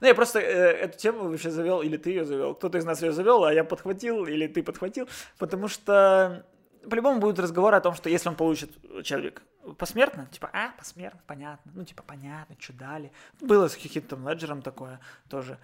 Ну, 0.00 0.06
я 0.06 0.14
просто 0.14 0.40
э, 0.40 0.42
эту 0.42 0.98
тему 0.98 1.28
вообще 1.28 1.50
завел, 1.50 1.82
или 1.82 1.96
ты 1.96 2.10
ее 2.10 2.24
завел. 2.24 2.54
Кто-то 2.54 2.78
из 2.78 2.84
нас 2.84 3.02
ее 3.02 3.12
завел, 3.12 3.44
а 3.44 3.52
я 3.52 3.64
подхватил, 3.64 4.26
или 4.26 4.46
ты 4.46 4.62
подхватил. 4.62 5.08
Потому 5.38 5.68
что 5.68 6.44
по-любому 6.88 7.20
будет 7.20 7.38
разговор 7.38 7.74
о 7.74 7.80
том, 7.80 7.94
что 7.94 8.08
если 8.08 8.28
он 8.28 8.36
получит 8.36 8.70
человек 9.02 9.42
посмертно, 9.78 10.26
типа, 10.30 10.50
а, 10.52 10.72
посмертно, 10.78 11.20
понятно. 11.26 11.72
Ну, 11.74 11.84
типа, 11.84 12.02
понятно, 12.02 12.56
что 12.58 12.72
дали. 12.72 13.12
Было 13.40 13.68
с 13.68 13.74
Хитом 13.74 14.28
Леджером 14.28 14.62
такое 14.62 15.00
тоже. 15.28 15.58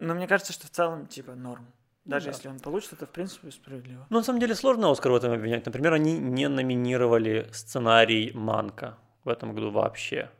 Но 0.00 0.14
мне 0.14 0.26
кажется, 0.26 0.52
что 0.52 0.66
в 0.66 0.70
целом, 0.70 1.06
типа, 1.06 1.34
норм. 1.34 1.66
Даже 2.04 2.26
да. 2.26 2.32
если 2.32 2.48
он 2.48 2.58
получит, 2.58 2.94
это, 2.94 3.06
в 3.06 3.10
принципе, 3.10 3.50
справедливо. 3.52 4.06
Ну, 4.10 4.18
на 4.18 4.24
самом 4.24 4.40
деле, 4.40 4.54
сложно 4.54 4.90
Оскар 4.90 5.12
в 5.12 5.14
этом 5.14 5.32
обвинять. 5.32 5.64
Например, 5.66 5.92
они 5.92 6.18
не 6.18 6.48
номинировали 6.48 7.48
сценарий 7.52 8.32
Манка 8.34 8.98
в 9.22 9.28
этом 9.28 9.54
году 9.54 9.70
вообще. 9.70 10.30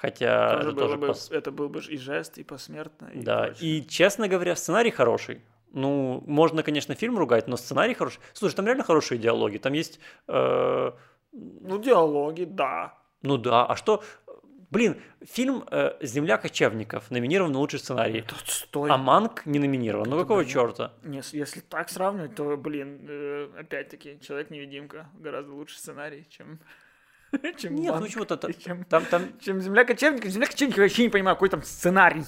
Хотя 0.00 0.60
это 0.60 0.72
тоже 0.72 0.96
бы- 0.96 1.08
пос- 1.08 1.30
Это 1.34 1.50
был 1.50 1.68
бы 1.68 1.80
и 1.80 1.98
жест, 1.98 2.38
и 2.38 2.42
посмертно. 2.44 3.08
И 3.14 3.20
Да, 3.22 3.42
прочее. 3.44 3.78
и, 3.78 3.86
честно 3.88 4.28
говоря, 4.28 4.56
сценарий 4.56 4.90
хороший. 4.90 5.42
Ну, 5.72 6.22
можно, 6.26 6.62
конечно, 6.62 6.94
фильм 6.94 7.18
ругать, 7.18 7.48
но 7.48 7.56
сценарий 7.56 7.94
хороший. 7.94 8.20
Слушай, 8.32 8.54
там 8.56 8.66
реально 8.66 8.82
хорошие 8.84 9.18
диалоги. 9.18 9.58
Там 9.58 9.74
есть... 9.74 10.00
э, 10.28 10.92
Ну, 11.32 11.78
диалоги, 11.78 12.44
да. 12.44 12.94
Ну 13.22 13.36
да, 13.36 13.66
а 13.66 13.76
что... 13.76 14.02
Блин, 14.70 14.96
фильм 15.24 15.64
э, 15.70 15.96
«Земля 16.00 16.38
кочевников» 16.38 17.10
номинирован 17.10 17.52
на 17.52 17.58
лучший 17.58 17.80
сценарий, 17.80 18.22
Тут 18.22 18.48
стой. 18.48 18.88
а 18.90 18.96
«Манк» 18.96 19.44
не 19.44 19.58
номинирован. 19.58 20.08
Ну 20.08 20.16
Это 20.16 20.24
какого 20.24 20.38
бред. 20.42 20.52
черта? 20.52 20.92
С- 21.02 21.34
если 21.34 21.60
так 21.60 21.88
сравнивать, 21.90 22.34
то, 22.36 22.56
блин, 22.56 23.00
э, 23.08 23.48
опять-таки, 23.58 24.18
Человек-невидимка 24.20 25.08
гораздо 25.18 25.52
лучше 25.52 25.76
сценарий, 25.78 26.24
чем... 26.30 26.58
чем 27.58 27.76
Нет, 27.76 27.94
ну 27.94 28.00
Манк, 28.00 28.08
чего-то... 28.10 28.48
и 28.48 28.54
Чем, 28.60 28.84
Там, 28.88 29.04
там... 29.06 29.38
чем 29.40 29.60
Земля 29.60 29.84
кочевников. 29.84 30.30
Земля 30.30 30.46
кочевников 30.46 30.78
я 30.78 30.84
вообще 30.84 31.02
не 31.04 31.08
понимаю, 31.08 31.36
какой 31.36 31.48
там 31.48 31.62
сценарий. 31.62 32.24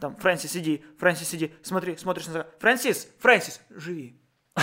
Там, 0.00 0.16
Фрэнсис, 0.16 0.56
иди, 0.56 0.84
Фрэнсис, 0.98 1.34
иди, 1.34 1.54
смотри, 1.62 1.96
смотришь 1.96 2.26
на... 2.28 2.46
Фрэнсис, 2.58 3.08
Фрэнсис, 3.18 3.60
живи. 3.70 4.18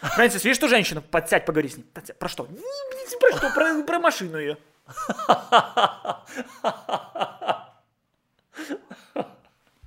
Фрэнсис, 0.00 0.44
видишь 0.44 0.58
ту 0.58 0.68
женщину? 0.68 1.02
Подсядь, 1.02 1.44
поговори 1.44 1.68
с 1.68 1.76
ней. 1.76 1.84
Подсядь. 1.84 2.18
Про 2.18 2.28
что? 2.28 2.44
Про 2.44 3.36
что? 3.36 3.50
Про, 3.54 3.82
про 3.84 3.98
машину 3.98 4.38
ее. 4.38 4.56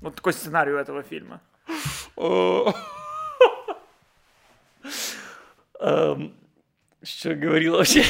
Вот 0.02 0.16
такой 0.16 0.34
сценарий 0.34 0.72
у 0.72 0.78
этого 0.78 1.02
фильма. 1.02 1.41
Эм, 5.80 6.34
Что 7.06 7.30
я 7.30 7.36
говорил 7.36 7.74
вообще? 7.76 8.03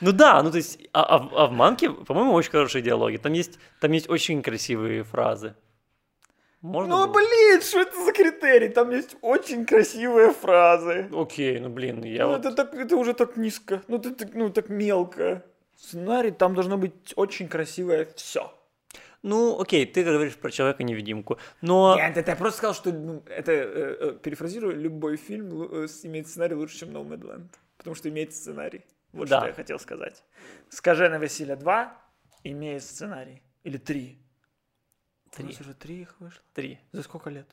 Ну 0.00 0.12
да, 0.12 0.40
ну 0.44 0.50
то 0.52 0.58
есть, 0.58 0.78
а, 0.92 1.02
а 1.02 1.18
в- 1.18 1.36
а 1.36 1.46
в 1.48 1.50
«Манке», 1.52 1.90
по-моему, 1.90 2.32
очень 2.32 2.52
хорошие 2.52 2.82
диалоги. 2.82 3.16
Там 3.16 3.32
есть, 3.32 3.58
там 3.80 3.90
есть 3.90 4.08
очень 4.08 4.42
красивые 4.42 5.02
фразы. 5.02 5.54
Можно 6.60 6.96
Ну, 6.96 7.06
было? 7.06 7.14
блин, 7.14 7.60
что 7.62 7.80
это 7.80 8.04
за 8.04 8.12
критерий? 8.12 8.68
Там 8.68 8.90
есть 8.90 9.16
очень 9.22 9.66
красивые 9.66 10.32
фразы. 10.32 11.08
Окей, 11.12 11.58
ну 11.58 11.68
блин, 11.68 12.04
я 12.04 12.26
ну, 12.26 12.32
вот... 12.32 12.40
это, 12.46 12.52
так, 12.52 12.74
это 12.74 12.96
уже 12.96 13.12
так 13.12 13.36
низко. 13.36 13.82
Ну, 13.88 13.96
это 13.98 14.14
так, 14.14 14.28
ну, 14.34 14.50
так 14.50 14.68
мелко. 14.68 15.42
Сценарий, 15.76 16.30
там 16.32 16.54
должно 16.54 16.76
быть 16.78 17.12
очень 17.16 17.48
красивое 17.48 18.08
все. 18.16 18.52
Ну, 19.22 19.60
окей, 19.60 19.84
ты 19.84 20.04
говоришь 20.04 20.36
про 20.36 20.50
Человека-невидимку, 20.50 21.38
но... 21.60 21.96
Нет, 21.96 22.16
это 22.16 22.30
я 22.30 22.36
просто 22.36 22.58
сказал, 22.58 22.74
что, 22.74 22.92
ну, 22.92 23.22
это, 23.26 23.50
э, 23.52 23.96
э, 24.00 24.18
перефразирую, 24.22 24.76
любой 24.80 25.16
фильм 25.16 25.50
э, 25.62 25.86
имеет 26.04 26.28
сценарий 26.28 26.54
лучше, 26.54 26.78
чем 26.78 26.90
Nomadland. 26.90 27.48
Потому 27.76 27.96
что 27.96 28.08
имеет 28.08 28.32
сценарий. 28.34 28.84
Вот 29.12 29.28
Да. 29.28 29.38
что 29.38 29.46
я 29.48 29.52
хотел 29.54 29.78
сказать. 29.78 30.22
Скажи 30.68 31.08
на 31.08 31.18
Василия 31.18 31.56
2 31.56 31.92
имеет 32.44 32.82
сценарий. 32.84 33.42
Или 33.64 33.76
3. 33.78 34.18
У 35.26 35.30
Три. 35.30 35.44
нас 35.46 35.60
уже 35.60 35.74
3 35.74 36.00
их 36.02 36.14
вышло. 36.20 36.42
Три. 36.54 36.78
За 36.92 37.02
сколько 37.02 37.30
лет? 37.30 37.46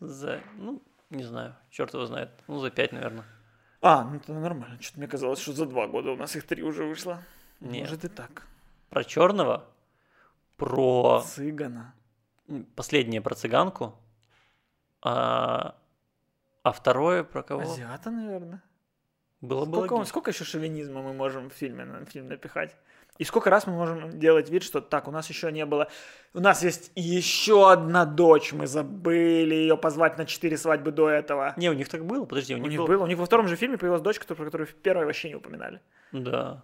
За, 0.00 0.40
ну, 0.58 0.82
не 1.10 1.24
знаю, 1.24 1.56
черт 1.70 1.94
его 1.94 2.04
знает. 2.06 2.30
Ну, 2.48 2.58
за 2.58 2.70
пять, 2.70 2.92
наверное. 2.92 3.24
А, 3.80 4.04
ну 4.04 4.16
это 4.16 4.32
нормально. 4.32 4.78
Что-то 4.80 4.98
мне 4.98 5.08
казалось, 5.08 5.40
что 5.40 5.52
за 5.52 5.66
два 5.66 5.86
года 5.88 6.10
у 6.12 6.16
нас 6.16 6.36
их 6.36 6.44
три 6.46 6.62
уже 6.62 6.84
вышло. 6.84 7.22
Нет. 7.60 7.82
Может 7.82 8.04
и 8.04 8.08
так. 8.08 8.46
Про 8.90 9.04
черного? 9.04 9.64
Про 10.64 11.22
Цыгана. 11.26 11.94
последнее 12.74 13.20
про 13.20 13.34
цыганку, 13.34 13.94
а, 15.02 15.74
а 16.62 16.72
второе 16.72 17.24
про 17.24 17.42
кого? 17.42 17.62
Азиата, 17.62 18.10
наверное. 18.10 18.62
Было 19.40 19.64
бы 19.64 20.06
Сколько, 20.06 20.30
еще 20.30 20.44
шовинизма 20.44 21.02
мы 21.02 21.12
можем 21.12 21.50
в 21.50 21.52
фильме 21.52 21.84
на 21.84 22.04
фильм 22.06 22.28
напихать? 22.28 22.76
И 23.18 23.24
сколько 23.24 23.50
раз 23.50 23.66
мы 23.66 23.72
можем 23.74 24.18
делать 24.18 24.48
вид, 24.50 24.62
что 24.62 24.80
так, 24.80 25.08
у 25.08 25.10
нас 25.10 25.28
еще 25.28 25.50
не 25.52 25.66
было... 25.66 25.88
У 26.32 26.40
нас 26.40 26.62
есть 26.62 26.92
еще 26.94 27.70
одна 27.70 28.06
дочь, 28.06 28.52
мы 28.52 28.66
забыли 28.66 29.54
ее 29.54 29.76
позвать 29.76 30.16
на 30.16 30.24
четыре 30.26 30.56
свадьбы 30.56 30.92
до 30.92 31.10
этого. 31.10 31.52
Не, 31.56 31.70
у 31.70 31.74
них 31.74 31.88
так 31.88 32.06
было, 32.06 32.24
подожди, 32.24 32.54
у 32.54 32.58
У 32.58 32.60
них, 32.60 32.70
них 32.70 32.78
было... 32.78 32.86
было, 32.86 33.04
у 33.04 33.06
них 33.06 33.18
во 33.18 33.26
втором 33.26 33.48
же 33.48 33.56
фильме 33.56 33.76
появилась 33.76 34.00
дочка, 34.02 34.32
про 34.34 34.44
которую 34.44 34.66
в 34.68 34.74
первой 34.74 35.04
вообще 35.04 35.28
не 35.28 35.34
упоминали. 35.34 35.80
Да. 36.12 36.62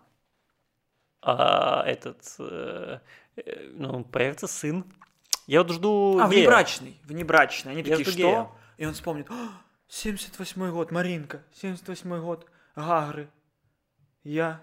А 1.21 1.83
этот, 1.85 2.23
э, 2.39 3.01
ну, 3.73 4.05
появится 4.05 4.47
сын. 4.47 4.85
Я 5.47 5.63
вот 5.63 5.73
жду 5.73 6.19
А, 6.21 6.29
гея. 6.29 6.43
внебрачный, 6.43 7.01
внебрачный. 7.05 7.73
Они 7.73 7.83
Я 7.83 7.97
такие, 7.97 8.05
жду 8.13 8.17
гея. 8.19 8.29
что? 8.45 8.57
И 8.77 8.87
он 8.87 8.93
вспомнит, 8.95 9.27
«А, 9.31 9.49
78-й 9.89 10.71
год, 10.71 10.91
Маринка, 10.91 11.43
78-й 11.55 12.21
год, 12.21 12.47
Гагры. 12.77 13.29
Я, 14.23 14.61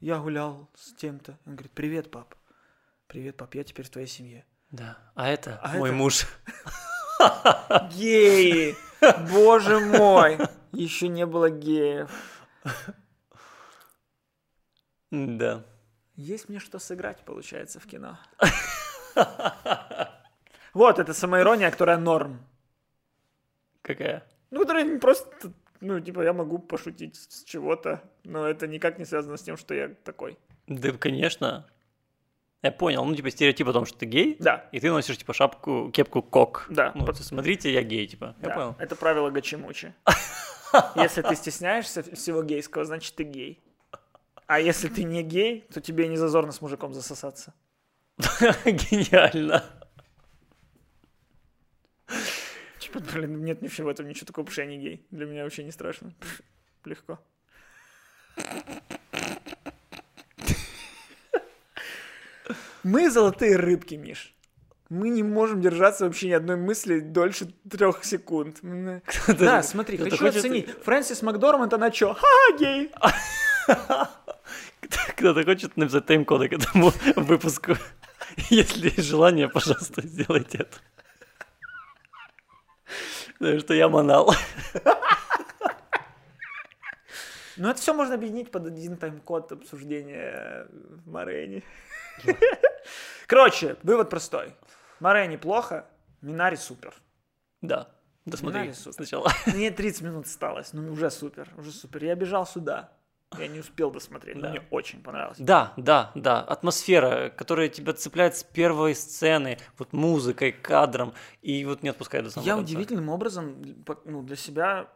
я 0.00 0.18
гулял 0.18 0.68
с 0.74 0.92
тем-то. 0.94 1.38
Он 1.46 1.54
говорит, 1.54 1.72
привет, 1.72 2.10
пап. 2.10 2.34
Привет, 3.06 3.36
пап, 3.36 3.54
я 3.54 3.64
теперь 3.64 3.86
в 3.86 3.90
твоей 3.90 4.08
семье. 4.08 4.44
Да. 4.70 4.98
А 5.14 5.28
это 5.28 5.58
А 5.62 5.74
мой 5.76 5.90
это- 5.90 5.96
муж. 5.98 6.26
Геи! 7.94 8.76
Боже 9.32 9.80
мой! 9.80 10.38
Еще 10.72 11.08
не 11.08 11.24
было 11.24 11.48
геев. 11.50 12.10
Да. 15.10 15.64
Есть 16.18 16.48
мне 16.48 16.58
что 16.58 16.80
сыграть, 16.80 17.24
получается, 17.24 17.78
в 17.78 17.86
кино. 17.86 18.18
Вот, 20.74 20.98
это 20.98 21.14
самоирония, 21.14 21.70
которая 21.70 21.96
норм. 21.96 22.40
Какая? 23.82 24.24
Ну, 24.50 24.60
которая 24.60 24.98
просто, 24.98 25.52
ну, 25.80 25.98
типа, 25.98 26.22
я 26.22 26.32
могу 26.32 26.58
пошутить 26.58 27.16
с 27.16 27.44
чего-то, 27.44 28.02
но 28.24 28.46
это 28.46 28.66
никак 28.66 28.98
не 28.98 29.04
связано 29.04 29.36
с 29.36 29.42
тем, 29.42 29.56
что 29.56 29.74
я 29.74 29.88
такой. 29.88 30.36
Да, 30.66 30.90
конечно. 30.92 31.66
Я 32.62 32.72
понял. 32.72 33.04
Ну, 33.04 33.14
типа, 33.14 33.30
стереотип 33.30 33.68
о 33.68 33.72
том, 33.72 33.86
что 33.86 33.98
ты 33.98 34.06
гей, 34.06 34.36
Да, 34.40 34.68
и 34.72 34.80
ты 34.80 34.90
носишь, 34.90 35.18
типа, 35.18 35.32
шапку, 35.32 35.90
кепку 35.92 36.22
кок. 36.22 36.66
Да. 36.68 36.92
Ну, 36.96 37.06
смотрите, 37.14 37.72
я 37.72 37.82
гей, 37.82 38.06
типа. 38.08 38.34
Я 38.42 38.48
да. 38.48 38.54
понял. 38.54 38.76
Это 38.78 38.96
правило 38.96 39.30
Гачимучи. 39.30 39.94
Если 40.96 41.22
ты 41.22 41.36
стесняешься 41.36 42.02
всего 42.02 42.42
гейского, 42.42 42.84
значит, 42.84 43.14
ты 43.14 43.22
гей. 43.22 43.62
А 44.48 44.58
если 44.60 44.88
ты 44.88 45.04
не 45.04 45.22
гей, 45.22 45.66
то 45.70 45.82
тебе 45.82 46.08
не 46.08 46.16
зазорно 46.16 46.52
с 46.52 46.62
мужиком 46.62 46.94
засосаться. 46.94 47.52
Гениально. 48.64 49.62
Типа, 52.80 53.00
блин, 53.00 53.44
нет 53.44 53.60
ни 53.60 53.68
в 53.68 53.86
этом 53.86 54.08
ничего 54.08 54.26
такого, 54.26 54.46
потому 54.46 54.52
что 54.52 54.62
я 54.62 54.68
не 54.68 54.78
гей. 54.78 55.06
Для 55.10 55.26
меня 55.26 55.44
вообще 55.44 55.64
не 55.64 55.70
страшно. 55.70 56.14
Легко. 56.86 57.18
Мы 62.82 63.10
золотые 63.10 63.56
рыбки, 63.56 63.96
Миш. 63.96 64.34
Мы 64.88 65.10
не 65.10 65.22
можем 65.22 65.60
держаться 65.60 66.06
вообще 66.06 66.28
ни 66.28 66.32
одной 66.32 66.56
мысли 66.56 67.00
дольше 67.00 67.52
трех 67.70 68.02
секунд. 68.02 68.62
Да, 69.38 69.62
смотри, 69.62 69.98
хочу 69.98 70.26
оценить. 70.26 70.70
Фрэнсис 70.84 71.20
Макдорманд, 71.20 71.74
она 71.74 71.90
чё? 71.90 72.14
Ха, 72.14 72.56
гей! 72.58 72.90
Кто-то 75.16 75.44
хочет 75.44 75.76
написать 75.76 76.06
тайм-коды 76.06 76.48
к 76.48 76.52
этому 76.54 76.92
выпуску. 77.16 77.76
Если 78.50 78.88
есть 78.88 79.08
желание, 79.08 79.48
пожалуйста, 79.48 80.02
сделайте 80.02 80.58
это. 80.58 80.76
Потому 83.38 83.60
что 83.60 83.74
я 83.74 83.88
манал. 83.88 84.34
Ну, 87.56 87.68
это 87.68 87.80
все 87.80 87.92
можно 87.92 88.14
объединить 88.14 88.50
под 88.52 88.66
один 88.66 88.96
тайм-код 88.96 89.52
обсуждения 89.52 90.66
в 90.70 91.10
Морене. 91.10 91.64
Короче, 93.26 93.76
вывод 93.82 94.10
простой. 94.10 94.54
Морени 95.00 95.36
плохо, 95.36 95.86
Минари 96.20 96.56
супер. 96.56 96.94
Да. 97.60 97.88
Досмотри 98.24 98.60
Минари 98.60 98.74
супер. 98.74 98.92
сначала. 98.92 99.30
Мне 99.46 99.70
30 99.70 100.02
минут 100.02 100.26
осталось, 100.26 100.72
ну 100.72 100.92
уже 100.92 101.10
супер, 101.10 101.48
уже 101.56 101.72
супер. 101.72 102.04
Я 102.04 102.14
бежал 102.14 102.46
сюда, 102.46 102.92
я 103.36 103.46
не 103.48 103.60
успел 103.60 103.90
досмотреть, 103.90 104.36
но 104.36 104.42
Да. 104.42 104.50
мне 104.50 104.62
очень 104.70 105.02
понравилось. 105.02 105.38
Да, 105.38 105.72
да, 105.76 106.10
да. 106.14 106.40
Атмосфера, 106.40 107.28
которая 107.30 107.68
тебя 107.68 107.92
цепляет 107.92 108.36
с 108.36 108.42
первой 108.44 108.94
сцены, 108.94 109.58
вот 109.76 109.92
музыкой, 109.92 110.52
кадром, 110.52 111.12
и 111.42 111.64
вот 111.64 111.82
не 111.82 111.90
отпускает 111.90 112.24
до 112.24 112.30
самого 112.30 112.46
Я 112.46 112.54
конца. 112.56 112.64
удивительным 112.72 113.08
образом 113.10 113.62
ну, 114.04 114.22
для 114.22 114.36
себя 114.36 114.88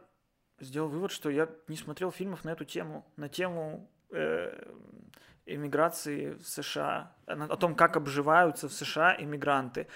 сделал 0.59 0.89
вывод, 0.89 1.11
что 1.11 1.29
я 1.29 1.47
не 1.67 1.77
смотрел 1.77 2.11
фильмов 2.11 2.43
на 2.43 2.49
эту 2.51 2.65
тему, 2.65 3.05
на 3.17 3.29
тему 3.29 3.89
э, 4.11 4.71
иммиграции 5.45 6.31
в 6.33 6.47
США, 6.47 7.11
о 7.27 7.35
на- 7.35 7.45
о 7.45 7.55
том, 7.57 7.75
как 7.75 7.97
обживаются 7.97 8.67
в 8.67 8.73
США 8.73 9.15
иммигранты. 9.19 9.87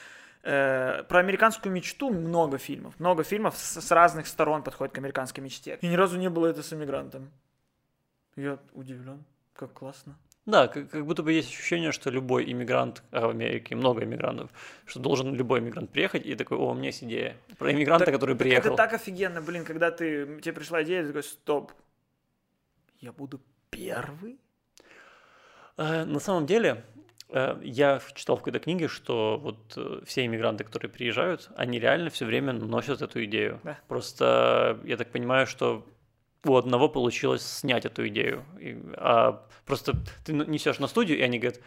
Э, 0.44 1.04
Про 1.10 1.20
американскую 1.20 1.74
мечту 1.74 2.10
много 2.12 2.58
фильмов. 2.58 2.94
Много 3.00 3.24
фильмов 3.24 3.58
с, 3.58 3.82
с 3.82 3.92
разных 3.92 4.28
сторон 4.28 4.64
подходят 4.64 4.94
к 4.94 4.98
американской 4.98 5.44
мечте. 5.44 5.78
И 5.82 5.88
ни 5.88 5.96
разу 5.96 6.18
не 6.18 6.30
было 6.30 6.48
это 6.48 6.62
с 6.64 6.72
иммигрантом. 6.74 7.32
Я 8.38 8.60
удивлен. 8.74 9.24
Как 9.54 9.74
классно. 9.74 10.16
Да, 10.46 10.68
как, 10.70 10.90
как 10.90 11.06
будто 11.06 11.24
бы 11.24 11.34
есть 11.34 11.50
ощущение, 11.50 11.92
что 11.92 12.10
любой 12.10 12.50
иммигрант, 12.50 13.04
а 13.12 13.28
в 13.28 13.32
Америке 13.32 13.76
много 13.76 14.06
иммигрантов, 14.06 14.50
что 14.86 15.00
должен 15.02 15.34
любой 15.36 15.60
иммигрант 15.60 15.90
приехать 15.90 16.26
и 16.26 16.36
такой, 16.36 16.58
о, 16.58 16.70
у 16.70 16.74
меня 16.74 16.86
есть 16.86 17.04
идея. 17.04 17.36
Про 17.58 17.74
иммигранта, 17.74 18.06
Так- 18.06 18.14
который 18.14 18.36
приехал. 18.38 18.68
Это 18.68 18.78
так 18.78 18.94
офигенно, 18.94 19.42
блин, 19.42 19.66
когда 19.66 19.92
ты, 19.92 20.40
тебе 20.40 20.54
пришла 20.54 20.84
идея, 20.84 21.02
ты 21.02 21.08
такой, 21.10 21.24
стоп, 21.24 21.74
я 23.02 23.12
буду 23.12 23.42
первый? 23.72 24.40
Э, 25.76 26.06
На 26.06 26.20
самом 26.20 26.46
деле, 26.46 26.84
э, 27.30 27.60
я 27.64 28.00
читал 28.16 28.38
в 28.38 28.40
какой-то 28.40 28.60
книге, 28.60 28.88
что 28.88 29.38
вот 29.38 29.74
э, 29.76 30.00
все 30.06 30.26
иммигранты, 30.26 30.64
которые 30.64 30.90
приезжают, 30.90 31.50
они 31.58 31.78
реально 31.80 32.10
все 32.10 32.26
время 32.26 32.54
носят 32.54 33.02
эту 33.02 33.24
идею. 33.26 33.60
Да. 33.64 33.78
Просто 33.90 34.80
я 34.86 34.96
так 34.96 35.12
понимаю, 35.12 35.46
что 35.46 35.86
у 36.46 36.56
одного 36.56 36.90
получилось 36.90 37.46
снять 37.46 37.86
эту 37.86 38.08
идею. 38.08 38.46
И, 38.60 38.78
а 38.96 39.44
просто 39.66 39.94
ты 40.26 40.34
несешь 40.34 40.80
на 40.80 40.88
студию, 40.88 41.18
и 41.18 41.22
они 41.22 41.40
говорят, 41.40 41.60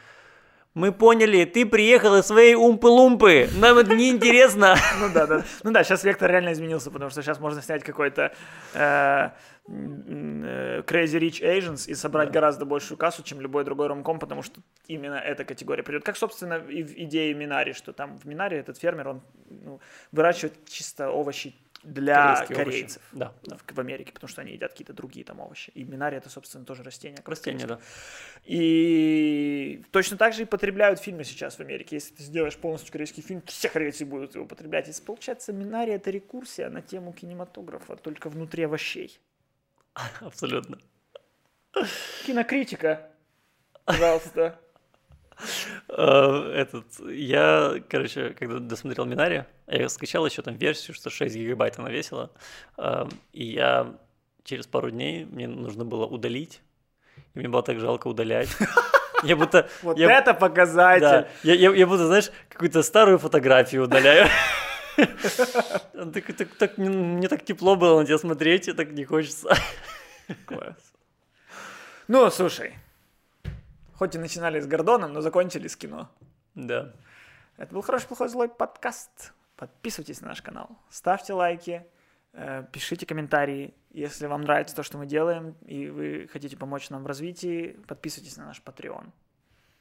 мы 0.75 0.93
поняли, 0.93 1.45
ты 1.45 1.67
приехал 1.67 2.17
из 2.17 2.27
своей 2.27 2.55
умпы-лумпы, 2.55 3.49
нам 3.59 3.79
это 3.79 3.95
неинтересно. 3.95 4.77
Ну 5.01 5.09
да, 5.13 5.27
да. 5.27 5.45
Ну 5.65 5.73
да, 5.73 5.83
сейчас 5.83 6.05
вектор 6.05 6.31
реально 6.31 6.53
изменился, 6.53 6.91
потому 6.91 7.11
что 7.11 7.23
сейчас 7.23 7.41
можно 7.41 7.61
снять 7.61 7.83
какой-то 7.83 8.33
э, 8.75 9.31
э, 9.67 10.83
Crazy 10.87 11.19
Rich 11.19 11.43
Asians 11.43 11.89
и 11.89 11.95
собрать 11.95 12.31
гораздо 12.31 12.67
большую 12.67 12.99
кассу, 12.99 13.23
чем 13.25 13.41
любой 13.41 13.65
другой 13.65 13.89
ромком, 13.89 14.19
потому 14.21 14.43
что 14.43 14.61
именно 14.87 15.15
эта 15.15 15.45
категория 15.45 15.83
придет. 15.83 16.05
Как, 16.05 16.17
собственно, 16.17 16.55
и 16.55 16.85
в 16.85 16.93
идее 16.93 17.35
Минари, 17.35 17.73
что 17.73 17.93
там 17.93 18.17
в 18.19 18.25
Минаре 18.27 18.59
этот 18.59 18.79
фермер, 18.79 19.09
он 19.09 19.23
ну, 19.49 19.81
выращивает 20.13 20.55
чисто 20.69 21.11
овощи 21.11 21.55
для 21.83 22.35
Корейские 22.35 22.57
корейцев. 22.57 23.03
Да, 23.13 23.33
да. 23.45 23.57
В, 23.57 23.75
в 23.75 23.81
Америке, 23.81 24.13
потому 24.13 24.29
что 24.29 24.43
они 24.43 24.53
едят 24.53 24.73
какие-то 24.73 24.93
другие 24.93 25.25
там 25.25 25.41
овощи. 25.41 25.71
И 25.75 25.85
Минари 25.85 26.17
это, 26.17 26.29
собственно, 26.29 26.65
тоже 26.65 26.83
растение. 26.83 27.17
как 27.17 27.29
Растения, 27.29 27.67
да. 27.67 27.81
И 28.45 29.83
точно 29.91 30.17
так 30.17 30.35
же 30.35 30.43
и 30.43 30.45
потребляют 30.45 31.01
фильмы 31.01 31.25
сейчас 31.25 31.57
в 31.57 31.61
Америке. 31.61 31.97
Если 31.97 32.15
ты 32.15 32.23
сделаешь 32.23 32.57
полностью 32.57 32.93
корейский 32.93 33.23
фильм, 33.23 33.43
все 33.47 33.69
корейцы 33.69 34.05
будут 34.05 34.35
его 34.35 34.47
потреблять. 34.47 34.89
И 34.89 35.03
получается, 35.03 35.53
Минари 35.53 35.93
это 35.93 36.11
рекурсия 36.11 36.69
на 36.69 36.83
тему 36.83 37.13
кинематографа, 37.13 37.97
только 37.97 38.29
внутри 38.29 38.65
овощей. 38.65 39.19
Абсолютно. 40.21 40.79
Кинокритика, 42.27 43.11
пожалуйста. 43.85 44.61
Э, 45.89 46.53
Этот, 46.55 46.85
я, 47.09 47.75
короче, 47.89 48.31
когда 48.31 48.59
досмотрел 48.59 49.05
Минари, 49.07 49.45
я 49.67 49.89
скачал 49.89 50.27
еще 50.27 50.43
там 50.43 50.55
версию, 50.57 50.95
что 50.95 51.11
6 51.11 51.35
гигабайт 51.37 51.79
она 51.79 51.91
весила, 51.91 52.31
э, 52.79 53.05
и 53.33 53.45
я 53.45 53.95
через 54.45 54.67
пару 54.67 54.91
дней 54.91 55.25
мне 55.25 55.47
нужно 55.49 55.85
было 55.85 56.07
удалить, 56.07 56.61
и 57.35 57.39
мне 57.39 57.49
было 57.49 57.63
так 57.63 57.79
жалко 57.81 58.09
удалять. 58.09 58.49
Я 59.23 59.37
будто... 59.37 59.69
Вот 59.83 59.99
я- 59.99 60.11
это 60.19 60.33
показатель. 60.33 61.01
Да, 61.03 61.29
я, 61.43 61.53
я, 61.55 61.71
я 61.75 61.87
будто, 61.87 62.07
знаешь, 62.07 62.31
какую-то 62.49 62.83
старую 62.83 63.19
фотографию 63.19 63.85
удаляю. 63.85 64.27
Так, 64.97 66.25
так, 66.37 66.49
так, 66.57 66.79
мне, 66.79 66.89
мне 66.89 67.29
так 67.29 67.45
тепло 67.45 67.77
было 67.77 68.01
на 68.01 68.07
тебя 68.07 68.17
смотреть, 68.17 68.69
и 68.69 68.73
так 68.73 68.91
не 68.93 69.05
хочется. 69.05 69.55
Класс. 70.47 70.75
Ну, 72.09 72.31
слушай. 72.31 72.75
Хоть 74.01 74.15
и 74.15 74.19
начинали 74.19 74.59
с 74.61 74.67
Гордоном, 74.67 75.13
но 75.13 75.21
закончили 75.21 75.69
с 75.69 75.77
кино. 75.77 76.09
Да. 76.55 76.95
Это 77.59 77.75
был 77.75 77.83
хороший, 77.83 78.07
плохой, 78.07 78.31
злой 78.31 78.49
подкаст. 78.49 79.35
Подписывайтесь 79.57 80.23
на 80.23 80.29
наш 80.29 80.41
канал, 80.41 80.71
ставьте 80.89 81.35
лайки, 81.35 81.85
э, 82.33 82.65
пишите 82.73 83.05
комментарии. 83.05 83.75
Если 83.91 84.27
вам 84.27 84.41
нравится 84.41 84.75
то, 84.75 84.83
что 84.83 84.97
мы 84.97 85.05
делаем, 85.05 85.55
и 85.67 85.91
вы 85.91 86.31
хотите 86.33 86.57
помочь 86.57 86.89
нам 86.89 87.03
в 87.05 87.07
развитии, 87.07 87.77
подписывайтесь 87.87 88.39
на 88.39 88.47
наш 88.47 88.63
Patreon. 88.65 89.11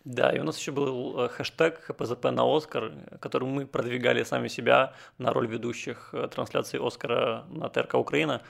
Да, 0.03 0.31
и 0.31 0.39
у 0.39 0.43
нас 0.43 0.57
еще 0.57 0.73
был 0.73 1.17
э, 1.21 1.29
хэштег 1.29 1.79
ХПЗП 1.79 2.25
на 2.25 2.43
Оскар, 2.43 2.91
который 3.21 3.47
мы 3.47 3.65
продвигали 3.65 4.23
сами 4.23 4.49
себя 4.49 4.95
на 5.17 5.31
роль 5.31 5.47
ведущих 5.47 6.09
э, 6.11 6.27
трансляции 6.27 6.85
Оскара 6.85 7.45
на 7.47 7.69
ТРК 7.69 7.93
Украина. 7.93 8.41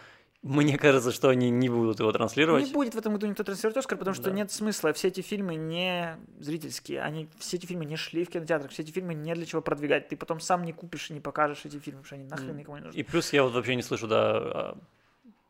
Мне 0.42 0.78
кажется, 0.78 1.12
что 1.12 1.28
они 1.28 1.50
не 1.50 1.68
будут 1.68 2.00
его 2.00 2.12
транслировать. 2.14 2.66
Не 2.66 2.72
будет 2.72 2.96
в 2.96 2.98
этом 2.98 3.12
году 3.14 3.28
никто 3.28 3.44
транслировать 3.44 3.76
Оскар, 3.76 3.98
потому 3.98 4.16
что 4.16 4.26
Да. 4.26 4.32
нет 4.32 4.52
смысла. 4.52 4.94
Все 4.94 5.10
эти 5.10 5.20
фильмы 5.20 5.56
не 5.56 6.18
зрительские. 6.40 7.02
Они, 7.02 7.28
все 7.40 7.58
эти 7.58 7.66
фильмы 7.66 7.84
не 7.84 7.98
шли 7.98 8.24
в 8.24 8.30
кинотеатрах, 8.30 8.72
все 8.72 8.84
эти 8.84 8.92
фильмы 8.92 9.14
не 9.16 9.36
для 9.36 9.46
чего 9.46 9.62
продвигать. 9.62 10.08
Ты 10.08 10.16
потом 10.16 10.40
сам 10.40 10.64
не 10.64 10.72
купишь 10.72 11.10
и 11.10 11.14
не 11.14 11.20
покажешь 11.20 11.66
эти 11.66 11.78
фильмы, 11.78 12.02
потому 12.02 12.06
что 12.06 12.16
они 12.16 12.24
нахрен 12.24 12.56
никому 12.56 12.78
не 12.78 12.84
нужны. 12.86 12.98
И 12.98 13.04
плюс 13.04 13.34
я 13.34 13.44
вот 13.44 13.54
вообще 13.54 13.76
не 13.76 13.82
слышу, 13.82 14.08
да, 14.08 14.32
а, 14.38 14.78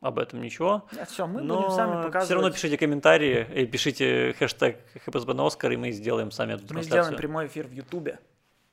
об 0.01 0.17
этом 0.17 0.41
ничего. 0.41 0.83
все, 1.07 1.27
мы 1.27 1.41
Но 1.43 1.57
будем 1.57 1.71
сами 1.71 1.91
показывать. 2.01 2.25
все 2.25 2.33
равно 2.33 2.49
пишите 2.51 2.77
комментарии 2.79 3.47
и 3.61 3.67
пишите 3.67 4.33
хэштег 4.39 4.79
ХПСБ 5.05 5.35
на 5.35 5.45
Оскар, 5.45 5.71
и 5.71 5.77
мы 5.77 5.91
сделаем 5.91 6.31
сами 6.31 6.53
эту 6.53 6.63
Мы 6.63 6.67
трансляцию. 6.69 7.03
сделаем 7.03 7.17
прямой 7.17 7.45
эфир 7.45 7.67
в 7.67 7.71
Ютубе 7.73 8.17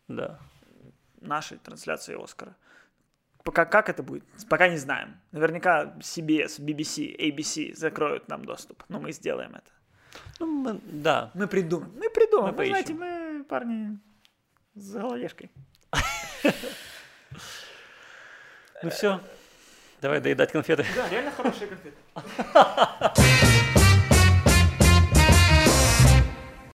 Да. 0.09 0.39
нашей 1.21 1.59
трансляции 1.59 2.17
Оскара. 2.23 2.57
Пока 3.47 3.65
как 3.65 3.89
это 3.89 4.03
будет, 4.03 4.25
пока 4.51 4.67
не 4.67 4.77
знаем. 4.77 5.21
Наверняка 5.31 5.95
CBS, 6.01 6.59
BBC, 6.59 7.17
ABC 7.17 7.77
закроют 7.77 8.27
нам 8.29 8.45
доступ, 8.45 8.83
но 8.89 8.99
мы 8.99 9.13
сделаем 9.13 9.55
это. 9.55 9.71
Ну, 10.41 10.47
мы- 10.47 10.81
да. 10.83 11.31
Мы 11.35 11.47
придумаем. 11.47 11.93
Мы 11.95 12.11
придумаем. 12.11 12.57
Мы 12.57 12.59
Вы 12.65 12.67
знаете, 12.67 12.95
мы 12.95 13.45
парни 13.45 14.01
с 14.75 14.93
головешкой. 14.95 15.53
Ну 18.83 18.91
все. 18.91 19.21
Давай 20.03 20.21
доедать 20.21 20.51
конфеты. 20.51 20.85
Да, 20.97 21.09
реально 21.09 21.31
хорошие 21.31 21.69
конфеты. 21.69 21.97